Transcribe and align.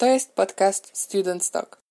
To 0.00 0.06
jest 0.06 0.32
podcast 0.32 0.90
Student 0.92 1.50
Talk. 1.50 1.82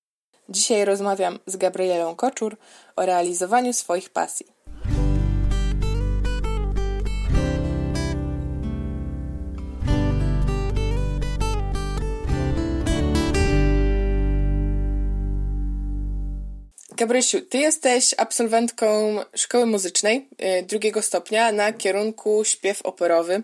Dzisiaj 0.49 0.85
rozmawiam 0.85 1.39
z 1.45 1.57
Gabrielą 1.57 2.15
Koczur 2.15 2.57
o 2.95 3.05
realizowaniu 3.05 3.73
swoich 3.73 4.09
pasji. 4.09 4.45
Gabrysiu, 16.99 17.41
ty 17.41 17.57
jesteś 17.57 18.15
absolwentką 18.17 19.19
szkoły 19.35 19.65
muzycznej 19.65 20.27
y, 20.59 20.63
drugiego 20.63 21.01
stopnia 21.01 21.51
na 21.51 21.73
kierunku 21.73 22.43
śpiew 22.45 22.81
operowy, 22.81 23.43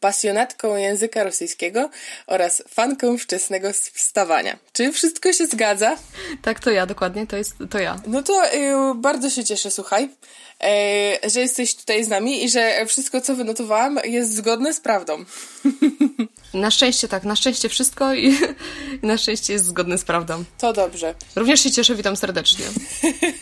pasjonatką 0.00 0.76
języka 0.76 1.24
rosyjskiego 1.24 1.90
oraz 2.26 2.62
fanką 2.68 3.18
wczesnego 3.18 3.72
wstawania. 3.72 4.58
Czy 4.72 4.92
wszystko 4.92 5.32
się 5.32 5.46
zgadza? 5.46 5.96
Tak, 6.42 6.60
to 6.60 6.70
ja, 6.70 6.86
dokładnie, 6.86 7.26
to 7.26 7.36
jest 7.36 7.54
to 7.70 7.78
ja. 7.78 8.00
No 8.06 8.22
to 8.22 8.54
y, 8.54 8.94
bardzo 8.94 9.30
się 9.30 9.44
cieszę, 9.44 9.70
słuchaj, 9.70 10.04
y, 10.04 11.30
że 11.30 11.40
jesteś 11.40 11.74
tutaj 11.74 12.04
z 12.04 12.08
nami 12.08 12.44
i 12.44 12.48
że 12.48 12.86
wszystko, 12.86 13.20
co 13.20 13.36
wynotowałam, 13.36 14.00
jest 14.04 14.34
zgodne 14.34 14.74
z 14.74 14.80
prawdą. 14.80 15.24
Na 16.54 16.70
szczęście 16.70 17.08
tak, 17.08 17.24
na 17.24 17.36
szczęście 17.36 17.68
wszystko 17.68 18.14
i, 18.14 18.38
na 19.02 19.18
szczęście 19.18 19.52
jest 19.52 19.64
zgodne 19.64 19.98
z 19.98 20.04
prawdą. 20.04 20.44
To 20.58 20.72
dobrze. 20.72 21.14
Również 21.36 21.60
się 21.60 21.70
cieszę, 21.70 21.94
witam 21.94 22.16
serdecznie. 22.16 22.64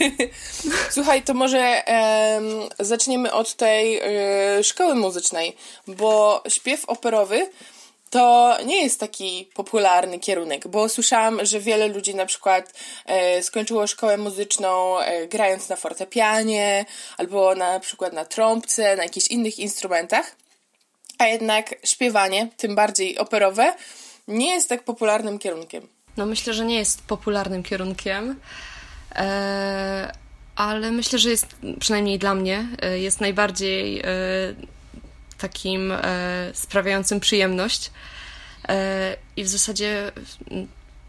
Słuchaj, 0.90 1.22
to 1.22 1.34
może 1.34 1.88
e, 1.88 2.40
zaczniemy 2.80 3.32
od 3.32 3.56
tej 3.56 3.98
e, 3.98 4.64
szkoły 4.64 4.94
muzycznej, 4.94 5.56
bo 5.86 6.11
śpiew 6.48 6.84
operowy 6.84 7.50
to 8.10 8.56
nie 8.66 8.82
jest 8.82 9.00
taki 9.00 9.48
popularny 9.54 10.18
kierunek, 10.18 10.68
bo 10.68 10.88
słyszałam, 10.88 11.46
że 11.46 11.60
wiele 11.60 11.88
ludzi 11.88 12.14
na 12.14 12.26
przykład 12.26 12.72
e, 13.06 13.42
skończyło 13.42 13.86
szkołę 13.86 14.16
muzyczną 14.16 14.98
e, 14.98 15.26
grając 15.26 15.68
na 15.68 15.76
fortepianie, 15.76 16.84
albo 17.16 17.54
na 17.54 17.80
przykład 17.80 18.12
na 18.12 18.24
trąbce, 18.24 18.96
na 18.96 19.02
jakichś 19.02 19.26
innych 19.26 19.58
instrumentach 19.58 20.36
a 21.22 21.26
jednak 21.26 21.74
śpiewanie, 21.84 22.48
tym 22.56 22.74
bardziej 22.74 23.18
operowe, 23.18 23.74
nie 24.28 24.50
jest 24.50 24.68
tak 24.68 24.84
popularnym 24.84 25.38
kierunkiem. 25.38 25.88
No 26.16 26.26
myślę, 26.26 26.54
że 26.54 26.64
nie 26.64 26.78
jest 26.78 27.02
popularnym 27.02 27.62
kierunkiem, 27.62 28.40
e, 29.14 30.12
ale 30.56 30.90
myślę, 30.90 31.18
że 31.18 31.30
jest, 31.30 31.46
przynajmniej 31.80 32.18
dla 32.18 32.34
mnie, 32.34 32.68
e, 32.82 32.98
jest 32.98 33.20
najbardziej 33.20 34.00
e, 34.00 34.04
takim 35.42 35.92
sprawiającym 36.52 37.20
przyjemność. 37.20 37.90
I 39.36 39.44
w 39.44 39.48
zasadzie 39.48 40.12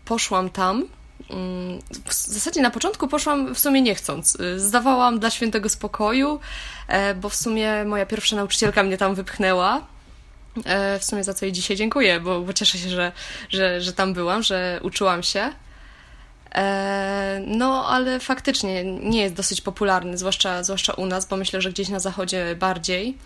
poszłam 0.06 0.50
tam. 0.50 0.88
Mm, 1.30 1.82
w 2.06 2.14
zasadzie 2.14 2.62
na 2.62 2.72
początku 2.72 3.08
poszłam 3.08 3.56
w 3.56 3.60
sumie 3.60 3.82
nie 3.82 3.96
chcąc. 3.96 4.38
Zdawałam 4.58 5.20
dla 5.20 5.30
świętego 5.30 5.70
spokoju, 5.70 6.40
bo 7.16 7.30
w 7.30 7.36
sumie 7.36 7.86
moja 7.86 8.06
pierwsza 8.06 8.36
nauczycielka 8.36 8.84
mnie 8.84 8.98
tam 8.98 9.16
wypchnęła 9.16 9.82
E, 10.66 11.00
w 11.00 11.04
sumie 11.04 11.24
za 11.24 11.34
co 11.34 11.46
jej 11.46 11.52
dzisiaj 11.52 11.78
dziękuję, 11.78 12.20
bo, 12.20 12.42
bo 12.42 12.54
cieszę 12.54 12.78
się, 12.78 12.90
że, 12.90 13.12
że, 13.50 13.82
że 13.82 13.94
tam 13.94 14.14
byłam, 14.14 14.44
że 14.44 14.80
uczyłam 14.84 15.24
się. 15.24 15.52
E, 16.56 17.42
no, 17.48 17.88
ale 17.88 18.20
faktycznie 18.20 18.84
nie 18.84 19.22
jest 19.22 19.36
dosyć 19.36 19.62
popularny, 19.62 20.18
zwłaszcza, 20.18 20.64
zwłaszcza 20.64 20.94
u 20.94 21.06
nas, 21.06 21.26
bo 21.26 21.38
myślę, 21.38 21.62
że 21.62 21.70
gdzieś 21.70 21.90
na 21.90 22.00
zachodzie 22.00 22.56
bardziej, 22.56 23.18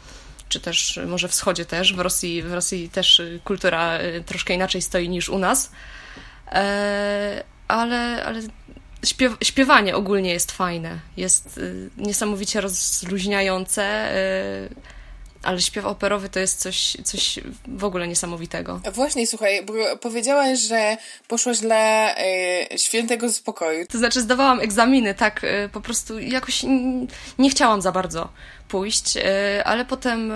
czy 0.50 0.59
też 0.59 1.00
może 1.08 1.28
wschodzie 1.28 1.66
też. 1.66 1.94
W 1.94 2.00
Rosji, 2.00 2.44
w 2.44 2.53
Rosji 2.53 2.90
też 2.90 3.22
kultura 3.44 3.94
e, 3.94 4.22
troszkę 4.22 4.53
inaczej 4.53 4.81
stoi 4.81 5.09
niż 5.09 5.30
u 5.30 5.40
nas. 5.40 5.72
Ale, 7.67 8.23
ale 8.26 8.42
śpiew, 9.06 9.38
śpiewanie 9.44 9.95
ogólnie 9.95 10.34
jest 10.34 10.52
fajne. 10.52 11.00
Jest 11.18 11.59
niesamowicie 11.98 12.62
rozluźniające 12.62 14.09
ale 15.44 15.62
śpiew 15.62 15.85
operowy 15.85 16.30
to 16.30 16.40
jest 16.40 16.59
coś, 16.59 16.97
coś 17.03 17.40
w 17.68 17.84
ogóle 17.84 18.08
niesamowitego. 18.08 18.81
Właśnie, 18.94 19.28
słuchaj, 19.28 19.66
bo 19.66 19.74
powiedziałaś, 20.02 20.59
że 20.59 20.97
poszłaś 21.28 21.59
dla 21.59 22.16
y, 22.74 22.78
świętego 22.78 23.34
spokoju. 23.34 23.85
To 23.88 23.97
znaczy 23.97 24.22
zdawałam 24.22 24.59
egzaminy, 24.59 25.14
tak, 25.14 25.44
y, 25.44 25.69
po 25.74 25.81
prostu 25.81 26.19
jakoś 26.19 26.66
nie 27.40 27.50
chciałam 27.50 27.81
za 27.81 27.91
bardzo 27.91 28.29
pójść, 28.67 29.17
y, 29.17 29.22
ale 29.66 29.85
potem 29.85 30.31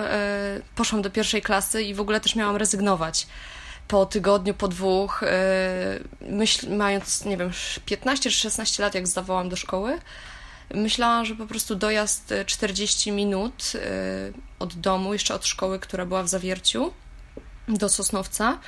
poszłam 0.74 1.02
do 1.02 1.10
pierwszej 1.10 1.42
klasy 1.42 1.82
i 1.82 1.94
w 1.94 2.00
ogóle 2.00 2.20
też 2.20 2.36
miałam 2.36 2.56
rezygnować 2.56 3.26
po 3.88 4.06
tygodniu, 4.06 4.54
po 4.54 4.68
dwóch, 4.68 5.20
myśl, 6.20 6.76
mając, 6.76 7.24
nie 7.24 7.36
wiem, 7.36 7.50
15 7.86 8.30
czy 8.30 8.36
16 8.36 8.82
lat, 8.82 8.94
jak 8.94 9.08
zdawałam 9.08 9.48
do 9.48 9.56
szkoły, 9.56 9.98
Myślałam, 10.74 11.24
że 11.24 11.34
po 11.34 11.46
prostu 11.46 11.74
dojazd 11.74 12.34
40 12.46 13.10
e, 13.10 13.12
minut 13.12 13.72
od 14.58 14.74
domu, 14.74 15.12
jeszcze 15.12 15.34
od 15.34 15.46
szkoły, 15.46 15.78
która 15.78 16.06
była 16.06 16.22
w 16.22 16.28
Zawierciu, 16.28 16.92
do 17.68 17.88
Sosnowca, 17.88 18.58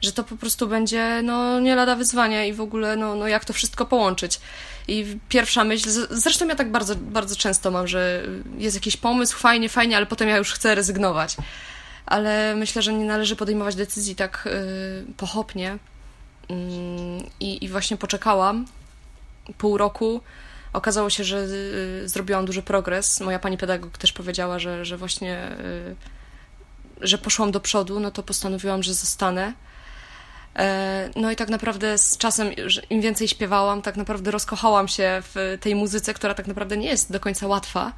że 0.00 0.12
to 0.12 0.24
po 0.24 0.36
prostu 0.36 0.68
będzie 0.68 1.20
no, 1.22 1.60
nie 1.60 1.74
lada 1.74 1.96
wyzwania 1.96 2.44
i 2.44 2.52
w 2.52 2.60
ogóle 2.60 2.96
no, 2.96 3.14
no 3.14 3.28
jak 3.28 3.44
to 3.44 3.52
wszystko 3.52 3.86
połączyć. 3.86 4.40
I 4.88 5.18
pierwsza 5.28 5.64
myśl, 5.64 5.88
zresztą 6.10 6.48
ja 6.48 6.54
tak 6.54 6.70
bardzo, 6.70 6.96
bardzo 6.96 7.36
często 7.36 7.70
mam, 7.70 7.88
że 7.88 8.22
jest 8.58 8.76
jakiś 8.76 8.96
pomysł, 8.96 9.38
fajnie, 9.38 9.68
fajnie, 9.68 9.96
ale 9.96 10.06
potem 10.06 10.28
ja 10.28 10.36
już 10.36 10.52
chcę 10.52 10.74
rezygnować. 10.74 11.36
Ale 12.06 12.54
myślę, 12.56 12.82
że 12.82 12.92
nie 12.92 13.04
należy 13.04 13.36
podejmować 13.36 13.74
decyzji 13.74 14.16
tak 14.16 14.48
yy, 15.06 15.14
pochopnie. 15.16 15.78
Yy, 16.48 16.56
I 17.40 17.68
właśnie 17.68 17.96
poczekałam 17.96 18.66
pół 19.58 19.78
roku, 19.78 20.20
okazało 20.72 21.10
się, 21.10 21.24
że 21.24 21.38
y, 21.38 22.08
zrobiłam 22.08 22.46
duży 22.46 22.62
progres. 22.62 23.20
Moja 23.20 23.38
pani 23.38 23.58
pedagog 23.58 23.98
też 23.98 24.12
powiedziała, 24.12 24.58
że, 24.58 24.84
że 24.84 24.96
właśnie, 24.96 25.56
y, 27.00 27.06
że 27.06 27.18
poszłam 27.18 27.52
do 27.52 27.60
przodu, 27.60 28.00
no 28.00 28.10
to 28.10 28.22
postanowiłam, 28.22 28.82
że 28.82 28.94
zostanę. 28.94 29.52
E, 30.56 31.10
no 31.16 31.30
i 31.30 31.36
tak 31.36 31.48
naprawdę 31.48 31.98
z 31.98 32.18
czasem, 32.18 32.50
im 32.90 33.00
więcej 33.00 33.28
śpiewałam, 33.28 33.82
tak 33.82 33.96
naprawdę 33.96 34.30
rozkochałam 34.30 34.88
się 34.88 35.22
w 35.34 35.58
tej 35.60 35.74
muzyce, 35.74 36.14
która 36.14 36.34
tak 36.34 36.46
naprawdę 36.46 36.76
nie 36.76 36.88
jest 36.88 37.12
do 37.12 37.20
końca 37.20 37.46
łatwa, 37.46 37.92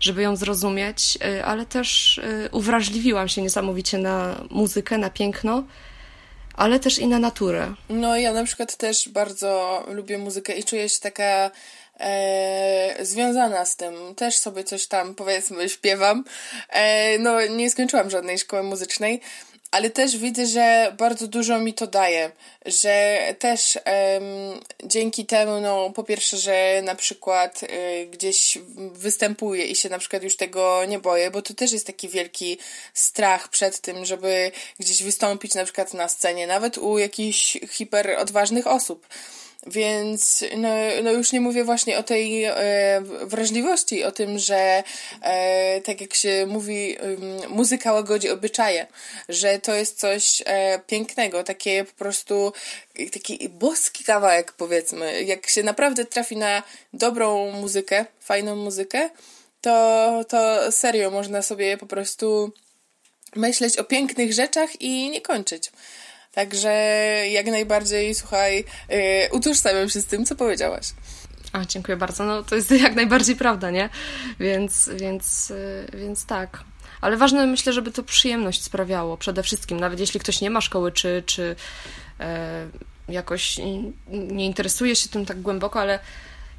żeby 0.00 0.22
ją 0.22 0.36
zrozumieć, 0.36 1.18
y, 1.24 1.44
ale 1.44 1.66
też 1.66 2.20
uwrażliwiłam 2.52 3.28
się 3.28 3.42
niesamowicie 3.42 3.98
na 3.98 4.44
muzykę, 4.50 4.98
na 4.98 5.10
piękno, 5.10 5.64
ale 6.58 6.80
też 6.80 6.98
i 6.98 7.06
na 7.06 7.18
naturę. 7.18 7.74
No 7.88 8.16
ja 8.16 8.32
na 8.32 8.44
przykład 8.44 8.76
też 8.76 9.08
bardzo 9.08 9.84
lubię 9.88 10.18
muzykę 10.18 10.52
i 10.52 10.64
czuję 10.64 10.88
się 10.88 11.00
taka 11.00 11.50
e, 12.00 12.96
związana 13.00 13.64
z 13.64 13.76
tym. 13.76 14.14
Też 14.14 14.36
sobie 14.36 14.64
coś 14.64 14.86
tam, 14.86 15.14
powiedzmy, 15.14 15.68
śpiewam. 15.68 16.24
E, 16.68 17.18
no, 17.18 17.46
nie 17.46 17.70
skończyłam 17.70 18.10
żadnej 18.10 18.38
szkoły 18.38 18.62
muzycznej, 18.62 19.20
ale 19.70 19.90
też 19.90 20.16
widzę, 20.16 20.46
że 20.46 20.94
bardzo 20.98 21.28
dużo 21.28 21.58
mi 21.58 21.74
to 21.74 21.86
daje, 21.86 22.32
że 22.66 23.18
też 23.38 23.78
dzięki 24.84 25.26
temu, 25.26 25.60
no 25.60 25.90
po 25.90 26.04
pierwsze, 26.04 26.36
że 26.36 26.82
na 26.84 26.94
przykład 26.94 27.62
y, 27.62 28.06
gdzieś 28.06 28.58
występuję 28.92 29.66
i 29.66 29.76
się 29.76 29.88
na 29.88 29.98
przykład 29.98 30.22
już 30.22 30.36
tego 30.36 30.84
nie 30.84 30.98
boję, 30.98 31.30
bo 31.30 31.42
to 31.42 31.54
też 31.54 31.72
jest 31.72 31.86
taki 31.86 32.08
wielki 32.08 32.58
strach 32.94 33.48
przed 33.48 33.80
tym, 33.80 34.04
żeby 34.04 34.52
gdzieś 34.78 35.02
wystąpić 35.02 35.54
na 35.54 35.64
przykład 35.64 35.94
na 35.94 36.08
scenie, 36.08 36.46
nawet 36.46 36.78
u 36.78 36.98
jakichś 36.98 37.58
hiper 37.70 38.10
odważnych 38.18 38.66
osób. 38.66 39.06
Więc 39.66 40.44
no, 40.56 40.68
no 41.02 41.12
już 41.12 41.32
nie 41.32 41.40
mówię 41.40 41.64
właśnie 41.64 41.98
o 41.98 42.02
tej 42.02 42.44
e, 42.44 42.54
wrażliwości, 43.22 44.04
o 44.04 44.12
tym, 44.12 44.38
że 44.38 44.82
e, 45.22 45.80
tak 45.80 46.00
jak 46.00 46.14
się 46.14 46.46
mówi, 46.48 46.96
muzyka 47.48 47.92
łagodzi 47.92 48.30
obyczaje, 48.30 48.86
że 49.28 49.58
to 49.58 49.74
jest 49.74 49.98
coś 49.98 50.42
e, 50.46 50.78
pięknego, 50.86 51.44
takie 51.44 51.84
po 51.84 51.92
prostu 51.92 52.52
taki 53.12 53.48
boski 53.48 54.04
kawałek 54.04 54.52
powiedzmy. 54.52 55.22
Jak 55.22 55.48
się 55.48 55.62
naprawdę 55.62 56.04
trafi 56.04 56.36
na 56.36 56.62
dobrą 56.92 57.50
muzykę, 57.52 58.06
fajną 58.20 58.56
muzykę, 58.56 59.10
to, 59.60 60.24
to 60.28 60.72
serio 60.72 61.10
można 61.10 61.42
sobie 61.42 61.76
po 61.76 61.86
prostu 61.86 62.52
myśleć 63.36 63.78
o 63.78 63.84
pięknych 63.84 64.32
rzeczach 64.32 64.80
i 64.82 65.10
nie 65.10 65.20
kończyć. 65.20 65.70
Także 66.38 66.72
jak 67.30 67.46
najbardziej, 67.46 68.14
słuchaj, 68.14 68.64
yy, 68.88 68.98
utożsamiam 69.32 69.88
się 69.88 70.00
z 70.00 70.06
tym, 70.06 70.24
co 70.24 70.36
powiedziałaś. 70.36 70.86
A, 71.52 71.64
dziękuję 71.64 71.96
bardzo. 71.96 72.24
No 72.24 72.42
to 72.42 72.56
jest 72.56 72.70
jak 72.86 72.94
najbardziej 72.94 73.36
prawda, 73.36 73.70
nie? 73.70 73.88
Więc, 74.40 74.90
więc, 74.96 75.48
yy, 75.92 75.98
więc 75.98 76.26
tak. 76.26 76.64
Ale 77.00 77.16
ważne 77.16 77.46
myślę, 77.46 77.72
żeby 77.72 77.92
to 77.92 78.02
przyjemność 78.02 78.62
sprawiało 78.62 79.16
przede 79.16 79.42
wszystkim. 79.42 79.80
Nawet 79.80 80.00
jeśli 80.00 80.20
ktoś 80.20 80.40
nie 80.40 80.50
ma 80.50 80.60
szkoły, 80.60 80.92
czy, 80.92 81.22
czy 81.26 81.56
yy, 82.18 82.26
jakoś 83.14 83.58
nie 84.08 84.46
interesuje 84.46 84.96
się 84.96 85.08
tym 85.08 85.26
tak 85.26 85.40
głęboko, 85.40 85.80
ale 85.80 85.98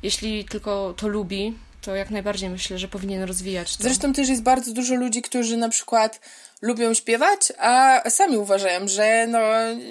jeśli 0.03 0.45
tylko 0.45 0.93
to 0.97 1.07
lubi, 1.07 1.53
to 1.81 1.95
jak 1.95 2.09
najbardziej 2.09 2.49
myślę, 2.49 2.79
że 2.79 2.87
powinien 2.87 3.23
rozwijać 3.23 3.77
to. 3.77 3.83
Zresztą 3.83 4.13
też 4.13 4.29
jest 4.29 4.43
bardzo 4.43 4.73
dużo 4.73 4.95
ludzi, 4.95 5.21
którzy 5.21 5.57
na 5.57 5.69
przykład 5.69 6.19
lubią 6.61 6.93
śpiewać, 6.93 7.39
a 7.57 8.01
sami 8.09 8.37
uważają, 8.37 8.87
że 8.87 9.27
no 9.27 9.39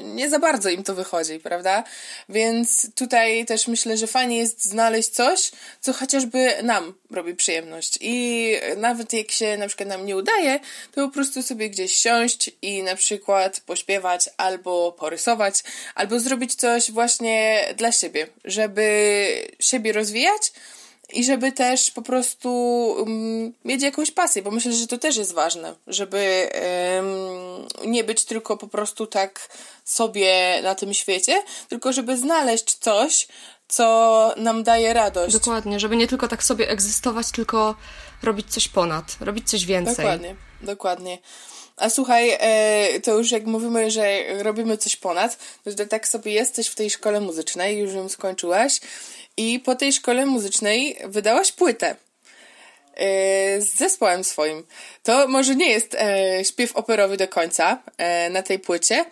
nie 0.05 0.31
za 0.31 0.39
bardzo 0.39 0.71
im 0.71 0.85
to 0.85 0.95
wychodzi, 0.95 1.41
prawda? 1.41 1.85
Więc 2.29 2.95
tutaj 2.95 3.47
też 3.47 3.69
myślę, 3.69 3.97
że 3.97 4.07
fajnie 4.07 4.39
jest 4.39 4.65
znaleźć 4.65 5.09
coś, 5.09 5.51
co 5.81 5.93
chociażby 5.93 6.63
nam 6.63 6.95
robi 7.11 7.35
przyjemność. 7.35 7.99
I 8.01 8.53
nawet 8.77 9.13
jak 9.13 9.31
się 9.31 9.57
na 9.57 9.67
przykład 9.67 9.89
nam 9.89 10.07
nie 10.07 10.17
udaje, 10.17 10.61
to 10.93 11.07
po 11.07 11.15
prostu 11.15 11.43
sobie 11.43 11.71
gdzieś 11.71 11.95
siąść 11.95 12.51
i 12.63 12.83
na 12.83 12.95
przykład 12.95 13.61
pośpiewać 13.61 14.31
albo 14.37 14.93
porysować, 14.93 15.63
albo 15.95 16.21
zrobić 16.21 16.55
coś 16.55 16.91
właśnie 16.91 17.65
dla 17.77 17.93
siebie, 17.93 18.27
żeby 18.45 18.89
siebie 19.61 19.93
rozwijać, 19.93 20.53
i 21.13 21.25
żeby 21.25 21.53
też 21.53 21.91
po 21.91 22.03
prostu 22.03 22.51
um, 22.99 23.53
mieć 23.65 23.83
jakąś 23.83 24.11
pasję, 24.11 24.43
bo 24.43 24.51
myślę, 24.51 24.73
że 24.73 24.87
to 24.87 24.99
też 24.99 25.17
jest 25.17 25.33
ważne, 25.33 25.75
żeby 25.87 26.51
um, 26.95 27.91
nie 27.91 28.05
być 28.05 28.25
tylko 28.25 28.57
po 28.57 28.69
prostu 28.69 29.07
tak 29.07 29.49
sobie 29.85 30.61
na 30.63 30.75
tym 30.75 30.95
świecie, 30.95 31.43
tylko 31.69 31.93
żeby 31.93 32.17
znaleźć 32.17 32.75
coś, 32.75 33.29
co 33.69 34.35
nam 34.37 34.63
daje 34.63 34.93
radość. 34.93 35.33
Dokładnie, 35.33 35.81
żeby 35.81 35.97
nie 35.97 36.07
tylko 36.07 36.29
tak 36.29 36.43
sobie 36.43 36.71
egzystować, 36.71 37.31
tylko 37.31 37.75
robić 38.23 38.47
coś 38.51 38.69
ponad, 38.69 39.17
robić 39.21 39.51
coś 39.51 39.67
więcej. 39.67 39.97
Dokładnie, 39.97 40.37
dokładnie. 40.63 41.19
A 41.77 41.91
słuchaj, 41.91 42.37
e, 42.39 43.01
to 43.01 43.19
już 43.19 43.31
jak 43.31 43.47
mówimy, 43.47 43.91
że 43.91 44.23
robimy 44.43 44.79
coś 44.79 44.97
ponad, 44.97 45.39
to 45.77 45.87
tak 45.87 46.09
sobie 46.09 46.33
jesteś 46.33 46.69
w 46.69 46.75
tej 46.75 46.91
szkole 46.91 47.21
muzycznej, 47.21 47.79
już 47.79 47.93
ją 47.93 48.09
skończyłaś 48.09 48.81
i 49.39 49.61
po 49.61 49.75
tej 49.75 49.93
szkole 49.93 50.27
muzycznej 50.27 50.97
wydałaś 51.05 51.53
płytę 51.53 51.97
e, 52.95 53.61
z 53.61 53.77
zespołem 53.77 54.25
swoim. 54.25 54.63
To 55.03 55.29
może 55.29 55.55
nie 55.55 55.71
jest 55.71 55.95
e, 55.95 56.45
śpiew 56.45 56.77
operowy 56.77 57.17
do 57.17 57.29
końca 57.29 57.83
e, 57.97 58.31
na 58.31 58.43
tej 58.43 58.59
płycie, 58.59 59.05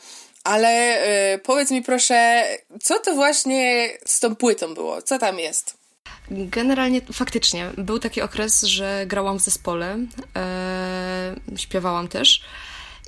ale 0.45 0.99
powiedz 1.43 1.71
mi 1.71 1.83
proszę, 1.83 2.45
co 2.83 2.99
to 2.99 3.15
właśnie 3.15 3.89
z 4.05 4.21
tą 4.21 4.37
płytą 4.37 4.75
było? 4.75 5.03
Co 5.03 5.19
tam 5.19 5.39
jest? 5.39 5.77
Generalnie 6.31 7.01
faktycznie 7.13 7.71
był 7.79 7.99
taki 7.99 8.23
okres, 8.23 8.63
że 8.63 9.05
grałam 9.07 9.39
w 9.39 9.43
zespole, 9.43 9.99
śpiewałam 11.57 12.09
też. 12.09 12.43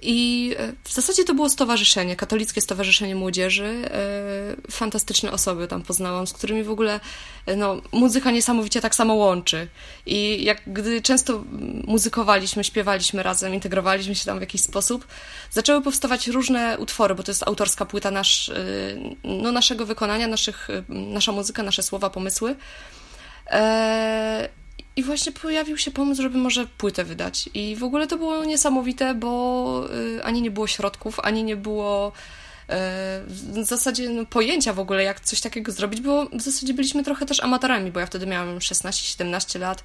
I 0.02 0.54
e, 0.58 0.72
w 0.84 0.92
zasadzie 0.92 1.24
to 1.24 1.34
było 1.34 1.48
stowarzyszenie, 1.48 2.16
katolickie 2.16 2.60
stowarzyszenie 2.60 3.16
młodzieży. 3.16 3.64
E, 3.64 4.70
fantastyczne 4.70 5.32
osoby 5.32 5.68
tam 5.68 5.82
poznałam, 5.82 6.26
z 6.26 6.32
którymi 6.32 6.62
w 6.62 6.70
ogóle 6.70 7.00
e, 7.46 7.56
no, 7.56 7.82
muzyka 7.92 8.30
niesamowicie 8.30 8.80
tak 8.80 8.94
samo 8.94 9.14
łączy. 9.14 9.68
I 10.06 10.44
jak 10.44 10.62
gdy 10.66 11.02
często 11.02 11.44
muzykowaliśmy, 11.86 12.64
śpiewaliśmy 12.64 13.22
razem, 13.22 13.54
integrowaliśmy 13.54 14.14
się 14.14 14.24
tam 14.24 14.38
w 14.38 14.40
jakiś 14.40 14.60
sposób, 14.60 15.06
zaczęły 15.50 15.82
powstawać 15.82 16.28
różne 16.28 16.78
utwory, 16.78 17.14
bo 17.14 17.22
to 17.22 17.30
jest 17.30 17.42
autorska 17.48 17.84
płyta 17.84 18.10
nasz, 18.10 18.50
no, 19.24 19.52
naszego 19.52 19.86
wykonania, 19.86 20.26
naszych, 20.26 20.68
nasza 20.88 21.32
muzyka, 21.32 21.62
nasze 21.62 21.82
słowa, 21.82 22.10
pomysły. 22.10 22.56
I 24.98 25.02
właśnie 25.02 25.32
pojawił 25.32 25.78
się 25.78 25.90
pomysł, 25.90 26.22
żeby 26.22 26.38
może 26.38 26.66
płytę 26.66 27.04
wydać. 27.04 27.48
I 27.54 27.76
w 27.76 27.84
ogóle 27.84 28.06
to 28.06 28.18
było 28.18 28.44
niesamowite, 28.44 29.14
bo 29.14 29.88
y, 30.16 30.24
ani 30.24 30.42
nie 30.42 30.50
było 30.50 30.66
środków, 30.66 31.20
ani 31.20 31.44
nie 31.44 31.56
było 31.56 32.08
y, 32.08 32.12
w 33.26 33.64
zasadzie 33.64 34.08
no, 34.08 34.26
pojęcia 34.26 34.72
w 34.72 34.78
ogóle, 34.78 35.02
jak 35.02 35.20
coś 35.20 35.40
takiego 35.40 35.72
zrobić, 35.72 36.00
bo 36.00 36.26
w 36.26 36.40
zasadzie 36.40 36.74
byliśmy 36.74 37.04
trochę 37.04 37.26
też 37.26 37.40
amatorami, 37.40 37.92
bo 37.92 38.00
ja 38.00 38.06
wtedy 38.06 38.26
miałam 38.26 38.58
16-17 38.58 39.60
lat, 39.60 39.84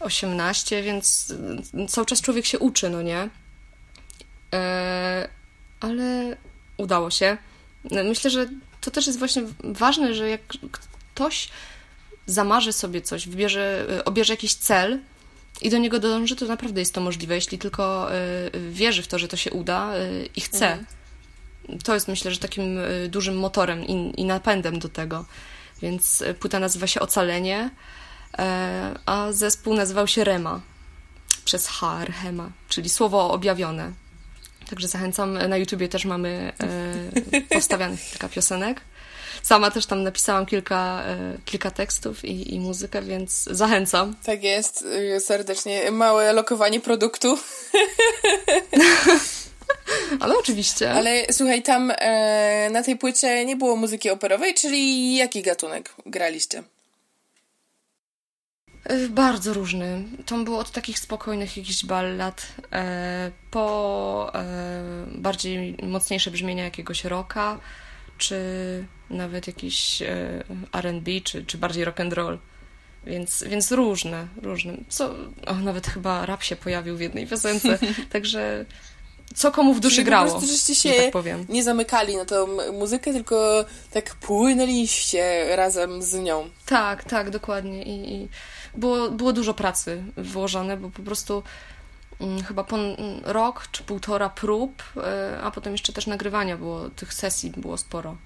18, 0.00 0.82
więc 0.82 1.34
y, 1.74 1.86
cały 1.86 2.06
czas 2.06 2.20
człowiek 2.20 2.46
się 2.46 2.58
uczy, 2.58 2.90
no 2.90 3.02
nie? 3.02 3.28
Ale 5.80 6.36
udało 6.76 7.10
się. 7.10 7.36
Myślę, 7.90 8.30
że 8.30 8.48
to 8.80 8.90
też 8.90 9.06
jest 9.06 9.18
właśnie 9.18 9.42
ważne, 9.64 10.14
że 10.14 10.28
jak 10.28 10.40
ktoś 11.14 11.48
zamarzy 12.26 12.72
sobie 12.72 13.02
coś, 13.02 13.28
wybierze, 13.28 13.86
y, 13.90 14.04
obierze 14.04 14.32
jakiś 14.32 14.54
cel 14.54 14.98
i 15.62 15.70
do 15.70 15.78
niego 15.78 15.98
dąży, 15.98 16.36
to 16.36 16.46
naprawdę 16.46 16.80
jest 16.80 16.94
to 16.94 17.00
możliwe, 17.00 17.34
jeśli 17.34 17.58
tylko 17.58 18.08
y, 18.14 18.70
wierzy 18.70 19.02
w 19.02 19.08
to, 19.08 19.18
że 19.18 19.28
to 19.28 19.36
się 19.36 19.50
uda 19.50 19.96
y, 19.96 20.28
i 20.36 20.40
chce. 20.40 20.66
Mhm. 20.66 20.86
To 21.84 21.94
jest 21.94 22.08
myślę, 22.08 22.30
że 22.30 22.38
takim 22.38 22.78
dużym 23.08 23.38
motorem 23.38 23.84
i, 23.84 24.20
i 24.20 24.24
napędem 24.24 24.78
do 24.78 24.88
tego. 24.88 25.24
Więc 25.82 26.24
płyta 26.40 26.58
nazywa 26.58 26.86
się 26.86 27.00
Ocalenie, 27.00 27.70
a 29.06 29.32
zespół 29.32 29.74
nazywał 29.74 30.06
się 30.06 30.24
Rema 30.24 30.60
przez 31.44 31.66
H, 31.68 32.04
Rema, 32.24 32.50
czyli 32.68 32.88
słowo 32.88 33.30
objawione. 33.30 33.92
Także 34.70 34.88
zachęcam, 34.88 35.48
na 35.48 35.56
YouTubie 35.56 35.88
też 35.88 36.04
mamy 36.04 36.52
e, 36.60 37.40
postawianych 37.54 38.00
kilka 38.10 38.28
piosenek. 38.28 38.80
Sama 39.42 39.70
też 39.70 39.86
tam 39.86 40.02
napisałam 40.02 40.46
kilka, 40.46 41.02
e, 41.06 41.38
kilka 41.44 41.70
tekstów 41.70 42.24
i, 42.24 42.54
i 42.54 42.60
muzykę, 42.60 43.02
więc 43.02 43.44
zachęcam. 43.44 44.16
Tak 44.24 44.42
jest, 44.42 44.84
y, 45.16 45.20
serdecznie. 45.20 45.90
Małe 45.90 46.32
lokowanie 46.32 46.80
produktu. 46.80 47.38
Ale 50.20 50.38
oczywiście. 50.38 50.92
Ale 50.92 51.32
słuchaj, 51.32 51.62
tam 51.62 51.92
e, 51.98 52.70
na 52.70 52.82
tej 52.82 52.96
płycie 52.96 53.44
nie 53.44 53.56
było 53.56 53.76
muzyki 53.76 54.10
operowej, 54.10 54.54
czyli 54.54 55.16
jaki 55.16 55.42
gatunek 55.42 55.94
graliście? 56.06 56.62
E, 58.84 59.08
bardzo 59.08 59.54
różny. 59.54 60.04
To 60.26 60.36
było 60.36 60.58
od 60.58 60.70
takich 60.70 60.98
spokojnych 60.98 61.56
jakichś 61.56 61.84
ballad 61.84 62.46
e, 62.72 63.30
po 63.50 64.30
e, 64.34 64.82
bardziej 65.14 65.76
mocniejsze 65.82 66.30
brzmienia 66.30 66.64
jakiegoś 66.64 67.04
rocka, 67.04 67.60
czy 68.18 68.36
nawet 69.10 69.46
jakiś 69.46 70.02
e, 70.02 70.44
R&B, 70.72 71.10
czy, 71.24 71.44
czy 71.44 71.58
bardziej 71.58 71.84
rock 71.84 72.00
and 72.00 72.12
roll. 72.12 72.38
Więc, 73.06 73.44
więc 73.46 73.72
różne, 73.72 74.28
różne. 74.42 74.76
Co, 74.88 75.14
o, 75.46 75.54
nawet 75.54 75.86
chyba 75.86 76.26
rap 76.26 76.42
się 76.42 76.56
pojawił 76.56 76.96
w 76.96 77.00
jednej 77.00 77.26
piosence, 77.26 77.78
także 78.12 78.64
co 79.34 79.52
komu 79.52 79.74
w 79.74 79.80
duszy 79.80 79.94
Czyli 79.94 80.04
grało. 80.04 80.26
Po 80.26 80.30
prostu 80.30 80.52
żeście 80.52 80.74
się 80.74 81.02
tak 81.02 81.10
powiem. 81.10 81.46
nie 81.48 81.64
zamykali 81.64 82.16
na 82.16 82.24
tą 82.24 82.46
muzykę, 82.72 83.12
tylko 83.12 83.64
tak 83.90 84.14
płynęliście 84.14 85.56
razem 85.56 86.02
z 86.02 86.14
nią. 86.14 86.50
Tak, 86.66 87.04
tak, 87.04 87.30
dokładnie. 87.30 87.82
I, 87.82 88.14
i 88.14 88.28
było, 88.74 89.10
było 89.10 89.32
dużo 89.32 89.54
pracy 89.54 90.02
włożone, 90.16 90.76
bo 90.76 90.90
po 90.90 91.02
prostu 91.02 91.42
mm, 92.20 92.42
chyba 92.42 92.64
po 92.64 92.76
rok 93.24 93.68
czy 93.72 93.82
półtora 93.82 94.28
prób, 94.28 94.82
e, 94.96 95.38
a 95.42 95.50
potem 95.50 95.72
jeszcze 95.72 95.92
też 95.92 96.06
nagrywania 96.06 96.56
było, 96.56 96.90
tych 96.90 97.14
sesji 97.14 97.50
było 97.50 97.78
sporo 97.78 98.16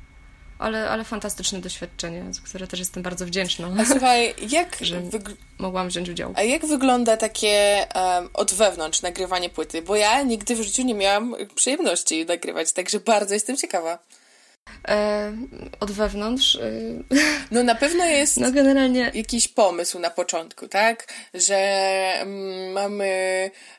ale, 0.61 0.91
ale 0.91 1.05
fantastyczne 1.05 1.61
doświadczenie, 1.61 2.25
za 2.31 2.41
które 2.41 2.67
też 2.67 2.81
jestem 2.81 3.03
bardzo 3.03 3.27
wdzięczna. 3.27 3.71
A 3.79 3.85
słuchaj, 3.85 4.35
jak... 4.51 4.77
że 4.81 5.03
mogłam 5.59 5.89
wziąć 5.89 6.09
udział. 6.09 6.33
A 6.37 6.43
jak 6.43 6.67
wygląda 6.67 7.17
takie 7.17 7.87
um, 7.95 8.29
od 8.35 8.55
wewnątrz 8.55 9.03
nagrywanie 9.03 9.51
płyty? 9.51 9.83
Bo 9.83 9.97
ja 9.97 10.23
nigdy 10.23 10.57
w 10.57 10.63
życiu 10.63 10.83
nie 10.83 10.95
miałam 10.95 11.37
przyjemności 11.55 12.27
nagrywać, 12.27 12.73
także 12.73 13.01
bardzo 13.01 13.35
jestem 13.35 13.57
ciekawa. 13.57 13.99
E, 14.89 15.33
od 15.81 15.91
wewnątrz. 15.91 16.57
E, 16.57 16.71
no 17.51 17.63
na 17.63 17.75
pewno 17.75 18.05
jest 18.05 18.37
no, 18.37 18.53
generalnie... 18.53 19.11
jakiś 19.15 19.49
pomysł 19.49 19.99
na 19.99 20.11
początku, 20.11 20.69
tak? 20.69 21.07
Że 21.35 21.57
mm, 22.21 22.73
mamy 22.73 23.07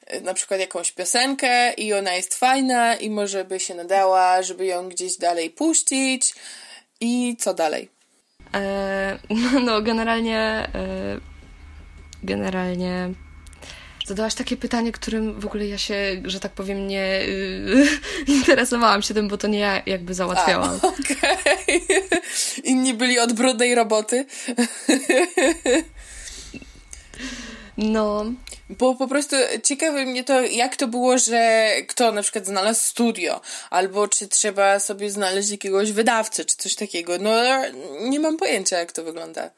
e, 0.08 0.22
na 0.22 0.34
przykład 0.34 0.60
jakąś 0.60 0.92
piosenkę 0.92 1.74
i 1.74 1.94
ona 1.94 2.14
jest 2.14 2.36
fajna 2.36 2.96
i 2.96 3.10
może 3.10 3.46
by 3.46 3.60
się 3.60 3.76
nadała, 3.76 4.44
żeby 4.44 4.66
ją 4.66 4.90
gdzieś 4.90 5.18
dalej 5.18 5.50
puścić 5.50 6.34
i 7.02 7.36
co 7.40 7.54
dalej? 7.54 7.90
E, 8.54 9.20
no, 9.66 9.82
generalnie. 9.82 10.40
E, 10.76 11.20
generalnie. 12.24 13.10
Zadałaś 14.06 14.36
takie 14.36 14.58
pytanie, 14.58 14.92
którym 14.92 15.40
w 15.40 15.46
ogóle 15.46 15.68
ja 15.68 15.78
się, 15.78 16.22
że 16.26 16.40
tak 16.40 16.52
powiem, 16.52 16.88
nie 16.88 17.22
y, 17.22 17.88
interesowałam 18.28 19.02
się 19.02 19.14
tym, 19.14 19.28
bo 19.28 19.38
to 19.38 19.48
nie 19.48 19.60
ja 19.60 19.82
jakby 19.86 20.14
załatwiałam. 20.14 20.80
Okej. 20.84 21.84
Okay. 21.84 22.22
Inni 22.64 22.94
byli 22.94 23.20
od 23.20 23.34
brudnej 23.34 23.76
roboty. 23.76 24.26
No, 27.82 28.26
bo 28.70 28.96
po 28.96 29.08
prostu 29.08 29.36
ciekawe 29.64 30.06
mnie 30.06 30.24
to, 30.24 30.42
jak 30.42 30.76
to 30.76 30.88
było, 30.88 31.18
że 31.18 31.70
kto 31.88 32.12
na 32.12 32.22
przykład 32.22 32.46
znalazł 32.46 32.82
studio, 32.82 33.42
albo 33.70 34.08
czy 34.08 34.28
trzeba 34.28 34.80
sobie 34.80 35.12
znaleźć 35.12 35.50
jakiegoś 35.50 35.92
wydawcę, 35.92 36.46
czy 36.46 36.56
coś 36.58 36.76
takiego. 36.76 37.14
No, 37.20 37.32
nie 38.02 38.20
mam 38.20 38.38
pojęcia, 38.38 38.80
jak 38.80 38.92
to 38.92 39.04
wygląda. 39.04 39.50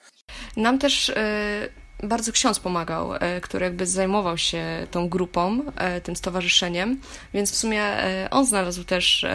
Nam 0.57 0.79
też 0.79 1.09
y, 1.09 1.13
bardzo 2.03 2.31
ksiądz 2.31 2.59
pomagał, 2.59 3.15
y, 3.15 3.19
który 3.41 3.65
jakby 3.65 3.87
zajmował 3.87 4.37
się 4.37 4.87
tą 4.91 5.09
grupą, 5.09 5.61
y, 5.97 6.01
tym 6.01 6.15
stowarzyszeniem, 6.15 7.01
więc 7.33 7.51
w 7.51 7.55
sumie 7.55 7.83
on 8.31 8.45
znalazł 8.45 8.83
też 8.83 9.25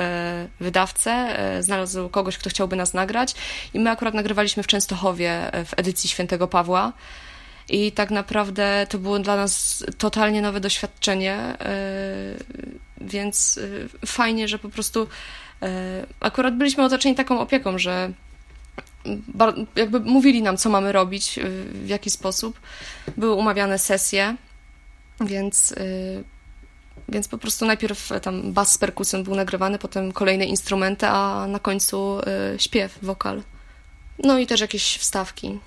wydawcę, 0.61 1.37
znalazł 1.61 2.09
kogoś, 2.09 2.39
kto 2.39 2.51
chciałby 2.51 2.77
nas 2.77 2.95
nagrać 2.95 3.35
i 3.75 3.81
my 3.81 3.91
akurat 3.91 4.15
nagrywaliśmy 4.15 4.63
w 4.63 4.67
Częstochowie 4.67 5.51
w 5.65 5.79
edycji 5.79 6.11
Świętego 6.11 6.49
Pawła 6.49 6.93
I 7.69 7.93
tak 7.93 8.11
naprawdę 8.11 8.87
to 8.91 8.99
było 8.99 9.19
dla 9.19 9.37
nas 9.37 9.85
totalnie 9.99 10.43
nowe 10.43 10.61
doświadczenie, 10.61 11.57
więc 13.01 13.61
fajnie, 14.07 14.49
że 14.49 14.59
po 14.59 14.69
prostu 14.69 15.09
akurat 16.21 16.57
byliśmy 16.57 16.85
otoczeni 16.85 17.15
taką 17.15 17.41
opieką, 17.41 17.79
że 17.79 18.13
jakby 19.77 20.01
mówili 20.01 20.43
nam, 20.43 20.57
co 20.57 20.71
mamy 20.71 20.93
robić, 20.93 21.39
w 21.73 21.89
jaki 21.89 22.11
sposób. 22.11 22.61
Były 23.17 23.35
umawiane 23.35 23.79
sesje, 23.79 24.37
więc 25.21 25.75
więc 27.09 27.29
po 27.29 27.39
prostu 27.39 27.67
najpierw 27.67 28.13
e, 28.13 28.21
tam 28.21 28.53
bas 28.53 28.73
z 28.73 28.79
perkusją 28.79 29.25
był 29.25 29.35
nagrywany, 29.35 29.79
potem 29.79 30.13
kolejne 30.13 30.45
instrumenty, 30.45 31.07
a 31.07 31.47
na 31.47 31.59
końcu 31.59 32.21
śpiew, 32.59 32.99
wokal. 33.03 33.43
No 34.25 34.39
i 34.39 34.47
też 34.47 34.61
jakieś 34.61 34.97
wstawki. 34.97 35.59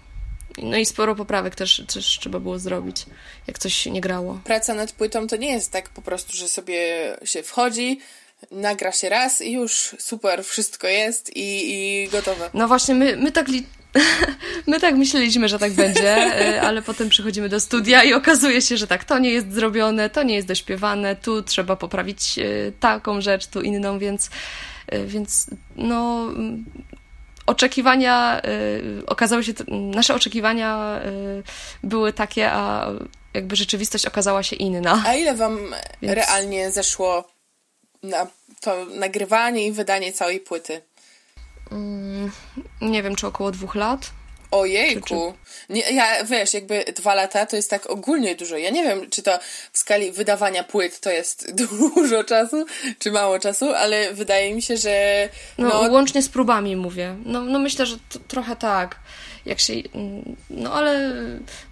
No 0.57 0.77
i 0.77 0.85
sporo 0.85 1.15
poprawek 1.15 1.55
też, 1.55 1.83
też 1.93 2.19
trzeba 2.19 2.39
było 2.39 2.59
zrobić, 2.59 3.05
jak 3.47 3.59
coś 3.59 3.85
nie 3.85 4.01
grało. 4.01 4.39
Praca 4.43 4.73
nad 4.73 4.91
płytą 4.91 5.27
to 5.27 5.35
nie 5.35 5.51
jest 5.51 5.71
tak 5.71 5.89
po 5.89 6.01
prostu, 6.01 6.37
że 6.37 6.49
sobie 6.49 6.77
się 7.23 7.43
wchodzi, 7.43 7.99
nagra 8.51 8.91
się 8.91 9.09
raz 9.09 9.41
i 9.41 9.51
już 9.51 9.95
super, 9.99 10.45
wszystko 10.45 10.87
jest 10.87 11.35
i, 11.35 11.73
i 11.73 12.07
gotowe. 12.07 12.49
No 12.53 12.67
właśnie, 12.67 12.95
my, 12.95 13.17
my 13.17 13.31
tak 13.31 13.47
li 13.47 13.65
My 14.67 14.79
tak 14.79 14.95
myśleliśmy, 14.95 15.49
że 15.49 15.59
tak 15.59 15.73
będzie, 15.73 16.15
e, 16.15 16.61
ale 16.61 16.81
potem 16.81 17.09
przychodzimy 17.09 17.49
do 17.49 17.59
studia 17.59 18.03
i 18.03 18.13
okazuje 18.13 18.61
się, 18.61 18.77
że 18.77 18.87
tak, 18.87 19.03
to 19.03 19.19
nie 19.19 19.29
jest 19.29 19.53
zrobione, 19.53 20.09
to 20.09 20.23
nie 20.23 20.35
jest 20.35 20.47
dośpiewane, 20.47 21.15
tu 21.15 21.41
trzeba 21.41 21.75
poprawić 21.75 22.39
e, 22.39 22.43
taką 22.79 23.21
rzecz, 23.21 23.47
tu 23.47 23.61
inną, 23.61 23.99
więc, 23.99 24.29
e, 24.87 25.05
więc 25.05 25.47
no 25.75 26.27
oczekiwania, 27.45 28.41
okazały 29.07 29.43
się, 29.43 29.53
nasze 29.67 30.15
oczekiwania 30.15 30.99
były 31.83 32.13
takie, 32.13 32.51
a 32.51 32.87
jakby 33.33 33.55
rzeczywistość 33.55 34.05
okazała 34.05 34.43
się 34.43 34.55
inna. 34.55 35.03
A 35.07 35.15
ile 35.15 35.35
wam 35.35 35.59
więc... 36.01 36.13
realnie 36.13 36.71
zeszło 36.71 37.31
na 38.03 38.27
to 38.61 38.85
nagrywanie 38.85 39.67
i 39.67 39.71
wydanie 39.71 40.13
całej 40.13 40.39
płyty? 40.39 40.81
Mm, 41.71 42.31
nie 42.81 43.03
wiem, 43.03 43.15
czy 43.15 43.27
około 43.27 43.51
dwóch 43.51 43.75
lat. 43.75 44.11
Ojejku. 44.51 45.33
Nie, 45.69 45.81
ja, 45.81 46.23
wiesz, 46.23 46.53
jakby 46.53 46.85
dwa 46.95 47.15
lata 47.15 47.45
to 47.45 47.55
jest 47.55 47.69
tak 47.69 47.89
ogólnie 47.89 48.35
dużo. 48.35 48.57
Ja 48.57 48.69
nie 48.69 48.83
wiem, 48.83 49.09
czy 49.09 49.23
to 49.23 49.39
w 49.71 49.77
skali 49.77 50.11
wydawania 50.11 50.63
płyt 50.63 50.99
to 50.99 51.09
jest 51.09 51.55
dużo 51.95 52.23
czasu, 52.23 52.65
czy 52.99 53.11
mało 53.11 53.39
czasu, 53.39 53.73
ale 53.73 54.13
wydaje 54.13 54.55
mi 54.55 54.61
się, 54.61 54.77
że... 54.77 55.29
No, 55.57 55.69
no 55.69 55.91
łącznie 55.91 56.21
z 56.21 56.29
próbami 56.29 56.75
mówię. 56.75 57.15
No, 57.25 57.41
no 57.41 57.59
myślę, 57.59 57.85
że 57.85 57.97
to, 58.09 58.19
trochę 58.19 58.55
tak. 58.55 58.99
Jak 59.45 59.59
się... 59.59 59.73
No, 60.49 60.73
ale 60.73 61.13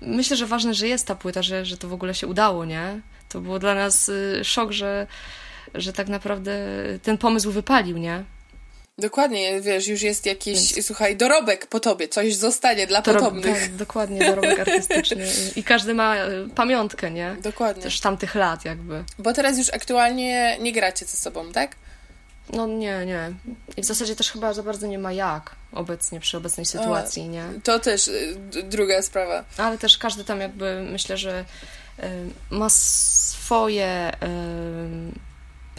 myślę, 0.02 0.38
że 0.38 0.46
ważne, 0.46 0.74
że 0.74 0.88
jest 0.88 1.08
ta 1.08 1.16
płyta, 1.16 1.42
że, 1.42 1.66
że 1.66 1.78
to 1.78 1.88
w 1.88 1.94
ogóle 1.94 2.16
się 2.16 2.28
udało, 2.28 2.66
nie? 2.66 3.02
To 3.30 3.42
było 3.42 3.60
dla 3.60 3.76
nas 3.76 4.10
y, 4.10 4.42
szok, 4.44 4.72
że, 4.72 5.08
że 5.76 5.94
tak 5.94 6.08
naprawdę 6.08 6.52
ten 7.04 7.18
pomysł 7.18 7.52
wypalił, 7.52 7.98
nie? 7.98 8.24
Dokładnie, 9.00 9.62
wiesz, 9.62 9.88
już 9.88 10.02
jest 10.02 10.26
jakiś, 10.26 10.74
Więc... 10.74 10.88
słuchaj, 10.88 11.18
dorobek 11.18 11.68
po 11.68 11.80
tobie, 11.80 12.08
coś 12.08 12.36
zostanie 12.36 12.88
dla 12.88 13.02
Dorob... 13.02 13.24
potomnych. 13.24 13.62
Tak, 13.62 13.76
dokładnie, 13.76 14.20
dorobek 14.20 14.60
artystyczny. 14.70 15.28
I 15.56 15.64
każdy 15.64 15.94
ma 15.94 16.16
e, 16.16 16.30
pamiątkę, 16.56 17.12
nie? 17.12 17.36
Dokładnie. 17.42 17.84
Też 17.84 18.00
tamtych 18.00 18.36
lat 18.36 18.66
jakby. 18.66 19.04
Bo 19.20 19.34
teraz 19.34 19.58
już 19.58 19.74
aktualnie 19.74 20.58
nie 20.62 20.74
gracie 20.74 21.06
ze 21.06 21.18
sobą, 21.18 21.52
tak? 21.52 21.76
No 22.54 22.68
nie, 22.68 23.06
nie. 23.06 23.32
I 23.78 23.82
w 23.82 23.86
zasadzie 23.86 24.16
też 24.16 24.32
chyba 24.32 24.54
za 24.54 24.64
bardzo 24.64 24.88
nie 24.88 25.00
ma 25.00 25.14
jak 25.14 25.56
obecnie, 25.72 26.20
przy 26.20 26.38
obecnej 26.38 26.66
sytuacji, 26.66 27.30
nie? 27.30 27.44
To 27.64 27.80
też 27.80 28.08
y, 28.08 28.38
druga 28.64 29.02
sprawa. 29.02 29.44
Ale 29.58 29.78
też 29.78 29.98
każdy 29.98 30.24
tam 30.24 30.40
jakby, 30.40 30.88
myślę, 30.92 31.18
że 31.18 31.46
y, 32.00 32.04
ma 32.50 32.70
swoje 32.70 34.12
y, 34.14 35.29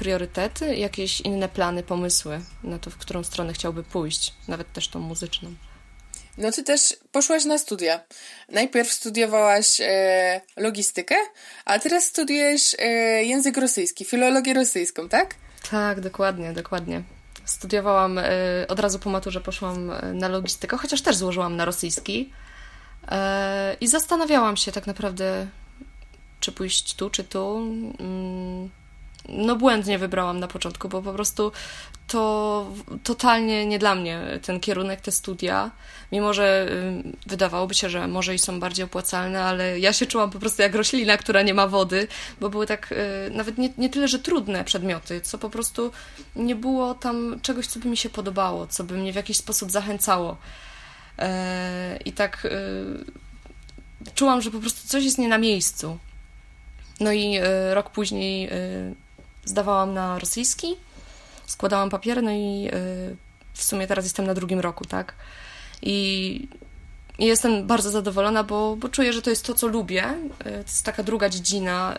priorytety, 0.00 0.76
jakieś 0.76 1.20
inne 1.20 1.48
plany, 1.48 1.82
pomysły 1.82 2.40
na 2.64 2.78
to, 2.78 2.90
w 2.90 2.96
którą 2.96 3.24
stronę 3.24 3.52
chciałby 3.52 3.82
pójść, 3.82 4.34
nawet 4.48 4.72
też 4.72 4.88
tą 4.88 5.00
muzyczną. 5.00 5.54
No 6.38 6.52
ty 6.52 6.62
też 6.62 6.96
poszłaś 7.12 7.44
na 7.44 7.58
studia. 7.58 8.00
Najpierw 8.48 8.92
studiowałaś 8.92 9.80
e, 9.80 10.40
logistykę, 10.56 11.14
a 11.64 11.78
teraz 11.78 12.04
studiujesz 12.04 12.76
e, 12.78 12.84
język 13.24 13.56
rosyjski, 13.56 14.04
filologię 14.04 14.54
rosyjską, 14.54 15.08
tak? 15.08 15.34
Tak, 15.70 16.00
dokładnie, 16.00 16.52
dokładnie. 16.52 17.02
Studiowałam, 17.44 18.18
e, 18.18 18.24
od 18.68 18.80
razu 18.80 18.98
po 18.98 19.10
maturze 19.10 19.40
poszłam 19.40 19.90
e, 19.90 20.12
na 20.12 20.28
logistykę, 20.28 20.76
chociaż 20.76 21.02
też 21.02 21.16
złożyłam 21.16 21.56
na 21.56 21.64
rosyjski. 21.64 22.32
E, 23.08 23.76
I 23.80 23.88
zastanawiałam 23.88 24.56
się 24.56 24.72
tak 24.72 24.86
naprawdę, 24.86 25.46
czy 26.40 26.52
pójść 26.52 26.94
tu, 26.94 27.10
czy 27.10 27.24
tu. 27.24 27.56
Mm, 27.98 28.70
no 29.28 29.56
błędnie 29.56 29.98
wybrałam 29.98 30.40
na 30.40 30.48
początku, 30.48 30.88
bo 30.88 31.02
po 31.02 31.12
prostu 31.12 31.52
to 32.06 32.66
totalnie 33.04 33.66
nie 33.66 33.78
dla 33.78 33.94
mnie 33.94 34.20
ten 34.42 34.60
kierunek, 34.60 35.00
te 35.00 35.12
studia. 35.12 35.70
Mimo, 36.12 36.34
że 36.34 36.68
y, 37.06 37.28
wydawałoby 37.28 37.74
się, 37.74 37.90
że 37.90 38.08
może 38.08 38.34
i 38.34 38.38
są 38.38 38.60
bardziej 38.60 38.84
opłacalne, 38.84 39.44
ale 39.44 39.80
ja 39.80 39.92
się 39.92 40.06
czułam 40.06 40.30
po 40.30 40.38
prostu 40.38 40.62
jak 40.62 40.74
roślina, 40.74 41.16
która 41.16 41.42
nie 41.42 41.54
ma 41.54 41.66
wody, 41.66 42.08
bo 42.40 42.50
były 42.50 42.66
tak 42.66 42.92
y, 42.92 43.30
nawet 43.30 43.58
nie, 43.58 43.70
nie 43.78 43.88
tyle, 43.88 44.08
że 44.08 44.18
trudne 44.18 44.64
przedmioty, 44.64 45.20
co 45.20 45.38
po 45.38 45.50
prostu 45.50 45.92
nie 46.36 46.56
było 46.56 46.94
tam 46.94 47.40
czegoś, 47.42 47.66
co 47.66 47.80
by 47.80 47.88
mi 47.88 47.96
się 47.96 48.10
podobało, 48.10 48.66
co 48.66 48.84
by 48.84 48.94
mnie 48.94 49.12
w 49.12 49.16
jakiś 49.16 49.36
sposób 49.36 49.70
zachęcało. 49.70 50.36
E, 51.18 51.98
I 52.04 52.12
tak 52.12 52.44
y, 52.44 54.14
czułam, 54.14 54.42
że 54.42 54.50
po 54.50 54.58
prostu 54.58 54.88
coś 54.88 55.04
jest 55.04 55.18
nie 55.18 55.28
na 55.28 55.38
miejscu. 55.38 55.98
No 57.00 57.12
i 57.12 57.38
rok 57.72 57.90
później 57.90 58.50
zdawałam 59.50 59.94
na 59.94 60.18
rosyjski, 60.18 60.76
składałam 61.46 61.90
papiery, 61.90 62.22
no 62.22 62.30
i 62.30 62.68
y, 62.74 63.16
w 63.52 63.62
sumie 63.62 63.86
teraz 63.86 64.04
jestem 64.04 64.26
na 64.26 64.34
drugim 64.34 64.60
roku, 64.60 64.84
tak? 64.84 65.14
I, 65.82 66.48
jestem 67.18 67.66
bardzo 67.66 67.90
zadowolona, 67.90 68.44
bo, 68.44 68.76
bo 68.76 68.88
czuję, 68.88 69.12
że 69.12 69.22
to 69.22 69.30
jest 69.30 69.46
to, 69.46 69.54
co 69.54 69.66
lubię. 69.66 70.04
Y, 70.40 70.44
to 70.44 70.50
jest 70.50 70.84
taka 70.84 71.02
druga 71.02 71.28
dziedzina 71.28 71.98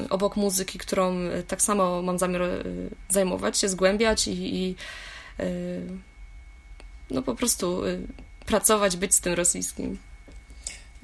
y, 0.00 0.08
obok 0.10 0.36
muzyki, 0.36 0.78
którą 0.78 1.16
tak 1.48 1.62
samo 1.62 2.02
mam 2.02 2.18
zamiar 2.18 2.42
zajmować 3.08 3.58
się, 3.58 3.68
zgłębiać 3.68 4.28
i, 4.28 4.56
i 4.56 4.74
no 7.10 7.22
po 7.22 7.34
prostu 7.34 7.82
pracować, 8.46 8.96
być 8.96 9.14
z 9.14 9.20
tym 9.20 9.34
rosyjskim. 9.34 9.98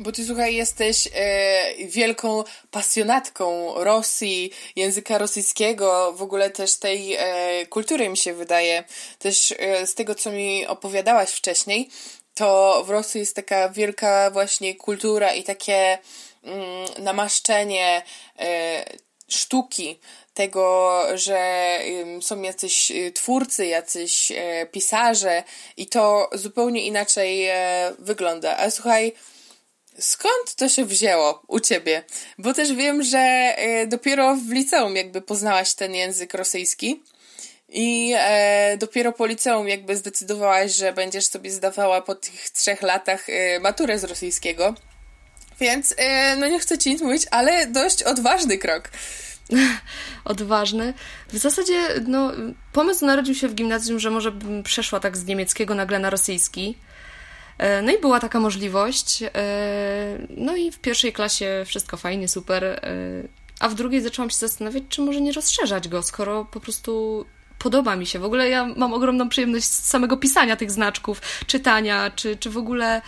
Bo 0.00 0.12
ty, 0.12 0.24
słuchaj, 0.26 0.54
jesteś 0.54 1.08
e, 1.14 1.86
wielką 1.86 2.44
pasjonatką 2.70 3.74
Rosji, 3.84 4.50
języka 4.76 5.18
rosyjskiego, 5.18 6.12
w 6.12 6.22
ogóle 6.22 6.50
też 6.50 6.76
tej 6.76 7.14
e, 7.18 7.66
kultury, 7.66 8.08
mi 8.08 8.16
się 8.16 8.34
wydaje. 8.34 8.84
Też 9.18 9.54
e, 9.58 9.86
z 9.86 9.94
tego, 9.94 10.14
co 10.14 10.32
mi 10.32 10.66
opowiadałaś 10.66 11.30
wcześniej, 11.30 11.88
to 12.34 12.82
w 12.86 12.90
Rosji 12.90 13.20
jest 13.20 13.36
taka 13.36 13.68
wielka 13.68 14.30
właśnie 14.30 14.74
kultura 14.74 15.34
i 15.34 15.44
takie 15.44 15.98
mm, 16.44 16.88
namaszczenie 16.98 18.02
e, 18.38 18.84
sztuki, 19.28 19.98
tego, 20.34 21.02
że 21.14 21.78
są 22.20 22.42
jacyś 22.42 22.90
y, 22.90 23.12
twórcy, 23.12 23.66
jacyś 23.66 24.32
e, 24.32 24.66
pisarze 24.66 25.42
i 25.76 25.86
to 25.86 26.30
zupełnie 26.32 26.86
inaczej 26.86 27.46
e, 27.46 27.92
wygląda. 27.98 28.56
A 28.56 28.70
słuchaj, 28.70 29.14
Skąd 30.00 30.54
to 30.56 30.68
się 30.68 30.84
wzięło 30.84 31.42
u 31.48 31.60
ciebie? 31.60 32.04
Bo 32.38 32.54
też 32.54 32.72
wiem, 32.72 33.02
że 33.02 33.18
e, 33.18 33.86
dopiero 33.86 34.36
w 34.36 34.50
liceum 34.50 34.96
jakby 34.96 35.22
poznałaś 35.22 35.74
ten 35.74 35.94
język 35.94 36.34
rosyjski 36.34 37.02
i 37.68 38.14
e, 38.16 38.76
dopiero 38.78 39.12
po 39.12 39.26
liceum 39.26 39.68
jakby 39.68 39.96
zdecydowałaś, 39.96 40.74
że 40.74 40.92
będziesz 40.92 41.26
sobie 41.26 41.50
zdawała 41.50 42.02
po 42.02 42.14
tych 42.14 42.50
trzech 42.50 42.82
latach 42.82 43.28
e, 43.28 43.60
maturę 43.60 43.98
z 43.98 44.04
rosyjskiego. 44.04 44.74
Więc, 45.60 45.94
no 46.38 46.48
nie 46.48 46.58
chcę 46.58 46.78
ci 46.78 46.90
nic 46.90 47.02
mówić, 47.02 47.22
ale 47.30 47.66
dość 47.66 48.02
odważny 48.02 48.58
krok. 48.58 48.90
odważny. 50.24 50.94
W 51.28 51.38
zasadzie, 51.38 51.88
no, 52.06 52.32
pomysł 52.72 53.06
narodził 53.06 53.34
się 53.34 53.48
w 53.48 53.54
gimnazjum, 53.54 53.98
że 53.98 54.10
może 54.10 54.30
bym 54.30 54.62
przeszła 54.62 55.00
tak 55.00 55.16
z 55.16 55.24
niemieckiego 55.24 55.74
nagle 55.74 55.98
na 55.98 56.10
rosyjski. 56.10 56.76
E, 57.60 57.82
no 57.82 57.92
i 57.92 58.00
była 58.00 58.20
taka 58.20 58.40
możliwość. 58.40 59.22
E, 59.22 59.28
no 60.36 60.56
i 60.56 60.70
w 60.70 60.78
pierwszej 60.78 61.12
klasie 61.12 61.62
wszystko 61.66 61.96
fajnie, 61.96 62.28
super. 62.28 62.64
E, 62.64 62.80
a 63.60 63.68
w 63.68 63.74
drugiej 63.74 64.02
zaczęłam 64.02 64.30
się 64.30 64.36
zastanawiać, 64.36 64.82
czy 64.88 65.00
może 65.00 65.20
nie 65.20 65.32
rozszerzać 65.32 65.88
go, 65.88 66.02
skoro 66.02 66.44
po 66.44 66.60
prostu 66.60 67.24
podoba 67.58 67.96
mi 67.96 68.06
się. 68.06 68.18
W 68.18 68.24
ogóle 68.24 68.48
ja 68.48 68.64
mam 68.76 68.92
ogromną 68.92 69.28
przyjemność 69.28 69.64
z 69.64 69.86
samego 69.86 70.16
pisania 70.16 70.56
tych 70.56 70.70
znaczków, 70.70 71.20
czytania, 71.46 72.10
czy, 72.10 72.36
czy 72.36 72.50
w 72.50 72.56
ogóle 72.56 73.02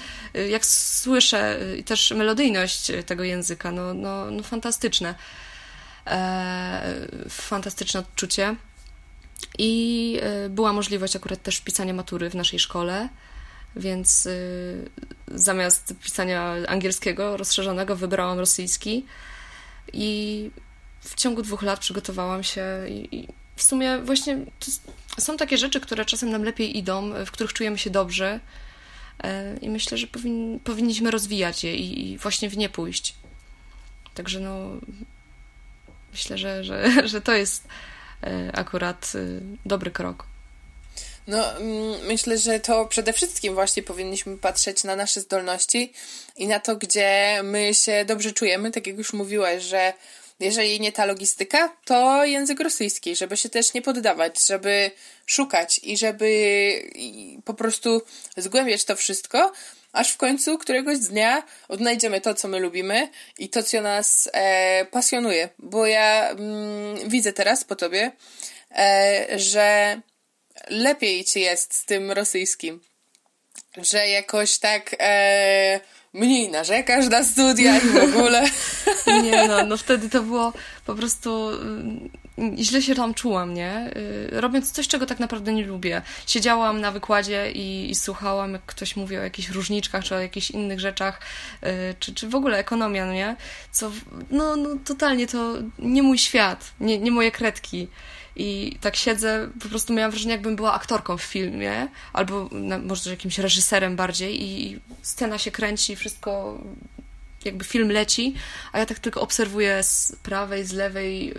jak 0.49 0.66
słyszę 0.66 1.59
też 1.85 2.11
melodyjność 2.11 2.92
tego 3.06 3.25
języka, 3.25 3.73
no, 3.73 3.94
no, 3.94 4.30
no 4.30 4.42
fantastyczne. 4.42 5.14
Fantastyczne 7.28 8.00
odczucie. 8.00 8.56
I 9.59 10.21
była 10.50 10.73
możliwość 10.73 11.16
akurat 11.16 11.42
też 11.42 11.61
pisania 11.61 11.94
matury 11.94 12.30
w 12.30 12.35
naszej 12.35 12.59
szkole. 12.59 13.09
Więc 13.76 14.29
zamiast 15.26 15.95
pisania 16.02 16.55
angielskiego 16.69 17.37
rozszerzonego 17.37 17.97
wybrałam 17.97 18.38
rosyjski 18.38 19.07
i 19.93 20.50
w 21.00 21.14
ciągu 21.14 21.43
dwóch 21.43 21.62
lat 21.62 21.81
przygotowałam 21.81 22.43
się 22.43 22.64
i, 22.88 23.17
i 23.17 23.29
w 23.57 23.62
sumie 23.62 23.99
właśnie 23.99 24.38
są 25.19 25.37
takie 25.37 25.59
rzeczy, 25.59 25.81
które 25.81 26.05
czasem 26.05 26.31
nam 26.31 26.43
lepiej 26.45 26.79
idą, 26.79 27.12
w 27.26 27.31
których 27.31 27.52
czujemy 27.52 27.79
się 27.79 27.91
dobrze 27.91 28.41
e, 29.23 29.57
i 29.57 29.71
myślę, 29.71 29.99
że 29.99 30.07
powin, 30.07 30.61
powinniśmy 30.61 31.11
rozwijać 31.11 31.64
je 31.64 31.76
i, 31.76 32.12
i, 32.12 32.19
właśnie 32.19 32.50
w 32.50 32.57
nie 32.57 32.69
pójść. 32.69 33.14
Także 34.14 34.41
no 34.41 34.71
myślę, 36.12 36.38
że, 36.38 36.64
że, 36.64 36.93
że 37.09 37.21
to 37.21 37.33
jest 37.33 37.69
e, 38.23 38.50
akurat 38.57 39.12
e, 39.14 39.41
dobry 39.67 39.91
krok. 39.91 40.31
No, 41.26 41.57
mm, 41.57 42.07
myślę, 42.07 42.38
że 42.38 42.61
to 42.61 42.87
przede 42.87 43.12
wszystkim 43.12 43.55
właśnie 43.55 43.83
powinniśmy 43.83 44.38
patrzeć 44.38 44.85
na 44.85 44.97
nasze 44.97 45.21
zdolności 45.21 45.93
i 46.37 46.47
na 46.47 46.61
to, 46.61 46.76
gdzie 46.76 47.41
my 47.45 47.75
się 47.75 48.05
dobrze 48.05 48.33
czujemy, 48.33 48.71
tak 48.71 48.87
jak 48.87 48.99
już 48.99 49.12
mówiłaś, 49.12 49.62
że 49.62 49.93
jeżeli 50.41 50.81
nie 50.81 50.93
ta 50.93 51.05
logistyka, 51.05 51.76
to 51.85 52.25
język 52.25 52.61
rosyjski, 52.61 53.17
żeby 53.17 53.37
się 53.37 53.49
też 53.49 53.75
nie 53.75 53.83
poddawać, 53.83 54.47
żeby 54.47 54.91
szukać 55.26 55.81
i 55.83 55.97
żeby 55.97 56.29
po 57.45 57.55
prostu 57.55 58.02
zgłębiać 58.37 58.85
to 58.85 58.97
wszystko, 58.97 59.52
aż 59.93 60.12
w 60.12 60.17
końcu 60.17 60.59
któregoś 60.59 60.99
dnia 60.99 61.43
odnajdziemy 61.69 62.21
to, 62.21 62.35
co 62.35 62.49
my 62.49 62.61
lubimy 62.61 63.09
i 63.38 63.49
to, 63.49 63.62
co 63.62 63.81
nas 63.81 64.29
e, 64.33 64.85
pasjonuje. 64.85 65.49
Bo 65.59 65.87
ja 65.87 66.29
mm, 66.29 67.09
widzę 67.09 67.33
teraz 67.33 67.64
po 67.64 67.76
tobie, 67.76 68.12
e, 68.71 69.26
że 69.38 70.00
lepiej 70.69 71.25
ci 71.25 71.40
jest 71.40 71.75
z 71.75 71.85
tym 71.85 72.11
rosyjskim. 72.11 72.81
Że 73.76 74.09
jakoś 74.09 74.59
tak 74.59 74.97
e, 74.99 75.81
mniej 76.12 76.50
narzekasz 76.50 77.09
na 77.09 77.25
studia 77.25 77.76
i 77.76 77.81
w 77.81 77.97
ogóle. 77.97 78.45
Nie 79.23 79.49
no, 79.49 79.64
no 79.66 79.76
wtedy 79.76 80.11
to 80.11 80.23
było 80.23 80.52
po 80.87 80.95
prostu 80.95 81.49
mm, 81.49 82.11
źle 82.59 82.83
się 82.83 82.95
tam 82.95 83.14
czułam, 83.14 83.54
nie? 83.54 83.90
Y, 83.97 84.40
robiąc 84.40 84.73
coś, 84.73 84.88
czego 84.88 85.07
tak 85.07 85.21
naprawdę 85.21 85.52
nie 85.52 85.64
lubię. 85.64 86.02
Siedziałam 86.26 86.81
na 86.81 86.90
wykładzie 86.90 87.52
i, 87.52 87.90
i 87.90 87.95
słuchałam, 87.95 88.52
jak 88.52 88.62
ktoś 88.66 88.97
mówi 88.97 89.16
o 89.16 89.23
jakichś 89.23 89.49
różniczkach, 89.49 90.04
czy 90.04 90.14
o 90.14 90.21
jakichś 90.21 90.50
innych 90.50 90.81
rzeczach, 90.81 91.21
y, 91.62 91.95
czy, 91.99 92.14
czy 92.14 92.28
w 92.28 92.35
ogóle 92.35 92.59
ekonomia, 92.59 93.07
no 93.07 93.12
nie? 93.12 93.37
Co, 93.71 93.92
no, 94.31 94.57
no 94.57 94.69
totalnie 94.85 95.26
to 95.26 95.54
nie 95.78 96.02
mój 96.02 96.19
świat, 96.19 96.73
nie, 96.81 96.99
nie 96.99 97.11
moje 97.11 97.31
kredki. 97.31 97.88
I 98.36 98.76
tak 98.80 98.96
siedzę, 98.96 99.48
po 99.62 99.68
prostu 99.68 99.92
miałam 99.92 100.10
wrażenie, 100.10 100.32
jakbym 100.32 100.56
była 100.56 100.72
aktorką 100.72 101.16
w 101.16 101.22
filmie, 101.22 101.88
albo 102.12 102.48
może 102.82 103.10
jakimś 103.10 103.38
reżyserem 103.38 103.96
bardziej, 103.96 104.42
i 104.42 104.80
scena 105.02 105.38
się 105.38 105.50
kręci, 105.50 105.96
wszystko, 105.96 106.58
jakby 107.44 107.64
film 107.64 107.88
leci, 107.88 108.34
a 108.72 108.78
ja 108.78 108.86
tak 108.86 108.98
tylko 108.98 109.20
obserwuję 109.20 109.82
z 109.82 110.16
prawej, 110.22 110.64
z 110.64 110.72
lewej 110.72 111.30
y, 111.30 111.34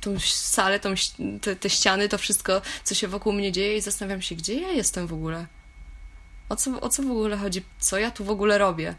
tą 0.00 0.18
salę, 0.20 0.80
tą, 0.80 0.94
te, 1.40 1.56
te 1.56 1.70
ściany, 1.70 2.08
to 2.08 2.18
wszystko, 2.18 2.62
co 2.84 2.94
się 2.94 3.08
wokół 3.08 3.32
mnie 3.32 3.52
dzieje, 3.52 3.76
i 3.76 3.80
zastanawiam 3.80 4.22
się, 4.22 4.34
gdzie 4.34 4.60
ja 4.60 4.70
jestem 4.70 5.06
w 5.06 5.12
ogóle. 5.12 5.46
O 6.48 6.56
co, 6.56 6.80
o 6.80 6.88
co 6.88 7.02
w 7.02 7.10
ogóle 7.10 7.36
chodzi? 7.36 7.62
Co 7.78 7.98
ja 7.98 8.10
tu 8.10 8.24
w 8.24 8.30
ogóle 8.30 8.58
robię? 8.58 8.94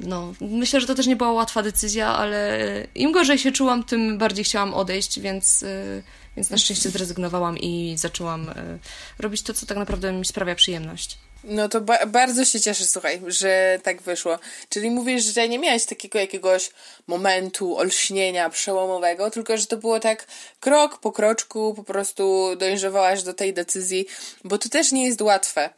No, 0.00 0.32
myślę, 0.40 0.80
że 0.80 0.86
to 0.86 0.94
też 0.94 1.06
nie 1.06 1.16
była 1.16 1.32
łatwa 1.32 1.62
decyzja, 1.62 2.08
ale 2.08 2.58
im 2.94 3.12
gorzej 3.12 3.38
się 3.38 3.52
czułam, 3.52 3.84
tym 3.84 4.18
bardziej 4.18 4.44
chciałam 4.44 4.74
odejść, 4.74 5.20
więc 5.20 5.62
y, 5.62 6.02
więc 6.36 6.50
na 6.50 6.58
szczęście 6.58 6.90
zrezygnowałam 6.90 7.58
i 7.58 7.94
zaczęłam 7.98 8.48
e, 8.48 8.78
robić 9.18 9.42
to, 9.42 9.54
co 9.54 9.66
tak 9.66 9.78
naprawdę 9.78 10.12
mi 10.12 10.24
sprawia 10.24 10.54
przyjemność. 10.54 11.18
No 11.44 11.68
to 11.68 11.80
ba 11.80 12.06
bardzo 12.06 12.44
się 12.44 12.60
cieszę, 12.60 12.84
słuchaj, 12.84 13.20
że 13.26 13.80
tak 13.82 14.02
wyszło. 14.02 14.38
Czyli 14.68 14.90
mówisz, 14.90 15.24
że 15.24 15.48
nie 15.48 15.58
miałeś 15.58 15.84
takiego 15.84 16.18
jakiegoś 16.18 16.70
momentu 17.06 17.78
olśnienia 17.78 18.50
przełomowego, 18.50 19.30
tylko 19.30 19.56
że 19.56 19.66
to 19.66 19.76
było 19.76 20.00
tak 20.00 20.26
krok 20.60 20.98
po 20.98 21.12
kroczku, 21.12 21.74
po 21.74 21.84
prostu 21.84 22.56
dojrzewałaś 22.56 23.22
do 23.22 23.34
tej 23.34 23.54
decyzji, 23.54 24.06
bo 24.44 24.58
to 24.58 24.68
też 24.68 24.92
nie 24.92 25.06
jest 25.06 25.22
łatwe 25.22 25.70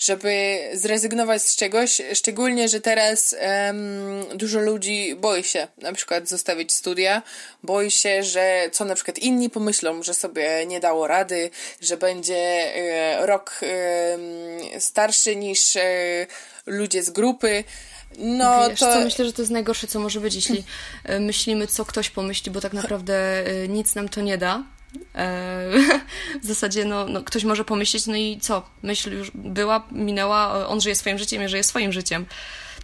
żeby 0.00 0.58
zrezygnować 0.72 1.42
z 1.42 1.56
czegoś, 1.56 2.00
szczególnie, 2.14 2.68
że 2.68 2.80
teraz 2.80 3.36
um, 3.66 4.38
dużo 4.38 4.60
ludzi 4.60 5.14
boi 5.16 5.44
się 5.44 5.68
na 5.78 5.92
przykład 5.92 6.28
zostawić 6.28 6.72
studia, 6.72 7.22
boi 7.62 7.90
się, 7.90 8.22
że 8.22 8.70
co 8.72 8.84
na 8.84 8.94
przykład 8.94 9.18
inni 9.18 9.50
pomyślą, 9.50 10.02
że 10.02 10.14
sobie 10.14 10.66
nie 10.66 10.80
dało 10.80 11.06
rady, 11.06 11.50
że 11.80 11.96
będzie 11.96 12.36
e, 12.36 13.26
rok 13.26 13.60
e, 13.62 14.80
starszy 14.80 15.36
niż 15.36 15.76
e, 15.76 16.26
ludzie 16.66 17.02
z 17.02 17.10
grupy. 17.10 17.64
No 18.18 18.68
Wiesz, 18.70 18.80
to... 18.80 18.94
co 18.94 19.00
myślę, 19.00 19.24
że 19.24 19.32
to 19.32 19.42
jest 19.42 19.52
najgorsze, 19.52 19.86
co 19.86 20.00
może 20.00 20.20
być, 20.20 20.34
jeśli 20.34 20.64
e, 21.04 21.20
myślimy, 21.20 21.66
co 21.66 21.84
ktoś 21.84 22.10
pomyśli, 22.10 22.50
bo 22.50 22.60
tak 22.60 22.72
naprawdę 22.72 23.46
e, 23.46 23.68
nic 23.68 23.94
nam 23.94 24.08
to 24.08 24.20
nie 24.20 24.38
da. 24.38 24.62
E, 25.14 25.70
w 26.42 26.46
zasadzie 26.46 26.84
no, 26.84 27.08
no, 27.08 27.22
ktoś 27.22 27.44
może 27.44 27.64
pomyśleć, 27.64 28.06
no 28.06 28.16
i 28.16 28.38
co, 28.40 28.62
myśl 28.82 29.12
już 29.12 29.30
była, 29.34 29.86
minęła, 29.90 30.68
on 30.68 30.80
żyje 30.80 30.94
swoim 30.94 31.18
życiem, 31.18 31.42
ja 31.42 31.48
żyję 31.48 31.64
swoim 31.64 31.92
życiem. 31.92 32.26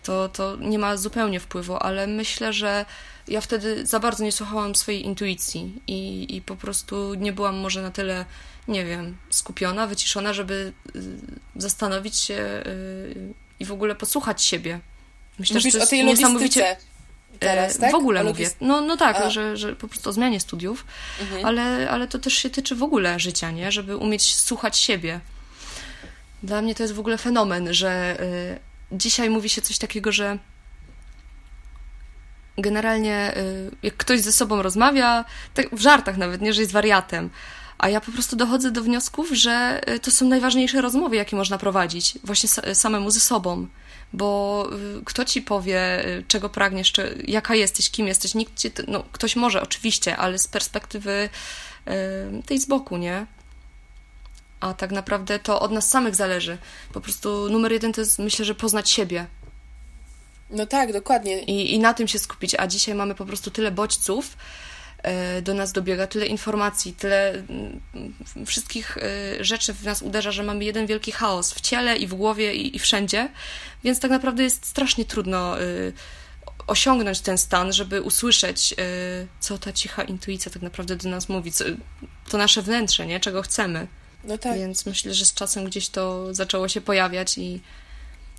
To, 0.02 0.28
to 0.28 0.56
nie 0.56 0.78
ma 0.78 0.96
zupełnie 0.96 1.40
wpływu, 1.40 1.76
ale 1.76 2.06
myślę, 2.06 2.52
że 2.52 2.84
ja 3.28 3.40
wtedy 3.40 3.86
za 3.86 4.00
bardzo 4.00 4.24
nie 4.24 4.32
słuchałam 4.32 4.74
swojej 4.74 5.04
intuicji 5.04 5.82
i, 5.86 6.36
i 6.36 6.42
po 6.42 6.56
prostu 6.56 7.14
nie 7.14 7.32
byłam 7.32 7.56
może 7.56 7.82
na 7.82 7.90
tyle, 7.90 8.24
nie 8.68 8.84
wiem, 8.84 9.16
skupiona, 9.30 9.86
wyciszona, 9.86 10.32
żeby 10.32 10.72
y, 10.96 11.00
zastanowić 11.56 12.16
się 12.16 12.34
y, 12.66 13.34
i 13.60 13.64
w 13.64 13.72
ogóle 13.72 13.94
posłuchać 13.94 14.42
siebie. 14.42 14.80
Myślę, 15.38 15.54
Mówisz 15.54 15.72
że 15.72 15.78
to 15.78 15.82
jest 15.82 15.92
o 15.92 15.96
tej 15.96 16.04
niesamowicie 16.04 16.76
teraz, 17.38 17.76
e, 17.76 17.78
tak? 17.78 17.92
W 17.92 17.94
ogóle 17.94 18.24
mówię. 18.24 18.50
No, 18.60 18.80
no 18.80 18.96
tak, 18.96 19.30
że, 19.30 19.56
że 19.56 19.76
po 19.76 19.88
prostu 19.88 20.10
o 20.10 20.12
zmianie 20.12 20.40
studiów, 20.40 20.84
mhm. 21.20 21.44
ale, 21.44 21.90
ale 21.90 22.08
to 22.08 22.18
też 22.18 22.34
się 22.34 22.50
tyczy 22.50 22.74
w 22.74 22.82
ogóle 22.82 23.20
życia, 23.20 23.50
nie? 23.50 23.72
Żeby 23.72 23.96
umieć 23.96 24.36
słuchać 24.36 24.78
siebie. 24.78 25.20
Dla 26.42 26.62
mnie 26.62 26.74
to 26.74 26.82
jest 26.82 26.94
w 26.94 27.00
ogóle 27.00 27.18
fenomen, 27.18 27.74
że 27.74 28.20
y, 28.20 28.58
dzisiaj 28.92 29.30
mówi 29.30 29.48
się 29.48 29.62
coś 29.62 29.78
takiego, 29.78 30.12
że 30.12 30.38
generalnie 32.58 33.34
y, 33.36 33.70
jak 33.82 33.96
ktoś 33.96 34.20
ze 34.20 34.32
sobą 34.32 34.62
rozmawia, 34.62 35.24
tak 35.54 35.66
w 35.72 35.80
żartach 35.80 36.16
nawet, 36.16 36.40
nie, 36.40 36.52
że 36.52 36.60
jest 36.60 36.72
wariatem, 36.72 37.30
a 37.78 37.88
ja 37.88 38.00
po 38.00 38.12
prostu 38.12 38.36
dochodzę 38.36 38.70
do 38.70 38.82
wniosków, 38.82 39.30
że 39.32 39.80
to 40.02 40.10
są 40.10 40.28
najważniejsze 40.28 40.80
rozmowy, 40.80 41.16
jakie 41.16 41.36
można 41.36 41.58
prowadzić, 41.58 42.18
właśnie 42.24 42.48
samemu 42.74 43.10
ze 43.10 43.20
sobą 43.20 43.66
bo 44.16 44.68
y, 44.98 45.04
kto 45.04 45.24
ci 45.24 45.42
powie, 45.42 46.06
y, 46.06 46.24
czego 46.28 46.48
pragniesz, 46.48 46.92
czy, 46.92 47.24
jaka 47.28 47.54
jesteś, 47.54 47.90
kim 47.90 48.06
jesteś, 48.06 48.34
nikt 48.34 48.88
no, 48.88 49.04
ktoś 49.12 49.36
może 49.36 49.62
oczywiście, 49.62 50.16
ale 50.16 50.38
z 50.38 50.48
perspektywy 50.48 51.28
y, 51.88 52.42
tej 52.46 52.60
z 52.60 52.66
boku, 52.66 52.96
nie? 52.96 53.26
A 54.60 54.74
tak 54.74 54.90
naprawdę 54.90 55.38
to 55.38 55.60
od 55.60 55.72
nas 55.72 55.90
samych 55.90 56.14
zależy. 56.14 56.58
Po 56.92 57.00
prostu 57.00 57.50
numer 57.50 57.72
jeden 57.72 57.92
to 57.92 58.00
jest, 58.00 58.18
myślę, 58.18 58.44
że 58.44 58.54
poznać 58.54 58.90
siebie. 58.90 59.26
No 60.50 60.66
tak, 60.66 60.92
dokładnie. 60.92 61.42
I, 61.42 61.74
i 61.74 61.78
na 61.78 61.94
tym 61.94 62.08
się 62.08 62.18
skupić. 62.18 62.54
A 62.54 62.66
dzisiaj 62.66 62.94
mamy 62.94 63.14
po 63.14 63.26
prostu 63.26 63.50
tyle 63.50 63.70
bodźców, 63.70 64.36
do 65.42 65.54
nas 65.54 65.72
dobiega, 65.72 66.06
tyle 66.06 66.26
informacji, 66.26 66.92
tyle 66.92 67.30
mm, 67.30 67.80
wszystkich 68.46 68.98
e, 68.98 69.44
rzeczy 69.44 69.72
w 69.74 69.84
nas 69.84 70.02
uderza, 70.02 70.32
że 70.32 70.42
mamy 70.42 70.64
jeden 70.64 70.86
wielki 70.86 71.12
chaos 71.12 71.52
w 71.52 71.60
ciele 71.60 71.96
i 71.96 72.06
w 72.06 72.14
głowie 72.14 72.54
i, 72.54 72.76
i 72.76 72.78
wszędzie, 72.78 73.28
więc 73.84 74.00
tak 74.00 74.10
naprawdę 74.10 74.42
jest 74.42 74.66
strasznie 74.66 75.04
trudno 75.04 75.60
e, 75.60 75.64
osiągnąć 76.66 77.20
ten 77.20 77.38
stan, 77.38 77.72
żeby 77.72 78.02
usłyszeć, 78.02 78.74
co 79.40 79.58
ta 79.58 79.72
cicha 79.72 80.02
intuicja 80.02 80.52
tak 80.52 80.62
naprawdę 80.62 80.96
do 80.96 81.08
nas 81.08 81.28
mówi, 81.28 81.52
co, 81.52 81.64
to 82.28 82.38
nasze 82.38 82.62
wnętrze, 82.62 83.06
nie? 83.06 83.20
czego 83.20 83.42
chcemy. 83.42 83.86
No 84.24 84.38
tak. 84.38 84.58
Więc 84.58 84.86
myślę, 84.86 85.14
że 85.14 85.24
z 85.24 85.34
czasem 85.34 85.64
gdzieś 85.64 85.88
to 85.88 86.34
zaczęło 86.34 86.68
się 86.68 86.80
pojawiać 86.80 87.38
i 87.38 87.60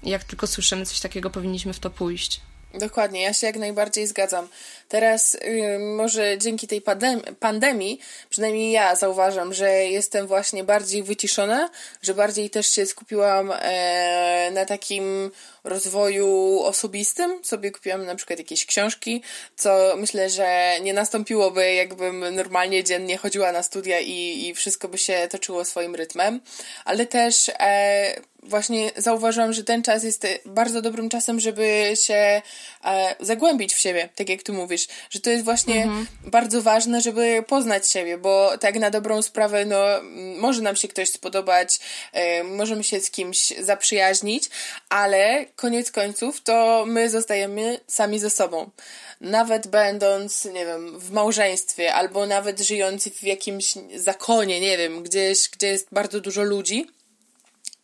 jak 0.04 0.24
tylko 0.24 0.48
słyszymy 0.48 0.86
coś 0.86 1.00
takiego, 1.00 1.30
powinniśmy 1.30 1.74
w 1.74 1.80
to 1.80 1.90
pójść. 1.90 2.42
Dokładnie, 2.74 3.22
ja 3.22 3.34
się 3.34 3.48
jak 3.48 3.56
najbardziej 3.56 4.08
zgadzam. 4.08 4.48
Teraz 4.90 5.34
yy, 5.34 5.80
może 5.80 6.38
dzięki 6.38 6.68
tej 6.68 6.82
pandem- 6.82 7.36
pandemii, 7.36 8.00
przynajmniej 8.30 8.72
ja 8.72 8.96
zauważam, 8.96 9.54
że 9.54 9.70
jestem 9.72 10.28
właśnie 10.28 10.64
bardziej 10.64 11.04
wyciszona, 11.04 11.70
że 12.02 12.14
bardziej 12.14 12.50
też 12.50 12.70
się 12.70 12.86
skupiłam 12.86 13.54
e, 13.56 14.52
na 14.54 14.66
takim 14.66 15.32
rozwoju 15.64 16.60
osobistym. 16.64 17.44
Sobie 17.44 17.72
kupiłam 17.72 18.06
na 18.06 18.16
przykład 18.16 18.40
jakieś 18.40 18.66
książki, 18.66 19.24
co 19.56 19.94
myślę, 19.98 20.30
że 20.30 20.78
nie 20.82 20.94
nastąpiłoby, 20.94 21.74
jakbym 21.74 22.36
normalnie 22.36 22.84
dziennie 22.84 23.18
chodziła 23.18 23.52
na 23.52 23.64
studia 23.64 24.00
i, 24.00 24.48
i 24.48 24.56
wszystko 24.56 24.88
by 24.88 24.98
się 24.98 25.28
toczyło 25.32 25.66
swoim 25.66 25.96
rytmem. 25.96 26.42
Ale 26.86 27.06
też 27.06 27.52
e, 27.60 28.22
właśnie 28.48 28.92
zauważyłam, 28.98 29.54
że 29.54 29.64
ten 29.64 29.84
czas 29.84 30.04
jest 30.04 30.28
bardzo 30.46 30.82
dobrym 30.82 31.10
czasem, 31.10 31.40
żeby 31.40 31.94
się 31.96 32.42
e, 32.86 33.16
zagłębić 33.20 33.74
w 33.74 33.80
siebie, 33.80 34.10
tak 34.16 34.30
jak 34.30 34.44
ty 34.44 34.52
mówisz, 34.52 34.88
że 35.10 35.20
to 35.20 35.30
jest 35.30 35.46
właśnie 35.46 35.84
mhm. 35.84 36.08
bardzo 36.24 36.62
ważne, 36.62 37.02
żeby 37.02 37.44
poznać 37.48 37.90
siebie, 37.90 38.18
bo 38.18 38.58
tak 38.58 38.76
na 38.80 38.90
dobrą 38.90 39.22
sprawę, 39.22 39.66
no, 39.66 39.86
może 40.38 40.62
nam 40.62 40.76
się 40.76 40.88
ktoś 40.88 41.10
spodobać, 41.10 41.80
e, 42.14 42.44
możemy 42.44 42.84
się 42.84 43.00
z 43.00 43.12
kimś 43.12 43.54
zaprzyjaźnić, 43.60 44.50
ale 44.90 45.46
koniec 45.56 45.92
końców 45.92 46.42
to 46.42 46.86
my 46.88 47.10
zostajemy 47.10 47.80
sami 47.88 48.20
ze 48.20 48.30
sobą 48.30 48.70
nawet 49.22 49.68
będąc, 49.68 50.46
nie 50.46 50.66
wiem, 50.66 51.00
w 51.00 51.12
małżeństwie, 51.12 51.94
albo 51.94 52.26
nawet 52.26 52.60
żyjąc 52.60 53.08
w 53.08 53.24
jakimś 53.24 53.74
zakonie, 53.96 54.60
nie 54.60 54.78
wiem, 54.78 55.04
gdzieś, 55.04 55.50
gdzie 55.50 55.68
jest 55.68 55.88
bardzo 55.92 56.20
dużo 56.20 56.44
ludzi, 56.44 56.88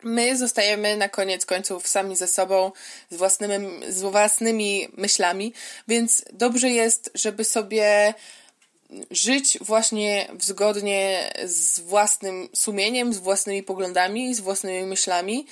my 0.03 0.37
zostajemy 0.37 0.97
na 0.97 1.09
koniec 1.09 1.45
końców 1.45 1.87
sami 1.87 2.15
ze 2.15 2.27
sobą, 2.27 2.71
z 3.09 3.15
własnymi, 3.15 3.67
z 3.89 4.01
własnymi 4.01 4.87
myślami, 4.97 5.53
więc 5.87 6.25
dobrze 6.33 6.69
jest, 6.69 7.11
żeby 7.15 7.43
sobie 7.43 8.13
żyć 9.11 9.57
właśnie 9.61 10.27
zgodnie 10.39 11.33
z 11.45 11.79
własnym 11.79 12.49
sumieniem, 12.55 13.13
z 13.13 13.17
własnymi 13.17 13.63
poglądami, 13.63 14.35
z 14.35 14.39
własnymi 14.39 14.83
myślami, 14.83 15.45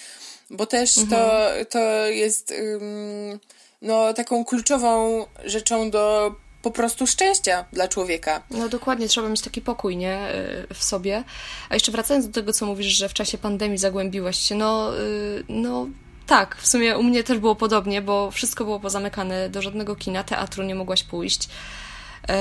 bo 0.49 0.65
też 0.65 0.97
mhm. 0.97 1.21
to, 1.21 1.49
to 1.69 2.07
jest 2.07 2.51
um, 2.51 3.39
no, 3.81 4.13
taką 4.13 4.45
kluczową 4.45 5.25
rzeczą 5.45 5.91
do 5.91 6.35
po 6.61 6.71
prostu 6.71 7.07
szczęścia 7.07 7.65
dla 7.73 7.87
człowieka. 7.87 8.41
No 8.49 8.69
dokładnie, 8.69 9.07
trzeba 9.07 9.29
mieć 9.29 9.41
taki 9.41 9.61
pokój, 9.61 9.97
nie? 9.97 10.35
Y, 10.69 10.73
w 10.73 10.83
sobie. 10.83 11.23
A 11.69 11.73
jeszcze 11.73 11.91
wracając 11.91 12.27
do 12.27 12.33
tego, 12.33 12.53
co 12.53 12.65
mówisz, 12.65 12.87
że 12.87 13.09
w 13.09 13.13
czasie 13.13 13.37
pandemii 13.37 13.77
zagłębiłaś 13.77 14.37
się, 14.37 14.55
no, 14.55 14.99
y, 14.99 15.43
no 15.49 15.87
tak, 16.27 16.55
w 16.55 16.67
sumie 16.67 16.97
u 16.97 17.03
mnie 17.03 17.23
też 17.23 17.37
było 17.37 17.55
podobnie, 17.55 18.01
bo 18.01 18.31
wszystko 18.31 18.63
było 18.63 18.79
pozamykane, 18.79 19.49
do 19.49 19.61
żadnego 19.61 19.95
kina, 19.95 20.23
teatru 20.23 20.63
nie 20.63 20.75
mogłaś 20.75 21.03
pójść. 21.03 21.45
Y, 21.45 22.33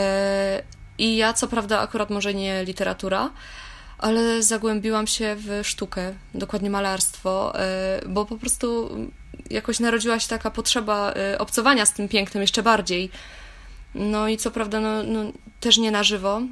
I 0.99 1.17
ja, 1.17 1.33
co 1.33 1.49
prawda, 1.49 1.81
akurat 1.81 2.11
może 2.11 2.35
nie 2.35 2.65
literatura, 2.65 3.31
ale 3.99 4.43
zagłębiłam 4.43 5.07
się 5.07 5.37
w 5.39 5.61
sztukę, 5.63 6.15
dokładnie 6.35 6.71
malarstwo, 6.71 7.53
bo 8.07 8.25
po 8.27 8.37
prostu 8.37 8.91
jakoś 9.51 9.81
narodziła 9.81 10.21
się 10.21 10.29
taka 10.29 10.51
potrzeba 10.51 11.15
obcowania 11.39 11.87
z 11.87 11.93
tym 11.93 12.09
pięknym 12.09 12.41
jeszcze 12.41 12.63
bardziej 12.63 13.11
no 13.95 14.29
i 14.29 14.37
co 14.37 14.51
prawda, 14.51 14.81
no, 14.81 15.03
no, 15.03 15.33
też 15.61 15.79
nie 15.79 15.91
na 15.91 16.03
żywo, 16.03 16.43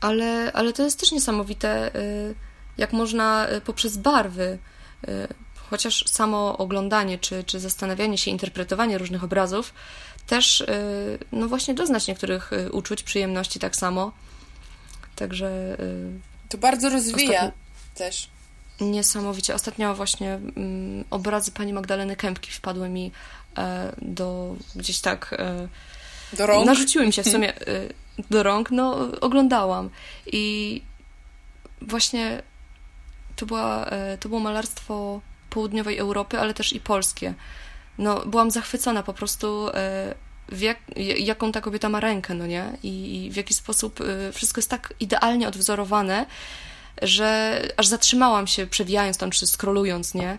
ale, 0.00 0.52
ale 0.52 0.72
to 0.72 0.82
jest 0.82 1.00
też 1.00 1.12
niesamowite, 1.12 1.96
y, 1.96 2.34
jak 2.78 2.92
można 2.92 3.48
y, 3.48 3.60
poprzez 3.60 3.96
barwy, 3.96 4.58
y, 5.08 5.28
chociaż 5.70 6.04
samo 6.06 6.58
oglądanie, 6.58 7.18
czy, 7.18 7.44
czy 7.44 7.60
zastanawianie 7.60 8.18
się, 8.18 8.30
interpretowanie 8.30 8.98
różnych 8.98 9.24
obrazów, 9.24 9.74
też 10.26 10.64
no 11.32 11.48
właśnie 11.48 11.74
doznać 11.74 12.06
niektórych 12.06 12.50
uczuć, 12.72 13.02
przyjemności 13.02 13.58
tak 13.58 13.76
samo. 13.76 14.12
Także. 15.16 15.76
To 16.48 16.58
bardzo 16.58 16.88
rozwija 16.88 17.38
ostatni... 17.38 17.60
też. 17.94 18.28
Niesamowicie. 18.80 19.54
Ostatnio 19.54 19.94
właśnie 19.94 20.34
mm, 20.34 21.04
obrazy 21.10 21.50
pani 21.52 21.72
Magdaleny 21.72 22.16
Kępki 22.16 22.50
wpadły 22.50 22.88
mi 22.88 23.12
e, 23.58 23.92
do 24.02 24.56
gdzieś 24.76 25.00
tak. 25.00 25.34
Do 26.36 26.46
rąk? 26.46 26.66
Narzuciły 26.66 27.06
mi 27.06 27.12
się 27.12 27.22
w 27.22 27.28
sumie 27.28 27.60
y, 27.68 27.94
do 28.30 28.42
rąk, 28.42 28.70
no 28.70 29.10
oglądałam 29.20 29.90
i 30.26 30.82
właśnie 31.82 32.42
to, 33.36 33.46
była, 33.46 33.86
y, 33.86 34.18
to 34.18 34.28
było 34.28 34.40
malarstwo 34.40 35.20
południowej 35.50 35.98
Europy, 35.98 36.38
ale 36.38 36.54
też 36.54 36.72
i 36.72 36.80
polskie. 36.80 37.34
No, 37.98 38.26
byłam 38.26 38.50
zachwycona 38.50 39.02
po 39.02 39.14
prostu, 39.14 39.68
y, 39.68 40.64
jak, 40.64 40.78
jaką 41.18 41.52
ta 41.52 41.60
kobieta 41.60 41.88
ma 41.88 42.00
rękę, 42.00 42.34
no 42.34 42.46
nie? 42.46 42.78
I, 42.82 43.24
I, 43.24 43.30
w 43.30 43.36
jaki 43.36 43.54
sposób 43.54 44.00
wszystko 44.32 44.58
jest 44.58 44.70
tak 44.70 44.94
idealnie 45.00 45.48
odwzorowane, 45.48 46.26
że 47.02 47.60
aż 47.76 47.86
zatrzymałam 47.86 48.46
się, 48.46 48.66
przewijając 48.66 49.18
tam, 49.18 49.30
czy 49.30 49.46
scrollując, 49.46 50.14
nie? 50.14 50.38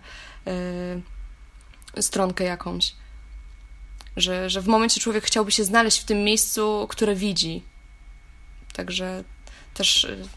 Stronkę 2.00 2.44
jakąś 2.44 2.94
że, 4.18 4.50
że 4.50 4.62
w 4.62 4.68
momencie 4.68 5.02
człowiek 5.02 5.24
chciałby 5.24 5.52
się 5.52 5.64
znaleźć 5.64 6.02
w 6.02 6.06
tym 6.06 6.24
miejscu, 6.24 6.88
które 6.90 7.16
widzi. 7.16 7.64
Także 8.74 9.24
też 9.74 10.04
y, 10.04 10.28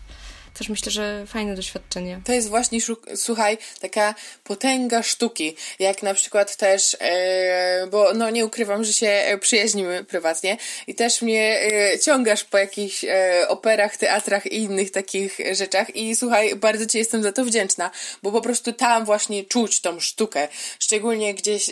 też 0.59 0.69
myślę, 0.69 0.93
że 0.93 1.27
fajne 1.27 1.55
doświadczenie. 1.55 2.21
To 2.25 2.33
jest 2.33 2.49
właśnie, 2.49 2.79
słuchaj, 3.17 3.59
taka 3.81 4.15
potęga 4.45 5.03
sztuki, 5.03 5.57
jak 5.79 6.03
na 6.03 6.15
przykład 6.15 6.57
też, 6.57 6.97
e, 7.01 7.87
bo 7.91 8.15
no 8.15 8.31
nie 8.31 8.47
ukrywam, 8.47 8.85
że 8.85 8.93
się 8.93 9.39
przyjaźnimy 9.41 10.05
prywatnie 10.05 10.57
i 10.87 10.95
też 10.95 11.23
mnie 11.23 11.61
e, 11.63 11.99
ciągasz 11.99 12.45
po 12.45 12.59
jakichś 12.59 13.05
e, 13.05 13.49
operach, 13.49 13.97
teatrach 13.97 14.47
i 14.47 14.57
innych 14.57 14.91
takich 14.91 15.39
rzeczach 15.53 15.97
i 15.97 16.17
słuchaj, 16.17 16.57
bardzo 16.57 16.87
Ci 16.87 16.99
jestem 16.99 17.23
za 17.23 17.33
to 17.33 17.45
wdzięczna, 17.45 17.91
bo 18.23 18.33
po 18.33 18.41
prostu 18.41 18.73
tam 18.73 19.05
właśnie 19.05 19.45
czuć 19.45 19.81
tą 19.81 20.01
sztukę, 20.01 20.49
szczególnie 20.79 21.35
gdzieś 21.35 21.71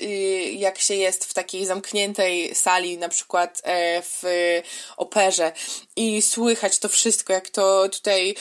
jak 0.52 0.78
się 0.78 0.94
jest 0.94 1.24
w 1.24 1.34
takiej 1.34 1.66
zamkniętej 1.66 2.54
sali, 2.54 2.98
na 2.98 3.08
przykład 3.08 3.62
w 4.02 4.22
operze 4.96 5.52
i 5.96 6.22
słychać 6.22 6.78
to 6.78 6.88
wszystko, 6.88 7.32
jak 7.32 7.48
to 7.48 7.88
tutaj 7.88 8.34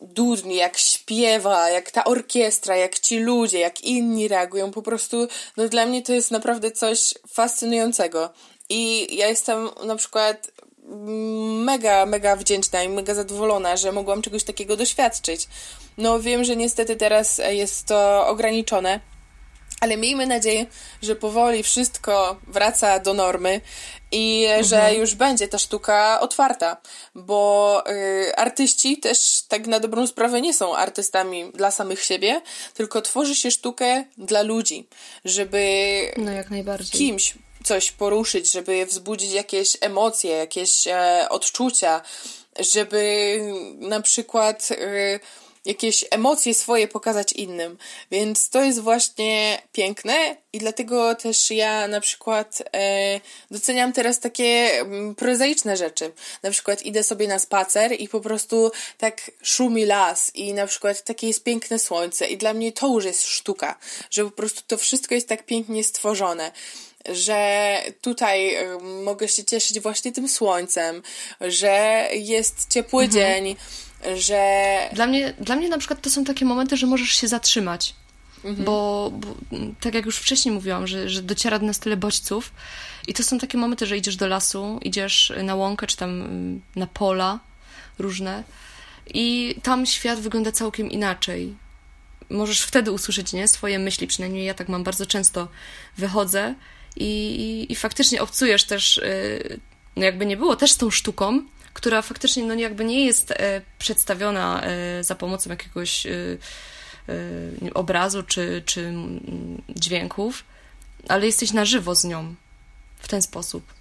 dudni, 0.00 0.56
jak 0.56 0.78
śpiewa, 0.78 1.70
jak 1.70 1.90
ta 1.90 2.04
orkiestra, 2.04 2.76
jak 2.76 2.98
ci 2.98 3.18
ludzie, 3.18 3.58
jak 3.58 3.80
inni 3.80 4.28
reagują. 4.28 4.70
Po 4.70 4.82
prostu, 4.82 5.28
no 5.56 5.68
dla 5.68 5.86
mnie 5.86 6.02
to 6.02 6.12
jest 6.12 6.30
naprawdę 6.30 6.70
coś 6.70 7.14
fascynującego. 7.28 8.30
I 8.68 9.08
ja 9.16 9.28
jestem 9.28 9.68
na 9.84 9.96
przykład 9.96 10.50
mega, 11.64 12.06
mega 12.06 12.36
wdzięczna 12.36 12.82
i 12.82 12.88
mega 12.88 13.14
zadowolona, 13.14 13.76
że 13.76 13.92
mogłam 13.92 14.22
czegoś 14.22 14.44
takiego 14.44 14.76
doświadczyć. 14.76 15.48
No 15.98 16.20
wiem, 16.20 16.44
że 16.44 16.56
niestety 16.56 16.96
teraz 16.96 17.40
jest 17.50 17.86
to 17.86 18.26
ograniczone, 18.26 19.00
ale 19.80 19.96
miejmy 19.96 20.26
nadzieję, 20.26 20.66
że 21.02 21.16
powoli 21.16 21.62
wszystko 21.62 22.36
wraca 22.46 22.98
do 22.98 23.14
normy 23.14 23.60
i 24.12 24.44
mhm. 24.44 24.64
że 24.64 24.94
już 24.94 25.14
będzie 25.14 25.48
ta 25.48 25.58
sztuka 25.58 26.20
otwarta, 26.20 26.76
bo 27.14 27.82
y, 27.90 28.36
artyści 28.36 28.96
też 28.96 29.42
tak 29.48 29.66
na 29.66 29.80
dobrą 29.80 30.06
sprawę 30.06 30.40
nie 30.40 30.54
są 30.54 30.76
artystami 30.76 31.50
dla 31.54 31.70
samych 31.70 32.02
siebie, 32.02 32.42
tylko 32.74 33.02
tworzy 33.02 33.34
się 33.34 33.50
sztukę 33.50 34.04
dla 34.18 34.42
ludzi, 34.42 34.88
żeby 35.24 35.66
no, 36.16 36.32
jak 36.32 36.50
najbardziej. 36.50 36.98
kimś 36.98 37.34
coś 37.64 37.92
poruszyć, 37.92 38.52
żeby 38.52 38.86
wzbudzić 38.86 39.32
jakieś 39.32 39.76
emocje, 39.80 40.30
jakieś 40.30 40.86
e, 40.86 41.26
odczucia, 41.30 42.02
żeby 42.58 43.40
na 43.78 44.00
przykład. 44.00 44.68
Y, 44.70 45.20
jakieś 45.66 46.04
emocje 46.10 46.54
swoje 46.54 46.88
pokazać 46.88 47.32
innym. 47.32 47.78
Więc 48.10 48.50
to 48.50 48.62
jest 48.62 48.80
właśnie 48.80 49.62
piękne 49.72 50.36
i 50.52 50.58
dlatego 50.58 51.14
też 51.14 51.50
ja 51.50 51.88
na 51.88 52.00
przykład 52.00 52.62
e, 52.72 53.20
doceniam 53.50 53.92
teraz 53.92 54.20
takie 54.20 54.80
mm, 54.80 55.14
prozaiczne 55.14 55.76
rzeczy. 55.76 56.12
Na 56.42 56.50
przykład 56.50 56.82
idę 56.82 57.02
sobie 57.02 57.28
na 57.28 57.38
spacer 57.38 57.92
i 58.00 58.08
po 58.08 58.20
prostu 58.20 58.70
tak 58.98 59.30
szumi 59.42 59.84
las 59.84 60.30
i 60.34 60.54
na 60.54 60.66
przykład 60.66 61.04
takie 61.04 61.26
jest 61.26 61.44
piękne 61.44 61.78
słońce 61.78 62.26
i 62.26 62.36
dla 62.36 62.54
mnie 62.54 62.72
to 62.72 62.86
już 62.86 63.04
jest 63.04 63.26
sztuka, 63.26 63.78
że 64.10 64.24
po 64.24 64.30
prostu 64.30 64.62
to 64.66 64.76
wszystko 64.78 65.14
jest 65.14 65.28
tak 65.28 65.46
pięknie 65.46 65.84
stworzone 65.84 66.52
że 67.08 67.80
tutaj 68.00 68.54
e, 68.54 68.78
mogę 69.04 69.28
się 69.28 69.44
cieszyć 69.44 69.80
właśnie 69.80 70.12
tym 70.12 70.28
słońcem, 70.28 71.02
że 71.40 72.08
jest 72.12 72.66
ciepły 72.70 73.04
mhm. 73.04 73.12
dzień, 73.12 73.56
że... 74.16 74.78
Dla 74.92 75.06
mnie, 75.06 75.34
dla 75.40 75.56
mnie 75.56 75.68
na 75.68 75.78
przykład 75.78 76.02
to 76.02 76.10
są 76.10 76.24
takie 76.24 76.44
momenty, 76.44 76.76
że 76.76 76.86
możesz 76.86 77.10
się 77.10 77.28
zatrzymać. 77.28 77.94
Mhm. 78.44 78.64
Bo, 78.64 79.12
bo, 79.14 79.34
tak 79.80 79.94
jak 79.94 80.06
już 80.06 80.16
wcześniej 80.16 80.54
mówiłam, 80.54 80.86
że, 80.86 81.10
że 81.10 81.22
dociera 81.22 81.58
do 81.58 81.66
nas 81.66 81.78
tyle 81.78 81.96
bodźców 81.96 82.52
i 83.06 83.14
to 83.14 83.22
są 83.22 83.38
takie 83.38 83.58
momenty, 83.58 83.86
że 83.86 83.96
idziesz 83.96 84.16
do 84.16 84.26
lasu, 84.26 84.80
idziesz 84.82 85.32
na 85.42 85.54
łąkę, 85.54 85.86
czy 85.86 85.96
tam 85.96 86.10
mm, 86.10 86.60
na 86.76 86.86
pola 86.86 87.38
różne 87.98 88.44
i 89.14 89.54
tam 89.62 89.86
świat 89.86 90.20
wygląda 90.20 90.52
całkiem 90.52 90.90
inaczej. 90.90 91.54
Możesz 92.30 92.60
wtedy 92.60 92.92
usłyszeć, 92.92 93.32
nie? 93.32 93.48
Swoje 93.48 93.78
myśli, 93.78 94.06
przynajmniej 94.06 94.44
ja 94.44 94.54
tak 94.54 94.68
mam 94.68 94.84
bardzo 94.84 95.06
często. 95.06 95.48
Wychodzę 95.98 96.54
i, 96.96 97.06
i, 97.06 97.72
i 97.72 97.76
faktycznie 97.76 98.22
obcujesz 98.22 98.64
też, 98.64 98.96
yy, 98.96 99.60
no 99.96 100.04
jakby 100.04 100.26
nie 100.26 100.36
było, 100.36 100.56
też 100.56 100.72
z 100.72 100.76
tą 100.76 100.90
sztuką, 100.90 101.42
która 101.76 102.02
faktycznie 102.02 102.44
no 102.44 102.54
jakby 102.54 102.84
nie 102.84 103.06
jest 103.06 103.30
e, 103.30 103.62
przedstawiona 103.78 104.62
e, 104.62 105.04
za 105.04 105.14
pomocą 105.14 105.50
jakiegoś 105.50 106.06
e, 106.06 106.10
obrazu 107.74 108.22
czy, 108.22 108.62
czy 108.66 108.92
dźwięków, 109.68 110.44
ale 111.08 111.26
jesteś 111.26 111.52
na 111.52 111.64
żywo 111.64 111.94
z 111.94 112.04
nią 112.04 112.34
w 112.98 113.08
ten 113.08 113.22
sposób. 113.22 113.74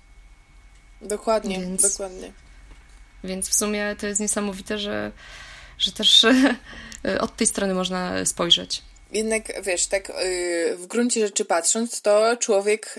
Dokładnie, 1.02 1.60
więc, 1.60 1.82
dokładnie. 1.82 2.32
Więc 3.24 3.50
w 3.50 3.54
sumie 3.54 3.96
to 4.00 4.08
jest 4.08 4.22
niesamowite, 4.22 4.80
że, 4.80 5.12
że 5.78 5.92
też 5.92 6.26
od 7.26 7.36
tej 7.36 7.48
strony 7.48 7.74
można 7.74 8.26
spojrzeć. 8.26 8.82
Jednak, 9.16 9.64
wiesz, 9.64 9.88
tak 9.88 10.10
yy, 10.10 10.78
w 10.78 10.88
gruncie 10.88 11.26
rzeczy 11.26 11.46
patrząc, 11.46 12.02
to 12.02 12.38
człowiek 12.38 12.96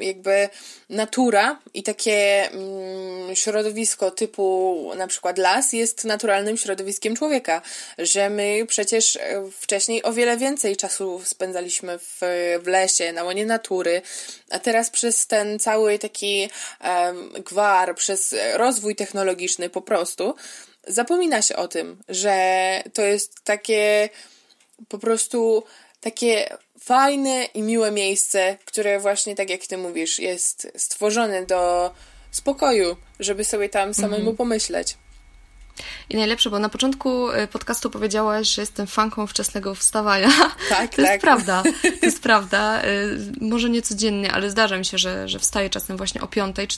jakby 0.00 0.48
natura 0.90 1.60
i 1.74 1.82
takie 1.82 2.48
yy, 3.28 3.36
środowisko 3.36 4.10
typu 4.10 4.92
na 4.96 5.06
przykład 5.06 5.38
las 5.38 5.72
jest 5.72 6.04
naturalnym 6.04 6.56
środowiskiem 6.56 7.16
człowieka, 7.16 7.62
że 7.98 8.30
my 8.30 8.66
przecież 8.68 9.16
e, 9.16 9.42
wcześniej 9.60 10.02
o 10.02 10.12
wiele 10.12 10.36
więcej 10.36 10.76
czasu 10.76 11.20
spędzaliśmy 11.24 11.98
w, 11.98 12.20
w 12.62 12.66
lesie, 12.66 13.12
na 13.12 13.24
łonie 13.24 13.46
natury, 13.46 14.02
a 14.50 14.58
teraz 14.58 14.90
przez 14.90 15.26
ten 15.26 15.58
cały 15.58 15.98
taki 15.98 16.48
gwar, 17.44 17.94
przez 17.94 18.34
rozwój 18.54 18.96
technologiczny 18.96 19.70
po 19.70 19.82
prostu, 19.82 20.34
zapomina 20.86 21.42
się 21.42 21.56
o 21.56 21.68
tym, 21.68 22.02
że 22.08 22.36
to 22.94 23.02
jest 23.02 23.44
takie 23.44 24.08
po 24.88 24.98
prostu 24.98 25.64
takie 26.00 26.56
fajne 26.80 27.44
i 27.44 27.62
miłe 27.62 27.90
miejsce, 27.90 28.58
które 28.64 29.00
właśnie 29.00 29.34
tak 29.34 29.50
jak 29.50 29.66
ty 29.66 29.78
mówisz, 29.78 30.18
jest 30.18 30.72
stworzone 30.76 31.46
do 31.46 31.90
spokoju, 32.30 32.96
żeby 33.20 33.44
sobie 33.44 33.68
tam 33.68 33.94
samemu 33.94 34.16
mhm. 34.16 34.36
pomyśleć. 34.36 34.96
I 36.10 36.16
najlepsze, 36.16 36.50
bo 36.50 36.58
na 36.58 36.68
początku 36.68 37.30
e, 37.30 37.46
podcastu 37.46 37.90
powiedziałaś, 37.90 38.54
że 38.54 38.62
jestem 38.62 38.86
fanką 38.86 39.26
wczesnego 39.26 39.74
wstawania. 39.74 40.28
Tak, 40.68 40.90
to 40.96 41.02
tak. 41.02 41.10
jest 41.10 41.20
prawda. 41.20 41.62
To 41.82 42.06
jest 42.06 42.22
prawda. 42.28 42.82
E, 42.82 42.86
może 43.40 43.70
nie 43.70 43.82
codziennie, 43.82 44.32
ale 44.32 44.50
zdarza 44.50 44.78
mi 44.78 44.84
się, 44.84 44.98
że, 44.98 45.28
że 45.28 45.38
wstaję 45.38 45.70
czasem 45.70 45.96
właśnie 45.96 46.20
o 46.20 46.26
piątej. 46.26 46.68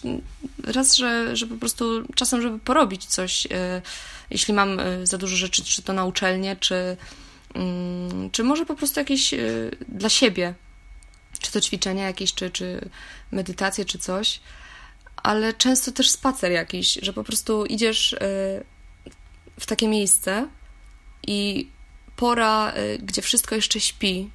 Raz, 0.65 0.97
że, 0.97 1.37
że 1.37 1.47
po 1.47 1.57
prostu 1.57 1.85
czasem, 2.15 2.43
żeby 2.43 2.59
porobić 2.59 3.05
coś, 3.07 3.47
e, 3.47 3.83
jeśli 4.31 4.55
mam 4.55 4.81
za 5.03 5.19
dużo 5.19 5.37
rzeczy, 5.37 5.65
czy 5.65 5.83
to 5.83 5.93
na 5.93 6.05
uczelnię, 6.05 6.57
czy, 6.61 6.97
czy 8.33 8.45
może 8.45 8.67
po 8.67 8.75
prostu 8.75 9.01
jakieś 9.01 9.35
dla 9.89 10.09
siebie, 10.09 10.55
czy 11.41 11.53
to 11.53 11.61
ćwiczenia 11.61 12.07
jakieś, 12.07 12.35
czy, 12.35 12.51
czy 12.51 12.91
medytacje, 13.33 13.85
czy 13.85 13.99
coś 13.99 14.41
ale 15.17 15.53
często 15.53 15.93
też 15.93 16.11
spacer 16.11 16.53
jakiś, 16.53 16.99
że 17.03 17.13
po 17.13 17.25
prostu 17.25 17.67
idziesz 17.67 18.17
w 19.61 19.67
takie 19.67 19.89
miejsce 19.89 20.49
i 21.27 21.69
pora, 22.17 22.73
y, 22.77 22.99
gdzie 23.03 23.23
wszystko 23.23 23.55
jeszcze 23.55 23.81
śpi, 23.81 24.31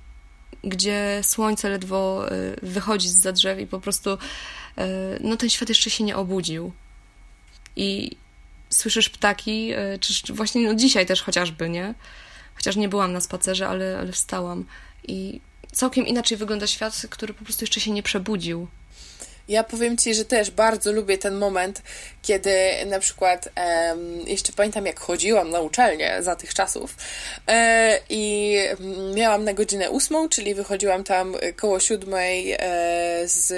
gdzie 0.63 1.21
słońce 1.23 1.69
ledwo 1.69 2.31
y, 2.31 2.55
wychodzi 2.61 3.09
z 3.09 3.13
za 3.13 3.31
drzew 3.31 3.59
i 3.59 3.67
po 3.67 3.79
prostu 3.79 4.13
y, 4.13 4.17
no 5.21 5.37
ten 5.37 5.49
świat 5.49 5.69
jeszcze 5.69 5.89
się 5.89 6.03
nie 6.03 6.17
obudził. 6.17 6.71
I 7.75 8.17
słyszysz 8.69 9.09
ptaki, 9.09 9.71
czy 9.99 10.33
właśnie 10.33 10.67
no 10.67 10.75
dzisiaj 10.75 11.05
też 11.05 11.21
chociażby, 11.21 11.69
nie? 11.69 11.93
Chociaż 12.59 12.75
nie 12.75 12.89
byłam 12.89 13.13
na 13.13 13.21
spacerze, 13.21 13.67
ale, 13.67 13.97
ale 13.99 14.11
wstałam. 14.11 14.65
I 15.07 15.41
całkiem 15.71 16.07
inaczej 16.07 16.37
wygląda 16.37 16.67
świat, 16.67 17.05
który 17.09 17.33
po 17.33 17.43
prostu 17.43 17.63
jeszcze 17.63 17.79
się 17.79 17.91
nie 17.91 18.03
przebudził. 18.03 18.67
Ja 19.49 19.63
powiem 19.63 19.97
Ci, 19.97 20.13
że 20.13 20.25
też 20.25 20.51
bardzo 20.51 20.91
lubię 20.91 21.17
ten 21.17 21.35
moment, 21.35 21.81
kiedy 22.21 22.51
na 22.85 22.99
przykład 22.99 23.49
jeszcze 24.25 24.53
pamiętam, 24.53 24.85
jak 24.85 24.99
chodziłam 24.99 25.49
na 25.49 25.59
uczelnię 25.59 26.17
za 26.19 26.35
tych 26.35 26.53
czasów 26.53 26.95
e, 27.47 27.99
i 28.09 28.55
miałam 29.15 29.43
na 29.43 29.53
godzinę 29.53 29.89
ósmą, 29.89 30.29
czyli 30.29 30.55
wychodziłam 30.55 31.03
tam 31.03 31.35
koło 31.55 31.79
siódmej 31.79 32.51
e, 32.51 32.59
z 33.25 33.51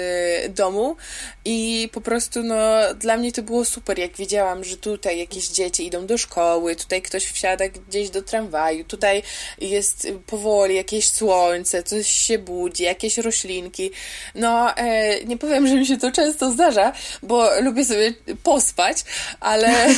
domu 0.54 0.96
i 1.44 1.88
po 1.92 2.00
prostu 2.00 2.42
no, 2.42 2.94
dla 2.94 3.16
mnie 3.16 3.32
to 3.32 3.42
było 3.42 3.64
super, 3.64 3.98
jak 3.98 4.16
widziałam, 4.16 4.64
że 4.64 4.76
tutaj 4.76 5.18
jakieś 5.18 5.48
dzieci 5.48 5.86
idą 5.86 6.06
do 6.06 6.18
szkoły, 6.18 6.76
tutaj 6.76 7.02
ktoś 7.02 7.24
wsiada 7.24 7.68
gdzieś 7.68 8.10
do 8.10 8.22
tramwaju, 8.22 8.84
tutaj 8.84 9.22
jest 9.60 10.08
powoli 10.26 10.74
jakieś 10.74 11.10
słońce, 11.10 11.82
coś 11.82 12.08
się 12.08 12.38
budzi, 12.38 12.82
jakieś 12.82 13.18
roślinki. 13.18 13.90
No, 14.34 14.76
e, 14.76 15.24
nie 15.24 15.38
powiem, 15.38 15.66
że 15.66 15.81
mi 15.82 15.86
się 15.86 15.98
to 15.98 16.12
często 16.12 16.52
zdarza, 16.52 16.92
bo 17.22 17.60
lubię 17.60 17.84
sobie 17.84 18.12
pospać, 18.42 19.04
ale... 19.40 19.88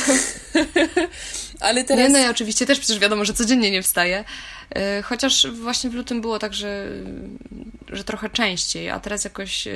ale 1.59 1.83
teraz... 1.83 2.03
Nie, 2.03 2.09
no 2.09 2.19
ja 2.19 2.29
oczywiście 2.29 2.65
też 2.65 2.79
przecież 2.79 2.99
wiadomo, 2.99 3.25
że 3.25 3.33
codziennie 3.33 3.71
nie 3.71 3.81
wstaję. 3.81 4.23
E, 4.69 5.01
chociaż 5.01 5.47
właśnie 5.47 5.89
w 5.89 5.93
lutym 5.93 6.21
było 6.21 6.39
tak, 6.39 6.53
że, 6.53 6.87
że 7.87 8.03
trochę 8.03 8.29
częściej, 8.29 8.89
a 8.89 8.99
teraz 8.99 9.23
jakoś 9.23 9.67
e, 9.67 9.73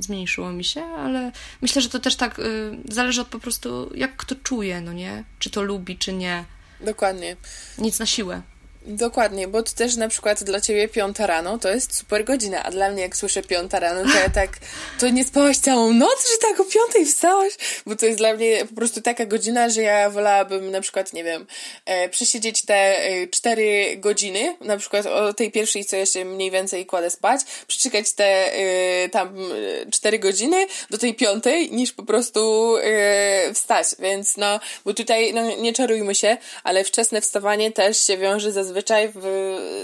zmniejszyło 0.00 0.52
mi 0.52 0.64
się, 0.64 0.84
ale 0.84 1.32
myślę, 1.62 1.82
że 1.82 1.88
to 1.88 1.98
też 1.98 2.16
tak 2.16 2.38
e, 2.38 2.42
zależy 2.88 3.20
od 3.20 3.28
po 3.28 3.40
prostu, 3.40 3.90
jak 3.94 4.16
kto 4.16 4.34
czuje, 4.34 4.80
no 4.80 4.92
nie? 4.92 5.24
Czy 5.38 5.50
to 5.50 5.62
lubi, 5.62 5.98
czy 5.98 6.12
nie. 6.12 6.44
Dokładnie. 6.80 7.36
Nic 7.78 7.98
na 7.98 8.06
siłę. 8.06 8.42
Dokładnie, 8.86 9.48
bo 9.48 9.62
to 9.62 9.72
też 9.72 9.96
na 9.96 10.08
przykład 10.08 10.44
dla 10.44 10.60
ciebie 10.60 10.88
piąta 10.88 11.26
rano 11.26 11.58
to 11.58 11.68
jest 11.68 11.96
super 11.96 12.24
godzina, 12.24 12.62
a 12.62 12.70
dla 12.70 12.90
mnie 12.90 13.02
jak 13.02 13.16
słyszę 13.16 13.42
piąta 13.42 13.80
rano, 13.80 14.12
to 14.12 14.18
ja 14.18 14.30
tak, 14.40 14.50
to 14.98 15.08
nie 15.08 15.24
spałaś 15.24 15.56
całą 15.56 15.92
noc, 15.92 16.30
że 16.32 16.38
tak 16.38 16.60
o 16.60 16.64
piątej 16.64 17.06
wstałaś? 17.06 17.52
Bo 17.86 17.96
to 17.96 18.06
jest 18.06 18.18
dla 18.18 18.34
mnie 18.34 18.66
po 18.66 18.74
prostu 18.74 19.02
taka 19.02 19.26
godzina, 19.26 19.68
że 19.68 19.82
ja 19.82 20.10
wolałabym 20.10 20.70
na 20.70 20.80
przykład, 20.80 21.12
nie 21.12 21.24
wiem, 21.24 21.46
e, 21.84 22.08
przesiedzieć 22.08 22.62
te 22.62 22.74
e, 22.74 23.28
cztery 23.28 23.96
godziny, 23.96 24.56
na 24.60 24.76
przykład 24.76 25.06
o 25.06 25.34
tej 25.34 25.50
pierwszej, 25.50 25.84
co 25.84 25.96
jeszcze 25.96 26.24
mniej 26.24 26.50
więcej 26.50 26.86
kładę 26.86 27.10
spać, 27.10 27.40
przeczekać 27.66 28.12
te 28.12 28.54
e, 28.54 29.08
tam 29.08 29.38
e, 29.38 29.90
cztery 29.90 30.18
godziny 30.18 30.66
do 30.90 30.98
tej 30.98 31.14
piątej, 31.14 31.72
niż 31.72 31.92
po 31.92 32.02
prostu 32.02 32.74
e, 32.76 33.54
wstać, 33.54 33.86
więc 33.98 34.36
no, 34.36 34.60
bo 34.84 34.94
tutaj, 34.94 35.34
no 35.34 35.56
nie 35.56 35.72
czarujmy 35.72 36.14
się, 36.14 36.36
ale 36.64 36.84
wczesne 36.84 37.20
wstawanie 37.20 37.72
też 37.72 38.06
się 38.06 38.18
wiąże 38.18 38.52
zazwyczaj 38.52 38.69
zazwyczaj 38.70 39.12
w, 39.14 39.20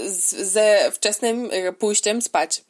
z, 0.07 0.35
ze 0.35 0.91
wczesnym 0.93 1.49
e, 1.53 1.73
pójściem 1.73 2.23
spać. 2.23 2.65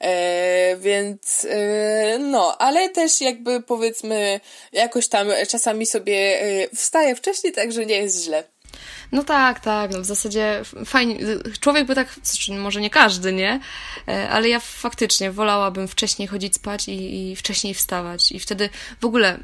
E, 0.00 0.76
więc 0.76 1.46
e, 1.50 2.18
no, 2.18 2.58
ale 2.58 2.88
też 2.88 3.20
jakby 3.20 3.62
powiedzmy 3.62 4.40
jakoś 4.72 5.08
tam 5.08 5.28
czasami 5.48 5.86
sobie 5.86 6.40
e, 6.42 6.68
wstaję 6.76 7.16
wcześniej, 7.16 7.52
także 7.52 7.86
nie 7.86 7.96
jest 7.96 8.24
źle. 8.24 8.44
No 9.12 9.24
tak, 9.24 9.60
tak, 9.60 9.90
no 9.90 10.00
w 10.00 10.04
zasadzie 10.04 10.62
fajnie, 10.86 11.18
człowiek 11.60 11.86
by 11.86 11.94
tak, 11.94 12.08
znaczy 12.22 12.52
może 12.52 12.80
nie 12.80 12.90
każdy, 12.90 13.32
nie? 13.32 13.60
E, 14.08 14.28
ale 14.28 14.48
ja 14.48 14.60
faktycznie 14.60 15.30
wolałabym 15.30 15.88
wcześniej 15.88 16.28
chodzić 16.28 16.54
spać 16.54 16.88
i, 16.88 17.30
i 17.30 17.36
wcześniej 17.36 17.74
wstawać 17.74 18.32
i 18.32 18.40
wtedy 18.40 18.68
w 19.00 19.04
ogóle 19.04 19.38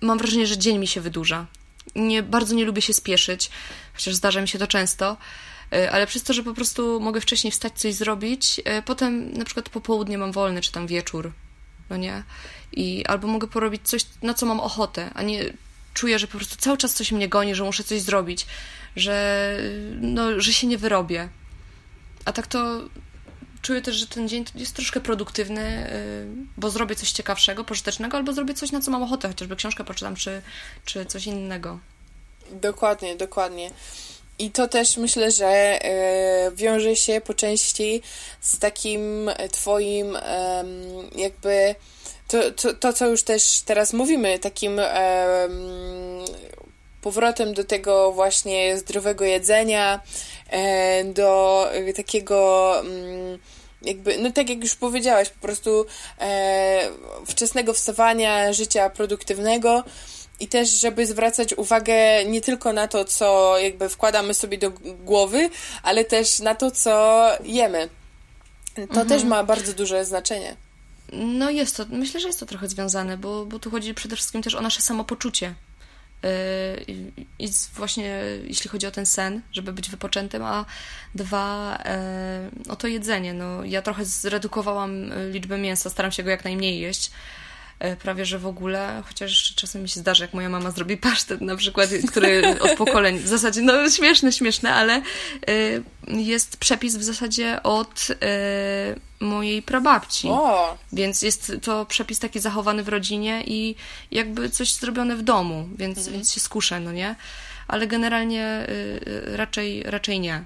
mam 0.00 0.18
wrażenie, 0.18 0.46
że 0.46 0.58
dzień 0.58 0.78
mi 0.78 0.86
się 0.86 1.00
wydłuża. 1.00 1.46
Nie, 1.94 2.22
bardzo 2.22 2.54
nie 2.54 2.64
lubię 2.64 2.82
się 2.82 2.94
spieszyć, 2.94 3.50
chociaż 3.94 4.14
zdarza 4.14 4.40
mi 4.40 4.48
się 4.48 4.58
to 4.58 4.66
często, 4.66 5.16
e, 5.72 5.90
ale 5.90 6.06
przez 6.06 6.22
to, 6.22 6.32
że 6.32 6.42
po 6.42 6.54
prostu 6.54 7.00
mogę 7.00 7.20
wcześniej 7.20 7.50
wstać, 7.50 7.72
coś 7.78 7.94
zrobić, 7.94 8.60
e, 8.64 8.82
potem 8.82 9.32
na 9.32 9.44
przykład 9.44 9.68
popołudnie 9.68 10.18
mam 10.18 10.32
wolny, 10.32 10.60
czy 10.60 10.72
tam 10.72 10.86
wieczór, 10.86 11.32
no 11.90 11.96
nie? 11.96 12.22
I 12.72 13.04
albo 13.06 13.28
mogę 13.28 13.48
porobić 13.48 13.82
coś, 13.88 14.06
na 14.22 14.34
co 14.34 14.46
mam 14.46 14.60
ochotę, 14.60 15.10
a 15.14 15.22
nie 15.22 15.52
czuję, 15.94 16.18
że 16.18 16.26
po 16.26 16.36
prostu 16.36 16.56
cały 16.56 16.76
czas 16.76 16.94
coś 16.94 17.12
mnie 17.12 17.28
goni, 17.28 17.54
że 17.54 17.64
muszę 17.64 17.84
coś 17.84 18.00
zrobić, 18.00 18.46
że, 18.96 19.56
no, 20.00 20.40
że 20.40 20.52
się 20.52 20.66
nie 20.66 20.78
wyrobię. 20.78 21.28
A 22.24 22.32
tak 22.32 22.46
to 22.46 22.80
czuję 23.62 23.82
też, 23.82 23.96
że 23.96 24.06
ten 24.06 24.28
dzień 24.28 24.44
jest 24.54 24.74
troszkę 24.74 25.00
produktywny, 25.00 25.90
y, 25.92 26.26
bo 26.56 26.70
zrobię 26.70 26.96
coś 26.96 27.12
ciekawszego, 27.12 27.64
pożytecznego, 27.64 28.16
albo 28.16 28.32
zrobię 28.32 28.54
coś, 28.54 28.72
na 28.72 28.80
co 28.80 28.90
mam 28.90 29.02
ochotę, 29.02 29.28
chociażby 29.28 29.56
książkę 29.56 29.84
poczytam, 29.84 30.16
czy, 30.16 30.42
czy 30.84 31.06
coś 31.06 31.26
innego. 31.26 31.78
Dokładnie, 32.50 33.16
dokładnie. 33.16 33.70
I 34.38 34.50
to 34.50 34.68
też 34.68 34.96
myślę, 34.96 35.30
że 35.30 35.78
y, 36.48 36.56
wiąże 36.56 36.96
się 36.96 37.20
po 37.20 37.34
części 37.34 38.02
z 38.40 38.58
takim 38.58 39.30
Twoim 39.52 40.18
jakby 41.16 41.74
to, 42.28 42.50
to, 42.50 42.74
to, 42.74 42.92
co 42.92 43.06
już 43.06 43.22
też 43.22 43.60
teraz 43.60 43.92
mówimy, 43.92 44.38
takim 44.38 44.80
powrotem 47.02 47.54
do 47.54 47.64
tego 47.64 48.12
właśnie 48.12 48.78
zdrowego 48.78 49.24
jedzenia, 49.24 50.00
do 51.14 51.66
takiego 51.96 52.72
mm, 52.80 53.38
jakby, 53.82 54.18
no 54.18 54.32
tak 54.32 54.50
jak 54.50 54.62
już 54.62 54.74
powiedziałaś, 54.74 55.28
po 55.28 55.40
prostu 55.40 55.86
e, 56.20 56.88
wczesnego 57.26 57.74
wstawania, 57.74 58.52
życia 58.52 58.90
produktywnego 58.90 59.84
i 60.40 60.48
też, 60.48 60.70
żeby 60.70 61.06
zwracać 61.06 61.54
uwagę 61.54 62.24
nie 62.24 62.40
tylko 62.40 62.72
na 62.72 62.88
to, 62.88 63.04
co 63.04 63.58
jakby 63.58 63.88
wkładamy 63.88 64.34
sobie 64.34 64.58
do 64.58 64.70
głowy, 65.04 65.50
ale 65.82 66.04
też 66.04 66.38
na 66.38 66.54
to, 66.54 66.70
co 66.70 67.26
jemy. 67.44 67.88
To 68.74 68.82
mhm. 68.82 69.08
też 69.08 69.24
ma 69.24 69.44
bardzo 69.44 69.72
duże 69.72 70.04
znaczenie. 70.04 70.56
No 71.12 71.50
jest 71.50 71.76
to, 71.76 71.84
myślę, 71.88 72.20
że 72.20 72.26
jest 72.26 72.40
to 72.40 72.46
trochę 72.46 72.68
związane, 72.68 73.16
bo, 73.16 73.46
bo 73.46 73.58
tu 73.58 73.70
chodzi 73.70 73.94
przede 73.94 74.16
wszystkim 74.16 74.42
też 74.42 74.54
o 74.54 74.60
nasze 74.60 74.82
samopoczucie. 74.82 75.54
Yy, 76.22 77.12
I 77.38 77.48
właśnie 77.74 78.22
jeśli 78.44 78.70
chodzi 78.70 78.86
o 78.86 78.90
ten 78.90 79.06
sen, 79.06 79.42
żeby 79.52 79.72
być 79.72 79.90
wypoczętym, 79.90 80.42
a 80.42 80.64
dwa, 81.14 81.78
yy, 82.64 82.72
o 82.72 82.76
to 82.76 82.86
jedzenie. 82.86 83.34
No, 83.34 83.64
ja 83.64 83.82
trochę 83.82 84.04
zredukowałam 84.04 85.10
liczbę 85.30 85.58
mięsa, 85.58 85.90
staram 85.90 86.12
się 86.12 86.22
go 86.22 86.30
jak 86.30 86.44
najmniej 86.44 86.80
jeść, 86.80 87.10
prawie 87.98 88.24
że 88.24 88.38
w 88.38 88.46
ogóle, 88.46 89.02
chociaż 89.06 89.54
czasem 89.54 89.82
mi 89.82 89.88
się 89.88 90.00
zdarza, 90.00 90.24
jak 90.24 90.34
moja 90.34 90.48
mama 90.48 90.70
zrobi 90.70 90.96
pasztet 90.96 91.40
na 91.40 91.56
przykład, 91.56 91.90
który 92.08 92.60
od 92.60 92.70
pokoleń, 92.70 93.18
w 93.18 93.28
zasadzie, 93.28 93.62
no 93.62 93.90
śmieszne, 93.90 94.32
śmieszne, 94.32 94.74
ale 94.74 94.94
e, 94.94 95.02
jest 96.08 96.56
przepis 96.56 96.96
w 96.96 97.02
zasadzie 97.02 97.62
od 97.62 98.08
e, 98.22 98.96
mojej 99.20 99.62
prababci. 99.62 100.28
O. 100.28 100.78
Więc 100.92 101.22
jest 101.22 101.52
to 101.62 101.86
przepis 101.86 102.18
taki 102.18 102.40
zachowany 102.40 102.82
w 102.82 102.88
rodzinie 102.88 103.42
i 103.46 103.74
jakby 104.10 104.50
coś 104.50 104.74
zrobione 104.74 105.16
w 105.16 105.22
domu, 105.22 105.68
więc, 105.76 105.98
mhm. 105.98 106.16
więc 106.16 106.32
się 106.32 106.40
skuszę, 106.40 106.80
no 106.80 106.92
nie? 106.92 107.16
Ale 107.68 107.86
generalnie 107.86 108.66
raczej, 109.24 109.82
raczej 109.82 110.20
nie. 110.20 110.44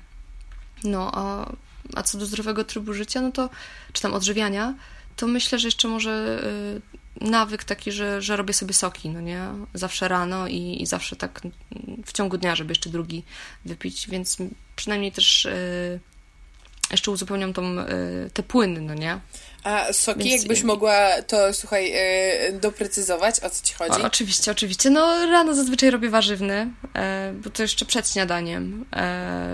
No, 0.84 1.10
a, 1.14 1.52
a 1.94 2.02
co 2.02 2.18
do 2.18 2.26
zdrowego 2.26 2.64
trybu 2.64 2.92
życia, 2.92 3.20
no 3.20 3.32
to, 3.32 3.50
czy 3.92 4.02
tam 4.02 4.14
odżywiania, 4.14 4.74
to 5.16 5.26
myślę, 5.26 5.58
że 5.58 5.68
jeszcze 5.68 5.88
może 5.88 6.42
nawyk 7.20 7.64
taki, 7.64 7.92
że, 7.92 8.22
że 8.22 8.36
robię 8.36 8.54
sobie 8.54 8.74
soki, 8.74 9.10
no 9.10 9.20
nie? 9.20 9.40
Zawsze 9.74 10.08
rano 10.08 10.48
i, 10.48 10.82
i 10.82 10.86
zawsze 10.86 11.16
tak 11.16 11.40
w 12.06 12.12
ciągu 12.12 12.38
dnia, 12.38 12.56
żeby 12.56 12.70
jeszcze 12.70 12.90
drugi 12.90 13.24
wypić, 13.64 14.08
więc 14.08 14.36
przynajmniej 14.76 15.12
też 15.12 15.44
y, 15.44 16.00
jeszcze 16.90 17.10
uzupełniam 17.10 17.52
tą, 17.52 17.78
y, 17.78 18.30
te 18.32 18.42
płyny, 18.42 18.80
no 18.80 18.94
nie? 18.94 19.20
A 19.64 19.92
soki, 19.92 20.28
Więc... 20.28 20.42
jakbyś 20.42 20.62
mogła 20.62 21.22
to, 21.22 21.54
słuchaj, 21.54 21.92
doprecyzować, 22.52 23.40
o 23.40 23.50
co 23.50 23.64
ci 23.64 23.74
chodzi? 23.74 24.02
O, 24.02 24.06
oczywiście, 24.06 24.50
oczywiście. 24.50 24.90
No 24.90 25.26
rano 25.26 25.54
zazwyczaj 25.54 25.90
robię 25.90 26.10
warzywny, 26.10 26.70
bo 27.34 27.50
to 27.50 27.62
jeszcze 27.62 27.84
przed 27.84 28.10
śniadaniem, 28.10 28.84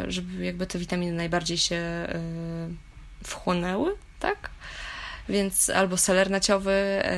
żeby 0.08 0.44
jakby 0.44 0.66
te 0.66 0.78
witaminy 0.78 1.12
najbardziej 1.12 1.58
się 1.58 1.82
wchłonęły, 3.24 3.96
tak? 4.20 4.50
Więc 5.30 5.70
albo 5.70 5.96
seler 5.96 6.30
naciowy, 6.30 6.72
e, 6.72 7.12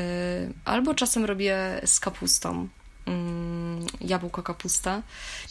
albo 0.64 0.94
czasem 0.94 1.24
robię 1.24 1.80
z 1.84 2.00
kapustą. 2.00 2.68
Mm, 3.06 3.86
jabłko 4.00 4.42
kapusta. 4.42 5.02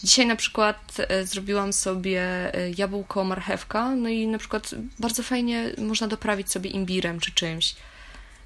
Dzisiaj 0.03 0.27
na 0.27 0.35
przykład 0.35 0.97
e, 0.97 1.25
zrobiłam 1.25 1.73
sobie 1.73 2.21
e, 2.55 2.71
jabłko 2.77 3.23
marchewka, 3.23 3.95
no 3.95 4.09
i 4.09 4.27
na 4.27 4.37
przykład 4.37 4.69
bardzo 4.99 5.23
fajnie 5.23 5.71
można 5.77 6.07
doprawić 6.07 6.51
sobie 6.51 6.69
imbirem 6.69 7.19
czy 7.19 7.31
czymś. 7.31 7.75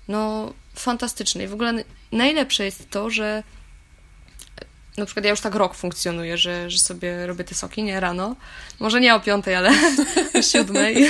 No, 0.07 0.53
fantastyczne. 0.75 1.43
I 1.43 1.47
w 1.47 1.53
ogóle 1.53 1.83
najlepsze 2.11 2.65
jest 2.65 2.89
to, 2.89 3.09
że 3.09 3.43
na 4.97 5.05
przykład 5.05 5.25
ja 5.25 5.31
już 5.31 5.41
tak 5.41 5.55
rok 5.55 5.75
funkcjonuję, 5.75 6.37
że, 6.37 6.69
że 6.69 6.79
sobie 6.79 7.27
robię 7.27 7.43
te 7.43 7.55
soki, 7.55 7.83
nie 7.83 7.99
rano. 7.99 8.35
Może 8.79 9.01
nie 9.01 9.15
o 9.15 9.19
piątej, 9.19 9.55
ale 9.55 9.71
o 10.39 10.41
siódmej. 10.41 11.09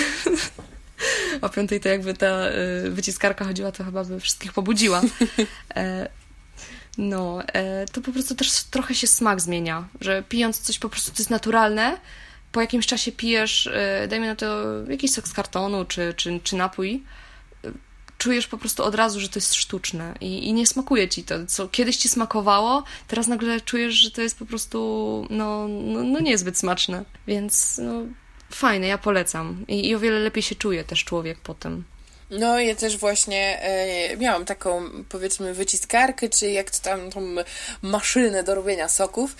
o 1.42 1.50
piątej 1.50 1.80
to 1.80 1.90
jakby 1.90 2.14
ta 2.14 2.50
y, 2.86 2.90
wyciskarka 2.90 3.46
chodziła, 3.46 3.72
to 3.72 3.84
chyba 3.84 4.04
by 4.04 4.20
wszystkich 4.20 4.54
pobudziła. 4.54 5.02
E, 5.76 6.10
no, 6.98 7.44
e, 7.48 7.86
to 7.86 8.02
po 8.02 8.12
prostu 8.12 8.36
też 8.36 8.64
trochę 8.64 8.96
się 8.96 9.08
smak 9.08 9.42
zmienia, 9.42 9.88
że 10.02 10.24
pijąc 10.30 10.60
coś 10.60 10.80
po 10.80 10.90
prostu 10.90 11.12
to 11.12 11.18
jest 11.18 11.30
naturalne, 11.30 11.98
po 12.52 12.62
jakimś 12.62 12.86
czasie 12.86 13.12
pijesz, 13.12 13.68
e, 13.68 14.08
dajmy 14.08 14.28
na 14.28 14.36
to 14.36 14.64
jakiś 14.90 15.12
sok 15.12 15.28
z 15.28 15.34
kartonu 15.34 15.86
czy, 15.86 16.14
czy, 16.18 16.40
czy 16.44 16.56
napój, 16.56 17.04
czujesz 18.18 18.48
po 18.48 18.58
prostu 18.58 18.84
od 18.84 18.96
razu, 18.96 19.20
że 19.20 19.30
to 19.30 19.38
jest 19.38 19.54
sztuczne 19.54 20.14
i, 20.22 20.48
i 20.48 20.54
nie 20.54 20.68
smakuje 20.68 21.10
ci 21.10 21.24
to, 21.24 21.46
co 21.46 21.68
kiedyś 21.68 21.98
ci 21.98 22.10
smakowało, 22.10 22.84
teraz 23.08 23.28
nagle 23.28 23.62
czujesz, 23.62 23.94
że 23.94 24.12
to 24.12 24.22
jest 24.22 24.40
po 24.40 24.46
prostu 24.46 25.28
no, 25.30 25.68
no, 25.68 26.04
no 26.04 26.20
niezbyt 26.20 26.58
smaczne, 26.58 27.06
więc 27.28 27.78
no, 27.84 28.02
fajne, 28.56 28.88
ja 28.88 28.98
polecam. 28.98 29.66
I, 29.68 29.90
I, 29.90 29.96
o 29.96 30.00
wiele 30.00 30.20
lepiej 30.20 30.44
się 30.44 30.56
czuje 30.56 30.84
też 30.84 31.04
człowiek 31.04 31.38
potem. 31.44 31.84
No, 32.30 32.60
ja 32.60 32.76
też 32.76 32.98
właśnie 32.98 33.62
e, 33.62 34.18
miałam 34.18 34.46
taką, 34.46 34.90
powiedzmy, 35.10 35.54
wyciskarkę, 35.54 36.30
czy 36.30 36.50
jak 36.50 36.72
to 36.72 36.78
tam, 36.84 37.12
tą 37.12 37.36
maszynę 37.82 38.44
do 38.44 38.56
robienia 38.56 38.90
soków. 38.90 39.36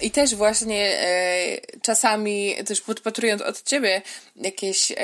I 0.00 0.10
też 0.10 0.34
właśnie 0.34 0.98
e, 1.00 1.60
czasami, 1.82 2.54
też 2.66 2.80
podpatrując 2.80 3.42
od 3.42 3.62
ciebie 3.62 4.02
jakieś 4.36 4.92
e, 4.96 4.98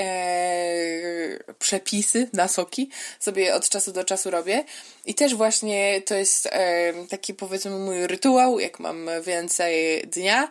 przepisy 1.59 2.29
na 2.33 2.49
soki, 2.49 2.91
sobie 3.21 3.55
od 3.55 3.69
czasu 3.69 3.93
do 3.93 4.05
czasu 4.05 4.31
robię. 4.31 4.65
I 5.07 5.15
też 5.15 5.35
właśnie 5.35 6.03
to 6.07 6.15
jest 6.15 6.47
e, 6.47 6.93
taki 7.11 7.35
powiedzmy 7.35 7.71
mój 7.71 8.07
rytuał, 8.07 8.61
jak 8.61 8.81
mam 8.81 9.11
więcej 9.27 10.03
dnia, 10.07 10.43
e, 10.43 10.49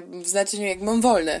w 0.00 0.28
znaczeniu 0.28 0.66
jak 0.66 0.80
mam 0.80 1.00
wolne 1.00 1.40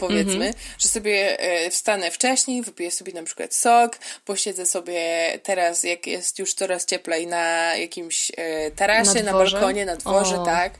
powiedzmy, 0.00 0.34
mm 0.34 0.52
-hmm. 0.52 0.74
że 0.78 0.88
sobie 0.88 1.40
e, 1.40 1.70
wstanę 1.70 2.10
wcześniej, 2.10 2.62
wypiję 2.62 2.90
sobie 2.90 3.12
na 3.12 3.22
przykład 3.22 3.54
sok, 3.54 3.98
posiedzę 4.24 4.66
sobie 4.66 5.02
teraz, 5.42 5.84
jak 5.84 6.06
jest 6.06 6.38
już 6.38 6.54
coraz 6.54 6.86
cieplej, 6.86 7.26
na 7.26 7.76
jakimś 7.76 8.32
e, 8.36 8.70
tarasie, 8.70 9.22
na, 9.22 9.32
na 9.32 9.32
balkonie, 9.32 9.86
na 9.86 9.96
dworze, 9.96 10.40
o. 10.40 10.44
tak. 10.44 10.72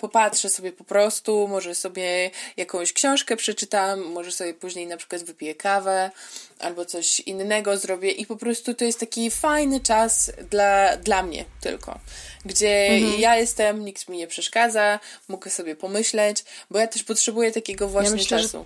Popatrzę 0.00 0.48
sobie 0.48 0.72
po 0.72 0.84
prostu, 0.84 1.48
może 1.48 1.74
sobie 1.74 2.30
jakąś 2.56 2.92
książkę 2.92 3.36
przeczytam, 3.36 4.00
może 4.00 4.32
sobie 4.32 4.54
później 4.54 4.86
na 4.86 4.96
przykład 4.96 5.22
wypiję 5.22 5.54
kawę 5.54 6.10
albo 6.58 6.84
coś 6.84 7.20
innego 7.20 7.76
zrobię 7.76 8.10
i 8.10 8.26
po 8.26 8.36
prostu 8.36 8.74
to 8.74 8.84
jest 8.84 9.00
taki 9.00 9.30
fajny 9.30 9.80
czas 9.80 10.32
dla, 10.50 10.96
dla 10.96 11.22
mnie 11.22 11.44
tylko 11.60 12.00
gdzie 12.46 12.88
mhm. 12.88 13.20
ja 13.20 13.36
jestem, 13.36 13.84
nikt 13.84 14.08
mi 14.08 14.16
nie 14.18 14.26
przeszkadza, 14.26 15.00
mogę 15.28 15.50
sobie 15.50 15.76
pomyśleć, 15.76 16.44
bo 16.70 16.78
ja 16.78 16.86
też 16.86 17.02
potrzebuję 17.04 17.52
takiego 17.52 17.88
właśnie 17.88 18.10
ja 18.10 18.16
myślę, 18.16 18.35
czasu. 18.42 18.64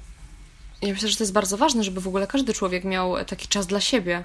Że, 0.83 0.89
ja 0.89 0.95
myślę, 0.95 1.09
że 1.09 1.17
to 1.17 1.23
jest 1.23 1.33
bardzo 1.33 1.57
ważne, 1.57 1.85
żeby 1.85 2.01
w 2.01 2.09
ogóle 2.09 2.27
każdy 2.27 2.55
człowiek 2.55 2.85
miał 2.85 3.25
taki 3.25 3.49
czas 3.49 3.67
dla 3.67 3.81
siebie, 3.81 4.25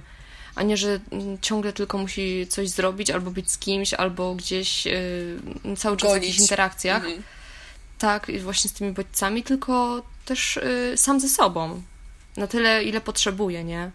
a 0.55 0.63
nie, 0.63 0.77
że 0.77 0.99
ciągle 1.41 1.73
tylko 1.73 1.97
musi 1.97 2.47
coś 2.49 2.69
zrobić, 2.69 3.11
albo 3.11 3.31
być 3.31 3.51
z 3.51 3.57
kimś, 3.57 3.93
albo 3.93 4.35
gdzieś 4.35 4.85
yy, 4.85 5.77
cały 5.77 5.97
czas 5.97 6.09
Gonić. 6.09 6.23
w 6.23 6.25
jakichś 6.25 6.39
interakcjach. 6.39 7.03
Mhm. 7.03 7.23
Tak, 7.99 8.31
właśnie 8.41 8.69
z 8.69 8.73
tymi 8.73 8.91
bodźcami, 8.91 9.43
tylko 9.43 10.01
też 10.25 10.59
yy, 10.91 10.97
sam 10.97 11.19
ze 11.19 11.29
sobą. 11.29 11.81
Na 12.37 12.47
tyle, 12.47 12.83
ile 12.83 13.01
potrzebuje, 13.01 13.63
nie? 13.63 13.91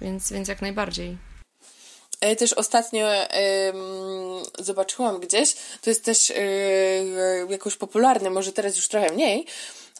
Więc, 0.00 0.32
więc 0.32 0.48
jak 0.48 0.62
najbardziej. 0.62 1.16
E, 2.20 2.36
też 2.36 2.52
ostatnio 2.52 3.08
zobaczyłam 4.58 5.20
gdzieś, 5.20 5.54
to 5.80 5.90
jest 5.90 6.04
też 6.04 6.30
e, 6.30 6.34
jakoś 7.50 7.76
popularne, 7.76 8.30
może 8.30 8.52
teraz 8.52 8.76
już 8.76 8.88
trochę 8.88 9.12
mniej, 9.12 9.46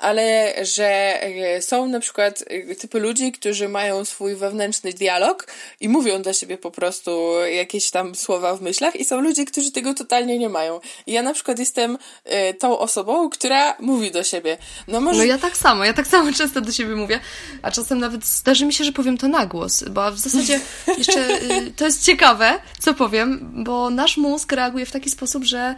ale 0.03 0.55
że 0.65 1.23
e, 1.23 1.63
są 1.63 1.89
na 1.89 2.01
przykład 2.01 2.45
e, 2.47 2.75
typy 2.75 3.01
ludzi, 3.01 3.33
którzy 3.33 3.69
mają 3.69 4.05
swój 4.05 4.35
wewnętrzny 4.35 4.93
dialog 4.93 5.47
i 5.81 5.89
mówią 5.89 6.23
do 6.23 6.33
siebie 6.33 6.59
po 6.59 6.71
prostu 6.71 7.33
jakieś 7.57 7.91
tam 7.91 8.15
słowa 8.15 8.57
w 8.57 8.63
myślach 8.63 8.97
i 8.97 9.05
są 9.05 9.21
ludzie, 9.21 9.45
którzy 9.45 9.73
tego 9.73 9.95
totalnie 9.95 10.39
nie 10.39 10.49
mają. 10.49 10.81
I 11.07 11.13
ja 11.13 11.23
na 11.23 11.35
przykład 11.35 11.59
jestem 11.59 11.99
e, 12.25 12.55
tą 12.55 12.79
osobą, 12.79 13.31
która 13.31 13.77
mówi 13.81 14.11
do 14.11 14.23
siebie. 14.23 14.59
No, 14.89 15.01
może... 15.01 15.19
no 15.19 15.25
ja 15.25 15.39
tak 15.39 15.57
samo, 15.57 15.85
ja 15.85 15.93
tak 15.93 16.07
samo 16.07 16.33
często 16.39 16.61
do 16.61 16.73
siebie 16.73 16.97
mówię, 16.97 17.21
a 17.63 17.71
czasem 17.71 17.99
nawet 17.99 18.27
zdarzy 18.27 18.67
mi 18.67 18.73
się, 18.73 18.85
że 18.85 18.93
powiem 18.93 19.19
to 19.19 19.29
na 19.29 19.47
głos, 19.47 19.85
bo 19.91 20.13
w 20.13 20.19
zasadzie 20.19 20.61
jeszcze 20.99 21.29
to 21.77 21.85
jest 21.85 22.05
ciekawe, 22.05 22.59
co 22.79 22.95
powiem, 22.95 23.53
bo 23.65 23.91
nasz 23.91 24.17
mózg 24.17 24.53
reaguje 24.53 24.87
w 24.87 24.93
taki 24.93 25.11
sposób, 25.11 25.45
że 25.45 25.75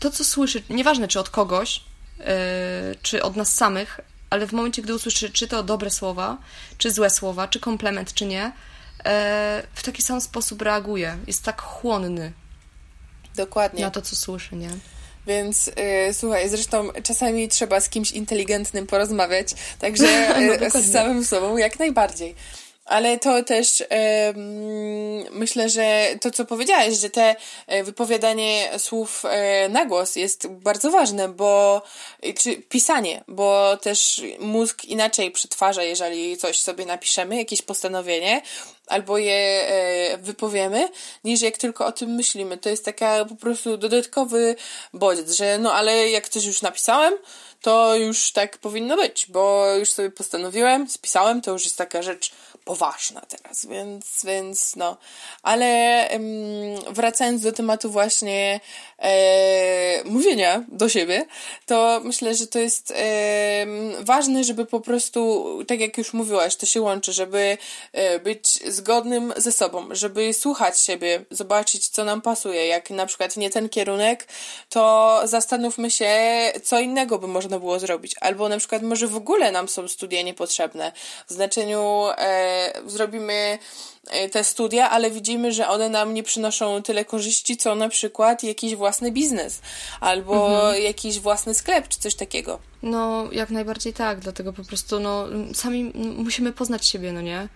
to, 0.00 0.10
co 0.10 0.24
słyszy, 0.24 0.62
nieważne 0.70 1.08
czy 1.08 1.20
od 1.20 1.30
kogoś, 1.30 1.80
czy 3.02 3.22
od 3.22 3.36
nas 3.36 3.52
samych, 3.54 4.00
ale 4.30 4.46
w 4.46 4.52
momencie, 4.52 4.82
gdy 4.82 4.94
usłyszy, 4.94 5.30
czy 5.30 5.48
to 5.48 5.62
dobre 5.62 5.90
słowa, 5.90 6.38
czy 6.78 6.90
złe 6.90 7.10
słowa, 7.10 7.48
czy 7.48 7.60
komplement, 7.60 8.14
czy 8.14 8.26
nie, 8.26 8.52
e, 9.04 9.62
w 9.74 9.82
taki 9.82 10.02
sam 10.02 10.20
sposób 10.20 10.62
reaguje. 10.62 11.18
Jest 11.26 11.42
tak 11.42 11.62
chłonny. 11.62 12.32
Dokładnie. 13.36 13.84
Na 13.84 13.90
to, 13.90 14.02
co 14.02 14.16
słyszy, 14.16 14.56
nie? 14.56 14.70
Więc 15.26 15.66
yy, 15.66 16.14
słuchaj, 16.14 16.48
zresztą 16.48 16.88
czasami 17.02 17.48
trzeba 17.48 17.80
z 17.80 17.88
kimś 17.88 18.10
inteligentnym 18.10 18.86
porozmawiać, 18.86 19.54
także 19.78 20.06
no, 20.72 20.80
z 20.80 20.92
samym 20.92 21.24
sobą 21.24 21.56
jak 21.56 21.78
najbardziej. 21.78 22.34
Ale 22.86 23.18
to 23.18 23.42
też 23.42 23.84
myślę, 25.30 25.68
że 25.68 26.08
to, 26.20 26.30
co 26.30 26.44
powiedziałeś, 26.44 26.98
że 26.98 27.10
te 27.10 27.36
e, 27.66 27.84
wypowiadanie 27.84 28.70
słów 28.78 29.22
e, 29.24 29.68
na 29.68 29.84
głos 29.84 30.16
jest 30.16 30.46
bardzo 30.46 30.90
ważne, 30.90 31.28
bo 31.28 31.82
czy 32.38 32.56
pisanie, 32.56 33.24
bo 33.28 33.76
też 33.76 34.22
mózg 34.38 34.84
inaczej 34.84 35.30
przetwarza, 35.30 35.82
jeżeli 35.82 36.36
coś 36.36 36.60
sobie 36.60 36.86
napiszemy, 36.86 37.36
jakieś 37.36 37.62
postanowienie, 37.62 38.42
albo 38.86 39.18
je 39.18 39.68
e, 39.68 40.18
wypowiemy, 40.18 40.88
niż 41.24 41.42
jak 41.42 41.58
tylko 41.58 41.86
o 41.86 41.92
tym 41.92 42.10
myślimy. 42.10 42.58
To 42.58 42.68
jest 42.68 42.84
taka 42.84 43.24
po 43.24 43.36
prostu 43.36 43.76
dodatkowy 43.76 44.56
bodziec, 44.94 45.30
że 45.30 45.58
no 45.58 45.72
ale 45.72 46.10
jak 46.10 46.28
coś 46.28 46.44
już 46.44 46.62
napisałem, 46.62 47.14
to 47.60 47.96
już 47.96 48.32
tak 48.32 48.58
powinno 48.58 48.96
być, 48.96 49.26
bo 49.28 49.74
już 49.74 49.92
sobie 49.92 50.10
postanowiłem, 50.10 50.88
spisałem, 50.88 51.40
to 51.40 51.52
już 51.52 51.64
jest 51.64 51.78
taka 51.78 52.02
rzecz 52.02 52.32
poważna 52.66 53.20
teraz, 53.20 53.66
więc, 53.66 54.24
więc 54.24 54.76
no. 54.76 54.96
Ale 55.42 56.08
wracając 56.90 57.42
do 57.42 57.52
tematu 57.52 57.90
właśnie 57.90 58.60
e, 58.98 60.04
mówienia 60.04 60.64
do 60.68 60.88
siebie, 60.88 61.26
to 61.66 62.00
myślę, 62.04 62.34
że 62.34 62.46
to 62.46 62.58
jest 62.58 62.90
e, 62.96 63.66
ważne, 64.00 64.44
żeby 64.44 64.66
po 64.66 64.80
prostu, 64.80 65.48
tak 65.68 65.80
jak 65.80 65.98
już 65.98 66.12
mówiłaś, 66.12 66.56
to 66.56 66.66
się 66.66 66.80
łączy, 66.80 67.12
żeby 67.12 67.58
e, 67.92 68.18
być 68.18 68.72
zgodnym 68.72 69.34
ze 69.36 69.52
sobą, 69.52 69.88
żeby 69.90 70.32
słuchać 70.32 70.80
siebie, 70.80 71.24
zobaczyć, 71.30 71.88
co 71.88 72.04
nam 72.04 72.20
pasuje. 72.22 72.66
Jak 72.66 72.90
na 72.90 73.06
przykład 73.06 73.36
nie 73.36 73.50
ten 73.50 73.68
kierunek, 73.68 74.28
to 74.68 75.20
zastanówmy 75.24 75.90
się, 75.90 76.12
co 76.64 76.80
innego 76.80 77.18
by 77.18 77.28
można 77.28 77.58
było 77.58 77.78
zrobić. 77.78 78.14
Albo 78.20 78.48
na 78.48 78.58
przykład 78.58 78.82
może 78.82 79.06
w 79.06 79.16
ogóle 79.16 79.52
nam 79.52 79.68
są 79.68 79.88
studia 79.88 80.22
niepotrzebne. 80.22 80.92
W 81.28 81.32
znaczeniu 81.32 82.06
e, 82.18 82.55
zrobimy 82.86 83.58
e, 84.06 84.28
te 84.28 84.44
studia, 84.44 84.90
ale 84.90 85.10
widzimy, 85.10 85.52
że 85.52 85.68
one 85.68 85.88
nam 85.88 86.14
nie 86.14 86.22
przynoszą 86.22 86.82
tyle 86.82 87.04
korzyści, 87.04 87.56
co 87.56 87.74
na 87.74 87.88
przykład 87.88 88.42
jakiś 88.42 88.74
własny 88.74 89.12
biznes 89.12 89.60
albo 90.00 90.56
mhm. 90.56 90.82
jakiś 90.82 91.20
własny 91.20 91.54
sklep 91.54 91.88
czy 91.88 91.98
coś 91.98 92.14
takiego. 92.14 92.58
No, 92.82 93.28
jak 93.32 93.50
najbardziej 93.50 93.92
tak, 93.92 94.20
dlatego 94.20 94.52
po 94.52 94.64
prostu 94.64 95.00
no, 95.00 95.26
sami 95.54 95.92
musimy 96.16 96.52
poznać 96.52 96.86
siebie, 96.86 97.12
no 97.12 97.20
nie? 97.20 97.48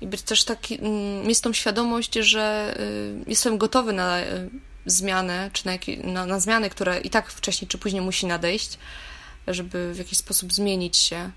I 0.00 0.06
być 0.06 0.22
też 0.22 0.44
taki, 0.44 0.78
mm, 0.78 1.26
mieć 1.26 1.40
tą 1.40 1.52
świadomość, 1.52 2.14
że 2.14 2.74
y, 2.80 3.30
jestem 3.30 3.58
gotowy 3.58 3.92
na 3.92 4.20
y, 4.20 4.50
zmianę, 4.86 5.50
czy 5.52 5.66
na, 5.66 5.72
na, 6.04 6.26
na 6.26 6.40
zmiany, 6.40 6.70
które 6.70 7.00
i 7.00 7.10
tak 7.10 7.30
wcześniej 7.32 7.68
czy 7.68 7.78
później 7.78 8.02
musi 8.02 8.26
nadejść, 8.26 8.78
żeby 9.46 9.94
w 9.94 9.98
jakiś 9.98 10.18
sposób 10.18 10.52
zmienić 10.52 10.96
się. 10.96 11.30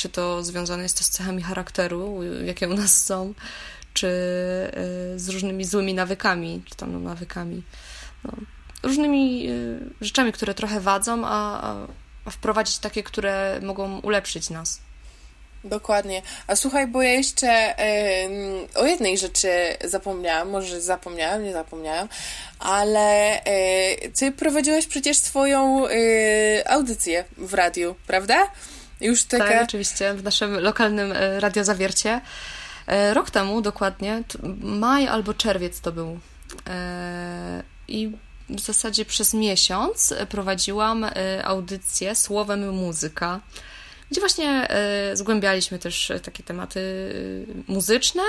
Czy 0.00 0.08
to 0.08 0.42
związane 0.42 0.82
jest 0.82 0.98
to 0.98 1.04
z 1.04 1.10
cechami 1.10 1.42
charakteru, 1.42 2.20
jakie 2.44 2.68
u 2.68 2.74
nas 2.74 3.04
są, 3.04 3.34
czy 3.94 4.06
y, 4.06 5.18
z 5.18 5.28
różnymi 5.28 5.64
złymi 5.64 5.94
nawykami, 5.94 6.62
czy 6.64 6.76
tam 6.76 6.92
no, 6.92 6.98
nawykami, 6.98 7.62
no, 8.24 8.32
różnymi 8.82 9.48
rzeczami, 10.00 10.32
które 10.32 10.54
trochę 10.54 10.80
wadzą, 10.80 11.22
a, 11.24 11.62
a 12.24 12.30
wprowadzić 12.30 12.78
takie, 12.78 13.02
które 13.02 13.60
mogą 13.62 13.98
ulepszyć 13.98 14.50
nas. 14.50 14.80
Dokładnie. 15.64 16.22
A 16.46 16.56
słuchaj, 16.56 16.86
bo 16.86 17.02
ja 17.02 17.12
jeszcze 17.12 17.74
y, 18.74 18.78
o 18.78 18.86
jednej 18.86 19.18
rzeczy 19.18 19.50
zapomniałam, 19.84 20.50
może 20.50 20.80
zapomniałam, 20.80 21.44
nie 21.44 21.52
zapomniałam, 21.52 22.08
ale 22.58 23.40
y, 24.04 24.12
ty 24.18 24.32
prowadziłaś 24.32 24.86
przecież 24.86 25.16
swoją 25.16 25.88
y, 25.88 26.62
audycję 26.66 27.24
w 27.36 27.54
radiu, 27.54 27.94
prawda? 28.06 28.50
Już 29.00 29.22
taka... 29.22 29.48
Tak, 29.48 29.62
oczywiście, 29.62 30.14
w 30.14 30.22
naszym 30.22 30.60
lokalnym 30.60 31.12
e, 31.12 31.40
radiozawiercie. 31.40 32.20
E, 32.86 33.14
rok 33.14 33.30
temu 33.30 33.62
dokładnie, 33.62 34.22
maj 34.60 35.08
albo 35.08 35.34
czerwiec 35.34 35.80
to 35.80 35.92
był. 35.92 36.20
I 37.88 38.10
w 38.50 38.60
zasadzie 38.60 39.04
przez 39.04 39.34
miesiąc 39.34 40.14
prowadziłam 40.28 41.04
e, 41.04 41.10
audycję 41.44 42.14
Słowem 42.14 42.70
Muzyka, 42.70 43.40
gdzie 44.10 44.20
właśnie 44.20 44.70
e, 44.70 45.16
zgłębialiśmy 45.16 45.78
też 45.78 46.12
takie 46.22 46.42
tematy 46.42 46.80
e, 47.68 47.72
muzyczne, 47.72 48.22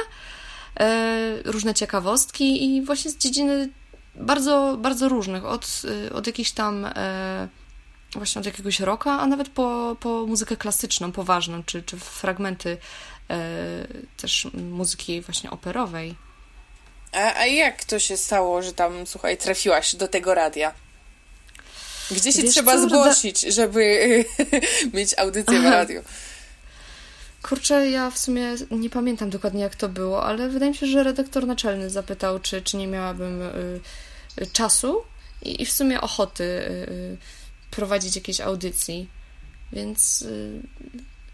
różne 1.45 1.74
ciekawostki 1.74 2.65
i 2.65 2.82
właśnie 2.82 3.11
z 3.11 3.17
dziedziny 3.17 3.69
bardzo, 4.15 4.78
bardzo 4.80 5.09
różnych, 5.09 5.45
od, 5.45 5.82
od 6.13 6.28
jakichś 6.28 6.51
tam 6.51 6.88
właśnie 8.16 8.39
od 8.39 8.45
jakiegoś 8.45 8.80
roka, 8.80 9.12
a 9.12 9.28
nawet 9.28 9.49
po, 9.49 9.97
po 9.99 10.26
muzykę 10.28 10.57
klasyczną, 10.57 11.12
poważną, 11.12 11.64
czy, 11.64 11.84
czy 11.84 11.97
fragmenty 11.97 12.78
też 14.18 14.47
muzyki 14.53 15.22
właśnie 15.22 15.51
operowej. 15.51 16.16
A, 17.12 17.36
a 17.36 17.45
jak 17.45 17.84
to 17.84 17.99
się 17.99 18.18
stało, 18.18 18.62
że 18.62 18.74
tam, 18.74 19.07
słuchaj, 19.07 19.38
trafiłaś 19.38 19.95
do 19.95 20.07
tego 20.07 20.34
radia? 20.34 20.74
Gdzie 22.12 22.34
się 22.34 22.41
Wiesz 22.41 22.51
trzeba 22.51 22.76
co, 22.76 22.89
zgłosić, 22.89 23.41
żeby 23.41 24.26
mieć 24.93 25.18
audycję 25.18 25.57
Aha. 25.59 25.70
w 25.70 25.72
radiu? 25.72 26.01
Kurczę, 27.41 27.89
ja 27.89 28.12
w 28.12 28.18
sumie 28.18 28.55
nie 28.72 28.89
pamiętam 28.89 29.30
dokładnie 29.30 29.62
jak 29.62 29.76
to 29.76 29.89
było, 29.89 30.24
ale 30.24 30.49
wydaje 30.49 30.72
mi 30.72 30.78
się, 30.78 30.88
że 30.88 31.03
redaktor 31.03 31.47
naczelny 31.47 31.89
zapytał, 31.89 32.39
czy, 32.39 32.62
czy 32.62 32.78
nie 32.78 32.88
miałabym 32.88 33.41
y, 33.41 33.80
y, 34.41 34.47
czasu 34.47 35.03
i, 35.41 35.62
i, 35.62 35.66
w 35.66 35.72
sumie 35.72 36.01
ochoty 36.01 36.43
y, 36.43 36.91
y 36.91 37.18
prowadzić 37.72 38.15
jakieś 38.15 38.41
audycji. 38.41 39.09
Więc, 39.74 40.22
y, 40.22 40.61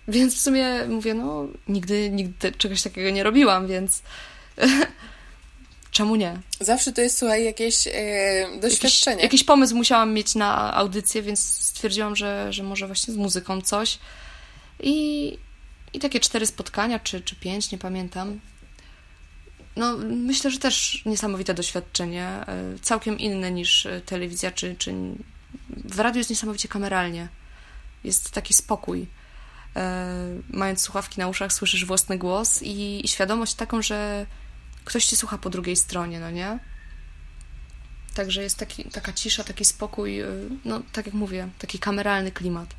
więc 0.08 0.36
w 0.36 0.42
sumie 0.42 0.86
mówię, 0.88 1.14
no 1.14 1.48
nigdy, 1.68 2.10
nigdy 2.10 2.52
czegoś 2.52 2.82
takiego 2.82 3.10
nie 3.10 3.24
robiłam, 3.24 3.68
więc 3.68 4.02
Czemu 5.92 6.16
nie? 6.16 6.40
Zawsze 6.60 6.94
to 6.94 7.02
jest, 7.02 7.18
słuchaj, 7.18 7.46
jakieś 7.46 7.88
e, 7.88 7.92
doświadczenie. 8.62 9.16
Jakiś, 9.16 9.24
jakiś, 9.24 9.44
pomysł 9.44 9.76
musiałam 9.76 10.14
mieć 10.14 10.36
na 10.36 10.74
audycję, 10.74 11.22
więc 11.22 11.40
stwierdziłam, 11.40 12.16
że, 12.16 12.54
że 12.54 12.64
może 12.64 12.88
właśnie 12.88 13.14
z 13.14 13.18
muzyką 13.18 13.62
coś. 13.62 14.00
I, 14.80 15.38
i 15.94 16.00
takie 16.00 16.20
cztery 16.20 16.46
spotkania, 16.46 17.00
czy, 17.00 17.22
czy 17.22 17.36
pięć, 17.36 17.72
nie 17.72 17.78
pamiętam. 17.78 18.40
No, 19.76 19.98
myślę, 19.98 20.52
że 20.52 20.60
też 20.60 21.02
niesamowite 21.06 21.54
doświadczenie. 21.54 22.26
E, 22.26 22.46
całkiem 22.82 23.20
inne 23.20 23.52
niż 23.52 23.88
telewizja, 24.06 24.52
czy, 24.52 24.76
czy 24.76 24.94
w 25.70 26.00
radiu 26.00 26.18
jest 26.18 26.30
niesamowicie 26.30 26.68
kameralnie. 26.68 27.28
Jest 28.04 28.32
taki 28.32 28.54
spokój. 28.54 29.08
E, 29.76 30.14
mając 30.50 30.82
słuchawki 30.82 31.20
na 31.20 31.28
uszach, 31.28 31.54
słyszysz 31.54 31.86
własny 31.86 32.18
głos 32.18 32.62
i, 32.62 33.06
i 33.06 33.08
świadomość 33.08 33.54
taką, 33.54 33.82
że 33.82 34.26
ktoś 34.86 35.06
cię 35.06 35.16
słucha 35.16 35.38
po 35.38 35.50
drugiej 35.50 35.76
stronie, 35.76 36.20
no 36.20 36.32
nie? 36.32 36.60
Także 38.16 38.44
jest 38.44 38.58
taki, 38.58 38.84
taka 38.84 39.14
cisza, 39.14 39.44
taki 39.44 39.66
spokój, 39.66 40.22
y, 40.22 40.50
no 40.66 40.82
tak 40.94 41.06
jak 41.06 41.16
mówię, 41.16 41.50
taki 41.60 41.80
kameralny 41.80 42.32
klimat. 42.32 42.70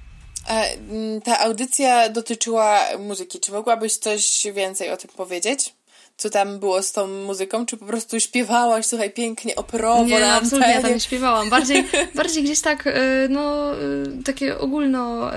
Mm, 0.49 1.21
ta 1.21 1.39
audycja 1.39 2.09
dotyczyła 2.09 2.81
muzyki. 2.99 3.41
Czy 3.41 3.53
mogłabyś 3.53 3.97
coś 3.97 4.47
więcej 4.55 4.91
o 4.91 4.97
tym 4.97 5.11
powiedzieć? 5.11 5.75
Co 6.19 6.31
tam 6.31 6.59
było 6.59 6.83
z 6.83 6.93
tą 6.93 7.07
muzyką? 7.07 7.67
Czy 7.67 7.77
po 7.77 7.87
prostu 7.87 8.21
śpiewałaś, 8.21 8.87
słuchaj, 8.87 9.11
pięknie, 9.11 9.57
operowo 9.57 10.05
nie, 10.05 10.21
na 10.21 10.35
absolutnie 10.35 10.73
ja 10.73 10.83
tam 10.83 10.95
nie 10.95 11.01
śpiewałam. 11.01 11.51
Bardziej, 11.51 11.85
bardziej 12.15 12.45
gdzieś 12.45 12.61
tak, 12.61 12.87
y, 12.87 12.93
no, 13.31 13.75
y, 13.75 14.23
takie 14.25 14.59
ogólno, 14.59 15.31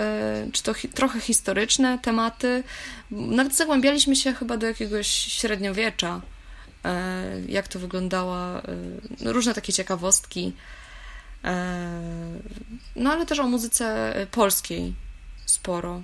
czy 0.51 0.63
to 0.63 0.73
hi 0.73 0.87
trochę 0.89 1.19
historyczne 1.19 1.99
tematy. 2.01 2.63
Nawet 3.11 3.55
zagłębialiśmy 3.55 4.15
się 4.15 4.33
chyba 4.33 4.57
do 4.57 4.67
jakiegoś 4.67 5.07
średniowiecza. 5.07 6.21
E, 6.85 7.23
jak 7.47 7.67
to 7.67 7.79
wyglądało, 7.79 8.37
e, 8.37 8.61
no, 9.21 9.33
różne 9.33 9.53
takie 9.53 9.73
ciekawostki. 9.73 10.53
E, 11.43 11.91
no 12.95 13.11
ale 13.11 13.25
też 13.25 13.39
o 13.39 13.47
muzyce 13.47 14.13
polskiej 14.31 14.93
sporo. 15.45 16.01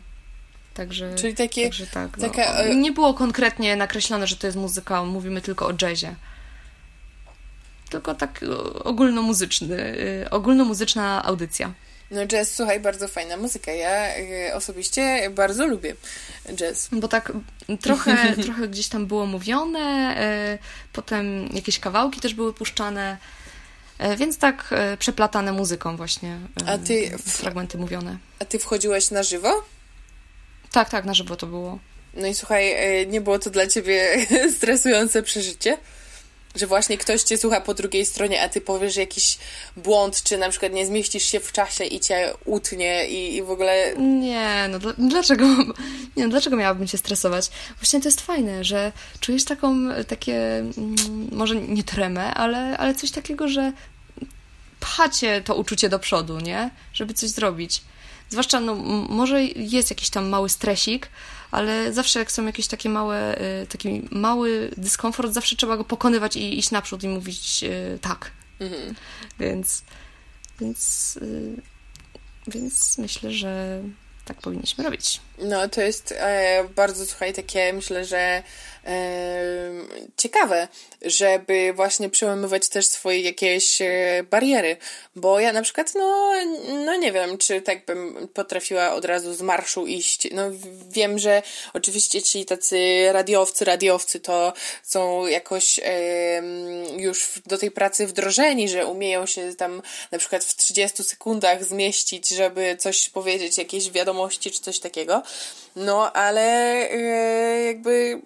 Także, 0.78 1.16
Czyli 1.16 1.36
takie, 1.36 1.64
także 1.64 1.88
tak. 1.88 2.18
No, 2.18 2.30
taka... 2.30 2.74
Nie 2.74 2.92
było 2.92 3.14
konkretnie 3.14 3.76
nakreślone, 3.76 4.28
że 4.28 4.36
to 4.36 4.48
jest 4.48 4.58
muzyka, 4.58 5.04
mówimy 5.04 5.42
tylko 5.42 5.68
o 5.68 5.74
jazzie. 5.82 6.16
Tylko 7.90 8.16
tak 8.16 8.46
ogólnomuzyczny, 8.84 9.96
ogólnomuzyczna 10.32 11.24
audycja. 11.26 11.74
No 12.12 12.26
jazz, 12.26 12.56
słuchaj, 12.56 12.80
bardzo 12.80 13.08
fajna 13.08 13.38
muzyka. 13.38 13.72
Ja 13.72 14.18
y, 14.18 14.54
osobiście 14.54 15.30
bardzo 15.30 15.68
lubię 15.68 15.96
jazz. 16.56 16.90
Bo 16.92 17.08
tak 17.08 17.32
trochę, 17.82 18.34
trochę 18.46 18.68
gdzieś 18.68 18.88
tam 18.88 19.06
było 19.06 19.26
mówione, 19.26 20.16
y, 20.54 20.94
potem 20.94 21.50
jakieś 21.54 21.80
kawałki 21.80 22.20
też 22.20 22.34
były 22.34 22.54
puszczane, 22.54 23.18
więc 24.18 24.38
tak 24.38 24.74
przeplatane 25.00 25.52
muzyką 25.52 25.98
właśnie 25.98 26.38
a 26.66 26.78
ty, 26.78 27.18
fragmenty 27.18 27.78
mówione. 27.78 28.18
A 28.40 28.46
ty 28.46 28.60
wchodziłaś 28.60 29.12
na 29.12 29.24
żywo? 29.24 29.64
Tak, 30.78 30.90
tak, 30.90 31.06
na 31.06 31.14
żywo 31.14 31.36
to 31.36 31.48
było. 31.48 31.80
No 32.14 32.28
i 32.28 32.36
słuchaj, 32.36 32.76
nie 33.08 33.22
było 33.22 33.40
to 33.40 33.50
dla 33.50 33.68
ciebie 33.68 34.26
stresujące 34.58 35.24
przeżycie? 35.24 35.78
Że 36.56 36.68
właśnie 36.68 36.98
ktoś 36.98 37.24
cię 37.24 37.38
słucha 37.38 37.62
po 37.62 37.74
drugiej 37.74 38.06
stronie, 38.06 38.42
a 38.42 38.50
ty 38.50 38.62
powiesz 38.62 38.96
jakiś 38.96 39.38
błąd, 39.78 40.24
czy 40.24 40.38
na 40.38 40.50
przykład 40.50 40.74
nie 40.74 40.86
zmieścisz 40.86 41.24
się 41.24 41.40
w 41.40 41.52
czasie 41.52 41.84
i 41.84 42.00
cię 42.00 42.34
utnie 42.46 43.08
i, 43.08 43.36
i 43.36 43.44
w 43.44 43.52
ogóle... 43.52 43.94
Nie, 43.98 44.70
no 44.70 44.80
dlaczego, 44.98 45.46
nie, 46.18 46.24
no 46.24 46.30
dlaczego 46.30 46.56
miałabym 46.56 46.88
się 46.88 46.98
stresować? 46.98 47.50
Właśnie 47.80 48.02
to 48.02 48.08
jest 48.08 48.22
fajne, 48.22 48.64
że 48.64 48.92
czujesz 49.20 49.46
taką, 49.46 49.76
takie, 50.08 50.58
mm, 50.58 50.96
może 51.32 51.56
nie 51.56 51.84
tremę, 51.84 52.34
ale, 52.34 52.78
ale 52.78 52.96
coś 52.96 53.12
takiego, 53.12 53.48
że 53.48 53.74
pchacie 54.80 55.42
to 55.42 55.56
uczucie 55.56 55.90
do 55.90 56.00
przodu, 56.00 56.40
nie? 56.40 56.70
Żeby 56.94 57.14
coś 57.14 57.30
zrobić. 57.30 57.82
Zwłaszcza, 58.30 58.60
no, 58.60 58.76
może 59.10 59.44
jest 59.44 59.90
jakiś 59.90 60.10
tam 60.10 60.30
mały 60.30 60.50
stresik, 60.50 61.10
ale 61.52 61.94
zawsze 61.94 62.20
jak 62.20 62.32
są 62.32 62.46
jakieś 62.46 62.68
takie 62.68 62.90
małe, 62.90 63.42
y, 63.64 63.68
taki 63.68 64.02
mały 64.12 64.72
dyskomfort, 64.78 65.34
zawsze 65.34 65.56
trzeba 65.56 65.78
go 65.78 65.84
pokonywać 65.84 66.36
i 66.36 66.60
iść 66.60 66.72
naprzód 66.72 67.04
i 67.04 67.08
mówić 67.08 67.64
y, 67.64 68.00
tak. 68.02 68.32
Mhm. 68.60 68.96
Więc, 69.40 69.84
więc, 70.60 71.18
y, 71.22 71.62
więc 72.48 72.98
myślę, 72.98 73.32
że 73.32 73.82
tak 74.26 74.38
powinniśmy 74.38 74.84
robić. 74.84 75.22
No, 75.38 75.70
to 75.70 75.82
jest 75.82 76.12
e, 76.12 76.64
bardzo, 76.76 77.06
słuchaj, 77.06 77.34
takie 77.34 77.74
myślę, 77.74 78.06
że 78.06 78.44
ciekawe, 80.18 80.68
żeby 81.02 81.74
właśnie 81.76 82.10
przełamywać 82.10 82.70
też 82.70 82.88
swoje 82.88 83.22
jakieś 83.22 83.82
e, 83.82 84.24
bariery, 84.32 84.78
bo 85.16 85.40
ja 85.40 85.54
na 85.54 85.62
przykład, 85.62 85.96
no, 85.96 86.32
no 86.86 86.96
nie 86.96 87.12
wiem, 87.12 87.38
czy 87.38 87.62
tak 87.62 87.86
bym 87.86 88.28
potrafiła 88.34 88.94
od 88.94 89.06
razu 89.06 89.34
z 89.34 89.42
marszu 89.42 89.88
iść. 89.88 90.28
No 90.32 90.44
wiem, 90.90 91.20
że 91.20 91.42
oczywiście 91.74 92.22
ci 92.22 92.46
tacy 92.46 93.08
radiowcy, 93.12 93.66
radiowcy 93.66 94.20
to 94.20 94.54
są 94.84 95.28
jakoś 95.28 95.80
już 96.98 97.30
do 97.46 97.58
tej 97.58 97.72
pracy 97.72 98.08
wdrożeni, 98.08 98.70
że 98.70 98.86
umieją 98.86 99.26
się 99.26 99.56
tam 99.56 99.82
na 100.12 100.18
przykład 100.18 100.44
w 100.44 100.56
30 100.56 101.04
sekundach 101.04 101.66
zmieścić, 101.66 102.30
żeby 102.30 102.78
coś 102.80 103.10
powiedzieć, 103.10 103.58
jakieś 103.58 103.92
wiadomości 103.92 104.52
czy 104.52 104.60
coś 104.62 104.80
takiego. 104.80 105.24
No, 105.76 106.14
ale 106.14 106.42
e, 106.92 107.64
jakby 107.64 108.22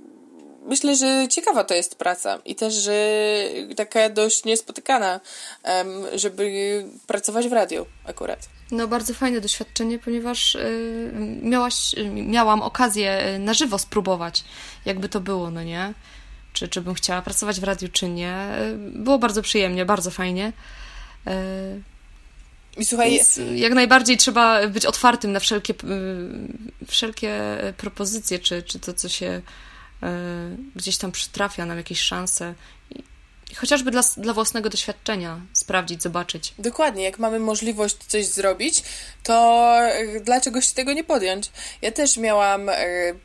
myślę, 0.65 0.95
że 0.95 1.27
ciekawa 1.29 1.63
to 1.63 1.73
jest 1.73 1.95
praca 1.95 2.39
i 2.45 2.55
też, 2.55 2.73
że 2.73 2.95
taka 3.75 4.09
dość 4.09 4.43
niespotykana, 4.45 5.19
żeby 6.15 6.85
pracować 7.07 7.47
w 7.47 7.53
radiu 7.53 7.85
akurat. 8.05 8.39
No, 8.71 8.87
bardzo 8.87 9.13
fajne 9.13 9.41
doświadczenie, 9.41 9.99
ponieważ 9.99 10.55
y, 10.55 11.11
miałaś, 11.41 11.95
miałam 12.13 12.61
okazję 12.61 13.35
y, 13.35 13.39
na 13.39 13.53
żywo 13.53 13.77
spróbować, 13.77 14.43
jakby 14.85 15.09
to 15.09 15.19
było, 15.19 15.51
no 15.51 15.63
nie? 15.63 15.93
Czy, 16.53 16.67
czy 16.67 16.81
bym 16.81 16.93
chciała 16.93 17.21
pracować 17.21 17.59
w 17.59 17.63
radiu, 17.63 17.89
czy 17.91 18.09
nie. 18.09 18.47
Y, 18.61 18.77
było 18.77 19.19
bardzo 19.19 19.41
przyjemnie, 19.41 19.85
bardzo 19.85 20.11
fajnie. 20.11 20.53
I 22.77 22.85
słuchaj, 22.85 23.11
Więc 23.11 23.39
jak 23.55 23.73
najbardziej 23.73 24.17
trzeba 24.17 24.67
być 24.67 24.85
otwartym 24.85 25.31
na 25.31 25.39
wszelkie, 25.39 25.73
wszelkie 26.87 27.39
propozycje, 27.77 28.39
czy, 28.39 28.63
czy 28.63 28.79
to, 28.79 28.93
co 28.93 29.09
się 29.09 29.41
gdzieś 30.75 30.97
tam 30.97 31.11
przytrafia 31.11 31.65
nam 31.65 31.77
jakieś 31.77 31.99
szanse. 31.99 32.53
Chociażby 33.55 33.91
dla, 33.91 34.01
dla 34.17 34.33
własnego 34.33 34.69
doświadczenia 34.69 35.39
sprawdzić, 35.53 36.03
zobaczyć. 36.03 36.53
Dokładnie, 36.59 37.03
jak 37.03 37.19
mamy 37.19 37.39
możliwość 37.39 37.97
coś 38.07 38.25
zrobić, 38.25 38.83
to 39.23 39.67
e, 39.81 40.19
dlaczego 40.19 40.61
się 40.61 40.73
tego 40.73 40.93
nie 40.93 41.03
podjąć? 41.03 41.51
Ja 41.81 41.91
też 41.91 42.17
miałam 42.17 42.69
e, 42.69 42.75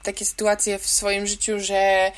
takie 0.03 0.25
sytuacje 0.25 0.79
w 0.79 0.87
swoim 0.87 1.27
życiu, 1.27 1.61
że 1.61 2.13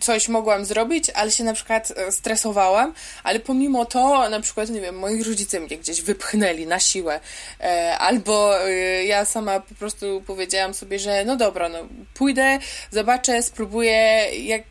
coś 0.00 0.28
mogłam 0.28 0.64
zrobić, 0.64 1.10
ale 1.10 1.30
się 1.30 1.44
na 1.44 1.52
przykład 1.52 1.92
e, 1.96 2.12
stresowałam, 2.12 2.94
ale 3.22 3.40
pomimo 3.40 3.84
to, 3.84 4.28
na 4.28 4.40
przykład, 4.40 4.70
nie 4.70 4.80
wiem, 4.80 4.98
moi 4.98 5.22
rodzice 5.22 5.60
mnie 5.60 5.78
gdzieś 5.78 6.02
wypchnęli 6.02 6.66
na 6.66 6.80
siłę, 6.80 7.20
e, 7.60 7.98
albo 7.98 8.64
e, 8.64 8.70
ja 9.04 9.24
sama 9.24 9.60
po 9.60 9.74
prostu 9.74 10.22
powiedziałam 10.26 10.74
sobie, 10.74 10.98
że 10.98 11.24
no 11.24 11.36
dobra, 11.36 11.68
no 11.68 11.78
pójdę, 12.14 12.58
zobaczę, 12.90 13.42
spróbuję, 13.42 14.26
jak 14.44 14.64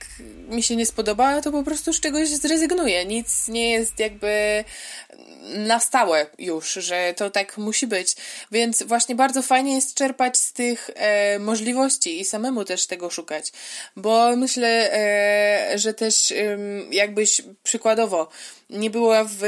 mi 0.49 0.63
się 0.63 0.75
nie 0.75 0.85
spodoba, 0.85 1.41
to 1.41 1.51
po 1.51 1.63
prostu 1.63 1.93
z 1.93 1.99
czegoś 2.07 2.29
zrezygnuję. 2.29 3.05
Nic 3.05 3.47
nie 3.47 3.71
jest 3.71 3.99
jakby 3.99 4.63
na 5.57 5.79
stałe 5.79 6.25
już, 6.39 6.73
że 6.73 7.13
to 7.17 7.29
tak 7.29 7.57
musi 7.57 7.87
być. 7.87 8.15
Więc 8.51 8.83
właśnie 8.83 9.15
bardzo 9.15 9.41
fajnie 9.41 9.75
jest 9.75 9.93
czerpać 9.93 10.37
z 10.37 10.53
tych 10.53 10.89
e, 10.95 11.39
możliwości 11.39 12.19
i 12.19 12.25
samemu 12.25 12.65
też 12.65 12.87
tego 12.87 13.09
szukać. 13.09 13.51
Bo 13.95 14.35
myślę, 14.35 14.93
e, 14.93 15.77
że 15.79 15.93
też 15.93 16.31
e, 16.31 16.57
jakbyś 16.91 17.41
przykładowo 17.63 18.29
nie 18.69 18.89
była 18.89 19.23
w 19.23 19.41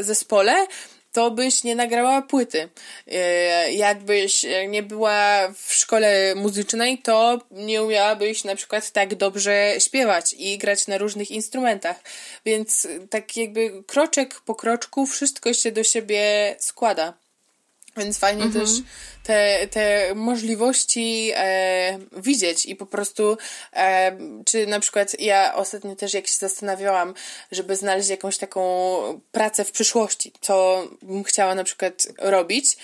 zespole, 0.00 0.66
to 1.12 1.30
byś 1.30 1.64
nie 1.64 1.74
nagrała 1.74 2.22
płyty. 2.22 2.68
E, 3.06 3.72
jakbyś 3.72 4.46
nie 4.68 4.82
była 4.82 5.48
w 5.56 5.74
szkole 5.74 6.34
muzycznej, 6.34 6.98
to 6.98 7.40
nie 7.50 7.82
umiałabyś 7.82 8.44
na 8.44 8.56
przykład 8.56 8.90
tak 8.90 9.14
dobrze 9.14 9.74
śpiewać 9.78 10.34
i 10.38 10.58
grać 10.58 10.86
na 10.86 10.98
różnych 10.98 11.30
instrumentach. 11.30 11.96
Więc 12.44 12.88
tak 13.10 13.36
jakby 13.36 13.82
kroczek 13.86 14.40
po 14.40 14.54
kroczku 14.54 15.06
wszystko 15.06 15.54
się 15.54 15.72
do 15.72 15.84
siebie 15.84 16.56
składa. 16.58 17.21
Więc 17.96 18.18
fajnie 18.18 18.42
mhm. 18.42 18.66
też 18.66 18.74
te, 19.22 19.68
te 19.70 20.14
możliwości 20.14 21.30
e, 21.34 21.98
widzieć 22.12 22.66
i 22.66 22.76
po 22.76 22.86
prostu, 22.86 23.36
e, 23.72 24.16
czy 24.44 24.66
na 24.66 24.80
przykład 24.80 25.20
ja 25.20 25.54
ostatnio 25.54 25.96
też 25.96 26.14
jak 26.14 26.26
się 26.26 26.36
zastanawiałam, 26.36 27.14
żeby 27.52 27.76
znaleźć 27.76 28.08
jakąś 28.08 28.38
taką 28.38 28.60
pracę 29.32 29.64
w 29.64 29.72
przyszłości, 29.72 30.32
co 30.40 30.86
bym 31.02 31.24
chciała 31.24 31.54
na 31.54 31.64
przykład 31.64 32.08
robić, 32.18 32.76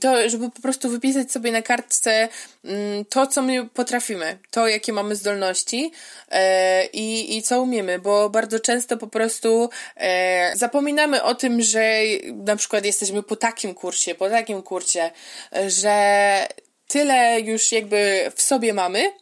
to 0.00 0.28
żeby 0.28 0.50
po 0.50 0.62
prostu 0.62 0.88
wypisać 0.88 1.32
sobie 1.32 1.52
na 1.52 1.62
kartce 1.62 2.28
mm, 2.64 3.04
to, 3.04 3.26
co 3.26 3.42
my 3.42 3.66
potrafimy, 3.74 4.38
to, 4.50 4.68
jakie 4.68 4.92
mamy 4.92 5.16
zdolności 5.16 5.92
e, 6.30 6.86
i, 6.86 7.36
i 7.36 7.42
co 7.42 7.62
umiemy, 7.62 7.98
bo 7.98 8.30
bardzo 8.30 8.60
często 8.60 8.96
po 8.96 9.06
prostu 9.06 9.70
e, 9.96 10.52
zapominamy 10.56 11.22
o 11.22 11.34
tym, 11.34 11.62
że 11.62 12.02
na 12.32 12.56
przykład 12.56 12.84
jesteśmy 12.84 13.22
po 13.22 13.36
takim 13.36 13.74
kursie, 13.74 14.14
po 14.14 14.30
takim 14.30 14.62
kursie, 14.62 15.10
że 15.66 16.46
tyle 16.88 17.40
już 17.40 17.72
jakby 17.72 18.32
w 18.34 18.42
sobie 18.42 18.74
mamy, 18.74 19.12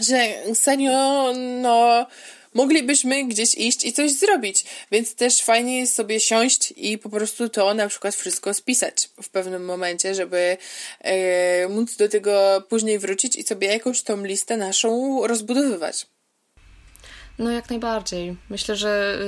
że 0.00 0.16
serio, 0.54 1.32
no 1.36 2.06
moglibyśmy 2.54 3.24
gdzieś 3.24 3.54
iść 3.54 3.84
i 3.84 3.92
coś 3.92 4.12
zrobić. 4.12 4.64
Więc 4.92 5.14
też 5.14 5.42
fajnie 5.42 5.78
jest 5.78 5.94
sobie 5.94 6.20
siąść 6.20 6.74
i 6.76 6.98
po 6.98 7.10
prostu 7.10 7.48
to 7.48 7.74
na 7.74 7.88
przykład 7.88 8.14
wszystko 8.14 8.54
spisać 8.54 9.08
w 9.22 9.28
pewnym 9.28 9.64
momencie, 9.64 10.14
żeby 10.14 10.56
e, 11.00 11.68
móc 11.68 11.96
do 11.96 12.08
tego 12.08 12.62
później 12.68 12.98
wrócić 12.98 13.36
i 13.36 13.42
sobie 13.42 13.68
jakąś 13.68 14.02
tą 14.02 14.24
listę 14.24 14.56
naszą 14.56 15.20
rozbudowywać. 15.26 16.06
No 17.38 17.50
jak 17.50 17.70
najbardziej. 17.70 18.36
Myślę, 18.50 18.76
że 18.76 19.18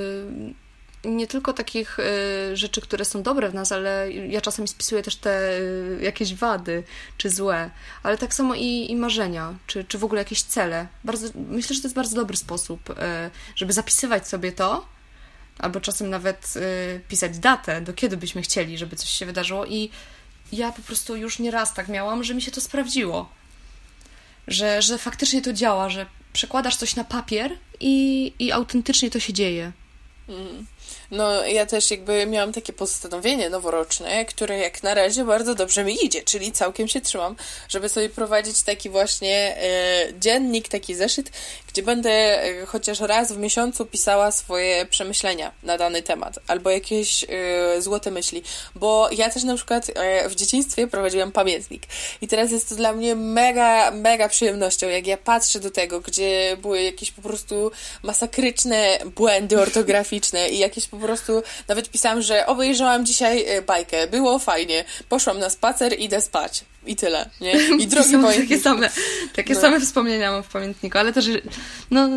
y, 0.50 0.65
nie 1.06 1.26
tylko 1.26 1.52
takich 1.52 1.98
y, 1.98 2.56
rzeczy, 2.56 2.80
które 2.80 3.04
są 3.04 3.22
dobre 3.22 3.48
w 3.50 3.54
nas, 3.54 3.72
ale 3.72 4.12
ja 4.12 4.40
czasami 4.40 4.68
spisuję 4.68 5.02
też 5.02 5.16
te 5.16 5.58
y, 5.58 5.98
jakieś 6.02 6.34
wady 6.34 6.82
czy 7.16 7.30
złe, 7.30 7.70
ale 8.02 8.18
tak 8.18 8.34
samo 8.34 8.54
i, 8.54 8.90
i 8.90 8.96
marzenia, 8.96 9.54
czy, 9.66 9.84
czy 9.84 9.98
w 9.98 10.04
ogóle 10.04 10.20
jakieś 10.20 10.42
cele. 10.42 10.86
Bardzo, 11.04 11.28
myślę, 11.34 11.76
że 11.76 11.82
to 11.82 11.88
jest 11.88 11.96
bardzo 11.96 12.16
dobry 12.16 12.36
sposób, 12.36 12.90
y, 12.90 12.94
żeby 13.56 13.72
zapisywać 13.72 14.28
sobie 14.28 14.52
to, 14.52 14.86
albo 15.58 15.80
czasem 15.80 16.10
nawet 16.10 16.54
pisać 17.08 17.38
datę, 17.38 17.80
do 17.80 17.92
kiedy 17.92 18.16
byśmy 18.16 18.42
chcieli, 18.42 18.78
żeby 18.78 18.96
coś 18.96 19.08
się 19.08 19.26
wydarzyło 19.26 19.66
i 19.66 19.90
ja 20.52 20.72
po 20.72 20.82
prostu 20.82 21.16
już 21.16 21.38
nie 21.38 21.50
raz 21.50 21.74
tak 21.74 21.88
miałam, 21.88 22.24
że 22.24 22.34
mi 22.34 22.42
się 22.42 22.50
to 22.50 22.60
sprawdziło. 22.60 23.28
Że, 24.48 24.82
że 24.82 24.98
faktycznie 24.98 25.42
to 25.42 25.52
działa, 25.52 25.90
że 25.90 26.06
przekładasz 26.32 26.76
coś 26.76 26.96
na 26.96 27.04
papier 27.04 27.58
i, 27.80 28.32
i 28.38 28.52
autentycznie 28.52 29.10
to 29.10 29.20
się 29.20 29.32
dzieje. 29.32 29.72
Mm. 30.28 30.66
No, 31.10 31.46
ja 31.46 31.66
też 31.66 31.90
jakby 31.90 32.26
miałam 32.26 32.52
takie 32.52 32.72
postanowienie 32.72 33.50
noworoczne, 33.50 34.24
które 34.24 34.58
jak 34.58 34.82
na 34.82 34.94
razie 34.94 35.24
bardzo 35.24 35.54
dobrze 35.54 35.84
mi 35.84 36.04
idzie, 36.04 36.22
czyli 36.22 36.52
całkiem 36.52 36.88
się 36.88 37.00
trzymam, 37.00 37.36
żeby 37.68 37.88
sobie 37.88 38.08
prowadzić 38.08 38.62
taki 38.62 38.90
właśnie 38.90 39.56
e, 39.56 40.06
dziennik, 40.20 40.68
taki 40.68 40.94
zeszyt, 40.94 41.30
gdzie 41.68 41.82
będę 41.82 42.10
e, 42.10 42.66
chociaż 42.66 43.00
raz 43.00 43.32
w 43.32 43.38
miesiącu 43.38 43.86
pisała 43.86 44.30
swoje 44.30 44.86
przemyślenia 44.86 45.52
na 45.62 45.78
dany 45.78 46.02
temat, 46.02 46.38
albo 46.46 46.70
jakieś 46.70 47.24
e, 47.24 47.82
złote 47.82 48.10
myśli, 48.10 48.42
bo 48.74 49.08
ja 49.12 49.30
też 49.30 49.44
na 49.44 49.56
przykład 49.56 49.90
e, 49.94 50.28
w 50.28 50.34
dzieciństwie 50.34 50.86
prowadziłam 50.86 51.32
pamiętnik 51.32 51.82
i 52.20 52.28
teraz 52.28 52.50
jest 52.50 52.68
to 52.68 52.74
dla 52.74 52.92
mnie 52.92 53.14
mega, 53.14 53.90
mega 53.90 54.28
przyjemnością, 54.28 54.88
jak 54.88 55.06
ja 55.06 55.16
patrzę 55.16 55.60
do 55.60 55.70
tego, 55.70 56.00
gdzie 56.00 56.56
były 56.62 56.82
jakieś 56.82 57.10
po 57.10 57.22
prostu 57.22 57.70
masakryczne 58.02 58.98
błędy 59.16 59.60
ortograficzne 59.60 60.48
i 60.48 60.58
jakieś 60.58 60.86
po 60.86 60.95
prostu, 60.98 61.42
nawet 61.68 61.90
pisałam, 61.90 62.22
że 62.22 62.46
obejrzałam 62.46 63.06
dzisiaj 63.06 63.44
e, 63.46 63.62
bajkę, 63.62 64.06
było 64.06 64.38
fajnie, 64.38 64.84
poszłam 65.08 65.38
na 65.38 65.50
spacer, 65.50 65.98
idę 65.98 66.20
spać. 66.20 66.64
I 66.86 66.96
tyle, 66.96 67.30
nie? 67.40 67.52
I 67.78 67.86
drogi 67.88 68.12
Takie 68.22 68.58
same, 68.58 68.90
takie 69.34 69.54
no. 69.54 69.60
same 69.60 69.80
wspomnienia 69.80 70.32
mam 70.32 70.42
w 70.42 70.48
pamiętniku, 70.48 70.98
ale 70.98 71.12
też, 71.12 71.26
no, 71.90 72.08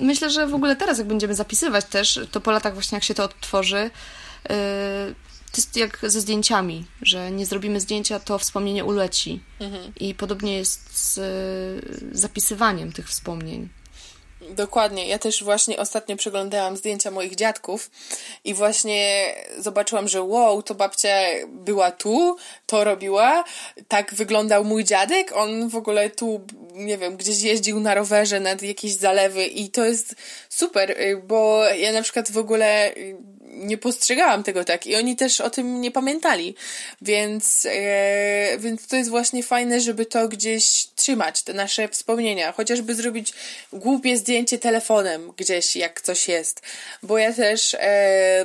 myślę, 0.00 0.30
że 0.30 0.46
w 0.46 0.54
ogóle 0.54 0.76
teraz, 0.76 0.98
jak 0.98 1.06
będziemy 1.06 1.34
zapisywać 1.34 1.84
też, 1.84 2.20
to 2.32 2.40
po 2.40 2.50
latach 2.50 2.74
właśnie 2.74 2.96
jak 2.96 3.04
się 3.04 3.14
to 3.14 3.24
odtworzy, 3.24 3.90
yy, 4.48 4.54
to 5.54 5.58
jest 5.60 5.76
jak 5.76 5.98
ze 6.02 6.20
zdjęciami, 6.20 6.84
że 7.02 7.30
nie 7.30 7.46
zrobimy 7.46 7.80
zdjęcia, 7.80 8.20
to 8.20 8.38
wspomnienie 8.38 8.84
uleci. 8.84 9.40
Mhm. 9.60 9.92
I 10.00 10.14
podobnie 10.14 10.56
jest 10.56 10.98
z 10.98 11.20
zapisywaniem 12.12 12.92
tych 12.92 13.08
wspomnień. 13.08 13.68
Dokładnie. 14.50 15.08
Ja 15.08 15.18
też 15.18 15.44
właśnie 15.44 15.78
ostatnio 15.78 16.16
przeglądałam 16.16 16.76
zdjęcia 16.76 17.10
moich 17.10 17.34
dziadków 17.34 17.90
i 18.44 18.54
właśnie 18.54 19.34
zobaczyłam, 19.58 20.08
że 20.08 20.22
wow, 20.22 20.62
to 20.62 20.74
babcia 20.74 21.18
była 21.48 21.90
tu, 21.90 22.36
to 22.66 22.84
robiła, 22.84 23.44
tak 23.88 24.14
wyglądał 24.14 24.64
mój 24.64 24.84
dziadek, 24.84 25.32
on 25.34 25.68
w 25.68 25.76
ogóle 25.76 26.10
tu, 26.10 26.40
nie 26.74 26.98
wiem, 26.98 27.16
gdzieś 27.16 27.42
jeździł 27.42 27.80
na 27.80 27.94
rowerze 27.94 28.40
nad 28.40 28.62
jakieś 28.62 28.92
zalewy 28.92 29.46
i 29.46 29.70
to 29.70 29.84
jest 29.84 30.14
super, 30.48 30.90
y, 30.90 31.22
bo 31.26 31.64
ja 31.64 31.92
na 31.92 32.02
przykład 32.02 32.30
w 32.30 32.38
ogóle 32.38 32.94
y, 32.96 33.16
nie 33.54 33.78
postrzegałam 33.78 34.42
tego 34.42 34.64
tak 34.64 34.86
i 34.86 34.96
oni 34.96 35.16
też 35.16 35.40
o 35.40 35.50
tym 35.50 35.80
nie 35.80 35.90
pamiętali, 35.90 36.54
więc, 37.02 37.66
e, 37.70 38.58
więc 38.58 38.86
to 38.86 38.96
jest 38.96 39.10
właśnie 39.10 39.42
fajne, 39.42 39.80
żeby 39.80 40.06
to 40.06 40.28
gdzieś 40.28 40.86
trzymać, 40.96 41.42
te 41.42 41.52
nasze 41.52 41.88
wspomnienia, 41.88 42.52
chociażby 42.52 42.94
zrobić 42.94 43.32
głupie 43.72 44.16
zdjęcie 44.16 44.58
telefonem 44.58 45.32
gdzieś, 45.36 45.76
jak 45.76 46.00
coś 46.00 46.28
jest, 46.28 46.62
bo 47.02 47.18
ja 47.18 47.32
też 47.32 47.74
e, 47.74 48.44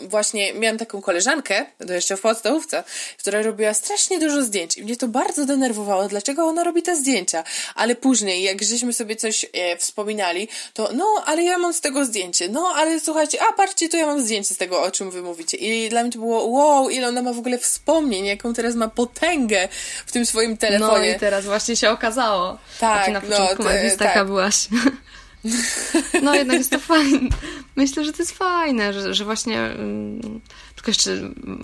właśnie 0.00 0.54
miałam 0.54 0.78
taką 0.78 1.02
koleżankę, 1.02 1.66
to 1.86 1.92
jeszcze 1.92 2.16
w 2.16 2.20
podstawówce, 2.20 2.84
która 3.18 3.42
robiła 3.42 3.74
strasznie 3.74 4.18
dużo 4.18 4.42
zdjęć 4.42 4.78
i 4.78 4.84
mnie 4.84 4.96
to 4.96 5.08
bardzo 5.08 5.46
denerwowało, 5.46 6.08
dlaczego 6.08 6.44
ona 6.44 6.64
robi 6.64 6.82
te 6.82 6.96
zdjęcia, 6.96 7.44
ale 7.74 7.94
później, 7.94 8.42
jak 8.42 8.62
żeśmy 8.62 8.92
sobie 8.92 9.16
coś 9.16 9.46
e, 9.52 9.76
wspominali, 9.76 10.48
to 10.74 10.90
no, 10.92 11.22
ale 11.26 11.42
ja 11.42 11.58
mam 11.58 11.74
z 11.74 11.80
tego 11.80 12.04
zdjęcie, 12.04 12.48
no, 12.48 12.72
ale 12.76 13.00
słuchajcie, 13.00 13.38
a 13.42 13.52
patrzcie, 13.52 13.88
to 13.88 13.96
ja 13.96 14.06
mam 14.06 14.13
zdjęcie 14.20 14.54
z 14.54 14.56
tego, 14.56 14.82
o 14.82 14.90
czym 14.90 15.10
wy 15.10 15.22
mówicie 15.22 15.56
i 15.56 15.88
dla 15.88 16.02
mnie 16.02 16.12
to 16.12 16.18
było 16.18 16.46
wow, 16.46 16.90
ile 16.90 17.08
ona 17.08 17.22
ma 17.22 17.32
w 17.32 17.38
ogóle 17.38 17.58
wspomnień, 17.58 18.24
jaką 18.24 18.54
teraz 18.54 18.74
ma 18.74 18.88
potęgę 18.88 19.68
w 20.06 20.12
tym 20.12 20.26
swoim 20.26 20.56
telefonie. 20.56 21.10
No 21.10 21.16
i 21.16 21.20
teraz 21.20 21.44
właśnie 21.44 21.76
się 21.76 21.90
okazało. 21.90 22.58
Tak, 22.80 23.02
A 23.02 23.04
ty 23.04 23.10
na 23.10 23.20
no, 23.20 23.26
początku 23.26 23.62
no, 23.62 23.68
te, 23.68 23.90
taka 23.90 24.14
tak. 24.14 24.26
byłaś. 24.26 24.68
No 26.22 26.34
jednak 26.34 26.58
jest 26.58 26.70
to 26.70 26.78
fajne. 26.78 27.28
Myślę, 27.76 28.04
że 28.04 28.12
to 28.12 28.22
jest 28.22 28.38
fajne, 28.38 28.92
że, 28.92 29.14
że 29.14 29.24
właśnie 29.24 29.58
mm, 29.60 30.40
tylko 30.74 30.90
jeszcze 30.90 31.10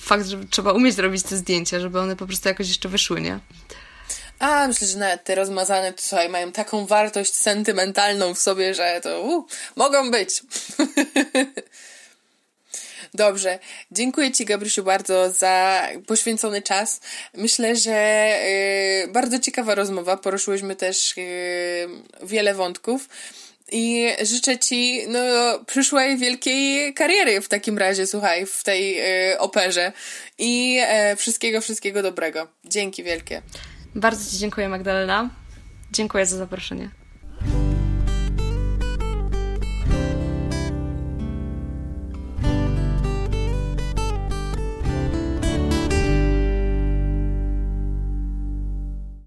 fakt, 0.01 0.27
że 0.27 0.45
trzeba 0.51 0.73
umieć 0.73 0.95
zrobić 0.95 1.23
te 1.23 1.37
zdjęcia, 1.37 1.81
żeby 1.81 2.01
one 2.01 2.17
po 2.17 2.27
prostu 2.27 2.49
jakoś 2.49 2.69
jeszcze 2.69 2.89
wyszły, 2.89 3.21
nie? 3.21 3.39
A, 4.39 4.69
myślę, 4.69 4.87
że 4.89 4.99
nawet 4.99 5.25
te 5.25 5.35
rozmazane, 5.35 5.93
to 5.93 6.03
słuchaj, 6.03 6.29
mają 6.29 6.53
taką 6.53 6.87
wartość 6.87 7.35
sentymentalną 7.35 8.35
w 8.35 8.39
sobie, 8.39 8.75
że 8.75 9.01
to 9.03 9.21
uh, 9.21 9.45
mogą 9.77 10.11
być. 10.11 10.31
Dobrze. 13.15 13.59
Dziękuję 13.93 14.33
Ci, 14.33 14.45
Gabrysiu, 14.45 14.85
bardzo 14.85 15.31
za 15.31 15.83
poświęcony 16.07 16.63
czas. 16.63 17.01
Myślę, 17.35 17.77
że 17.77 18.29
y, 19.05 19.09
bardzo 19.09 19.39
ciekawa 19.39 19.75
rozmowa. 19.75 20.17
Poruszyłyśmy 20.17 20.77
też 20.77 21.15
y, 21.19 21.89
wiele 22.23 22.55
wątków. 22.55 23.09
I 23.73 24.09
życzę 24.23 24.59
Ci 24.59 25.01
no, 25.09 25.21
przyszłej 25.67 26.17
wielkiej 26.17 26.95
kariery 26.95 27.41
w 27.41 27.49
takim 27.49 27.79
razie, 27.79 28.07
słuchaj, 28.07 28.47
w 28.47 28.65
tej 28.65 29.01
y, 29.33 29.39
operze. 29.39 29.93
I 30.39 30.81
y, 31.13 31.17
wszystkiego, 31.17 31.61
wszystkiego 31.61 32.03
dobrego. 32.03 32.49
Dzięki 32.65 33.03
wielkie. 33.03 33.43
Bardzo 33.95 34.31
Ci 34.31 34.39
dziękuję, 34.39 34.69
Magdalena. 34.69 35.31
Dziękuję 35.93 36.27
za 36.27 36.37
zaproszenie. 36.37 37.00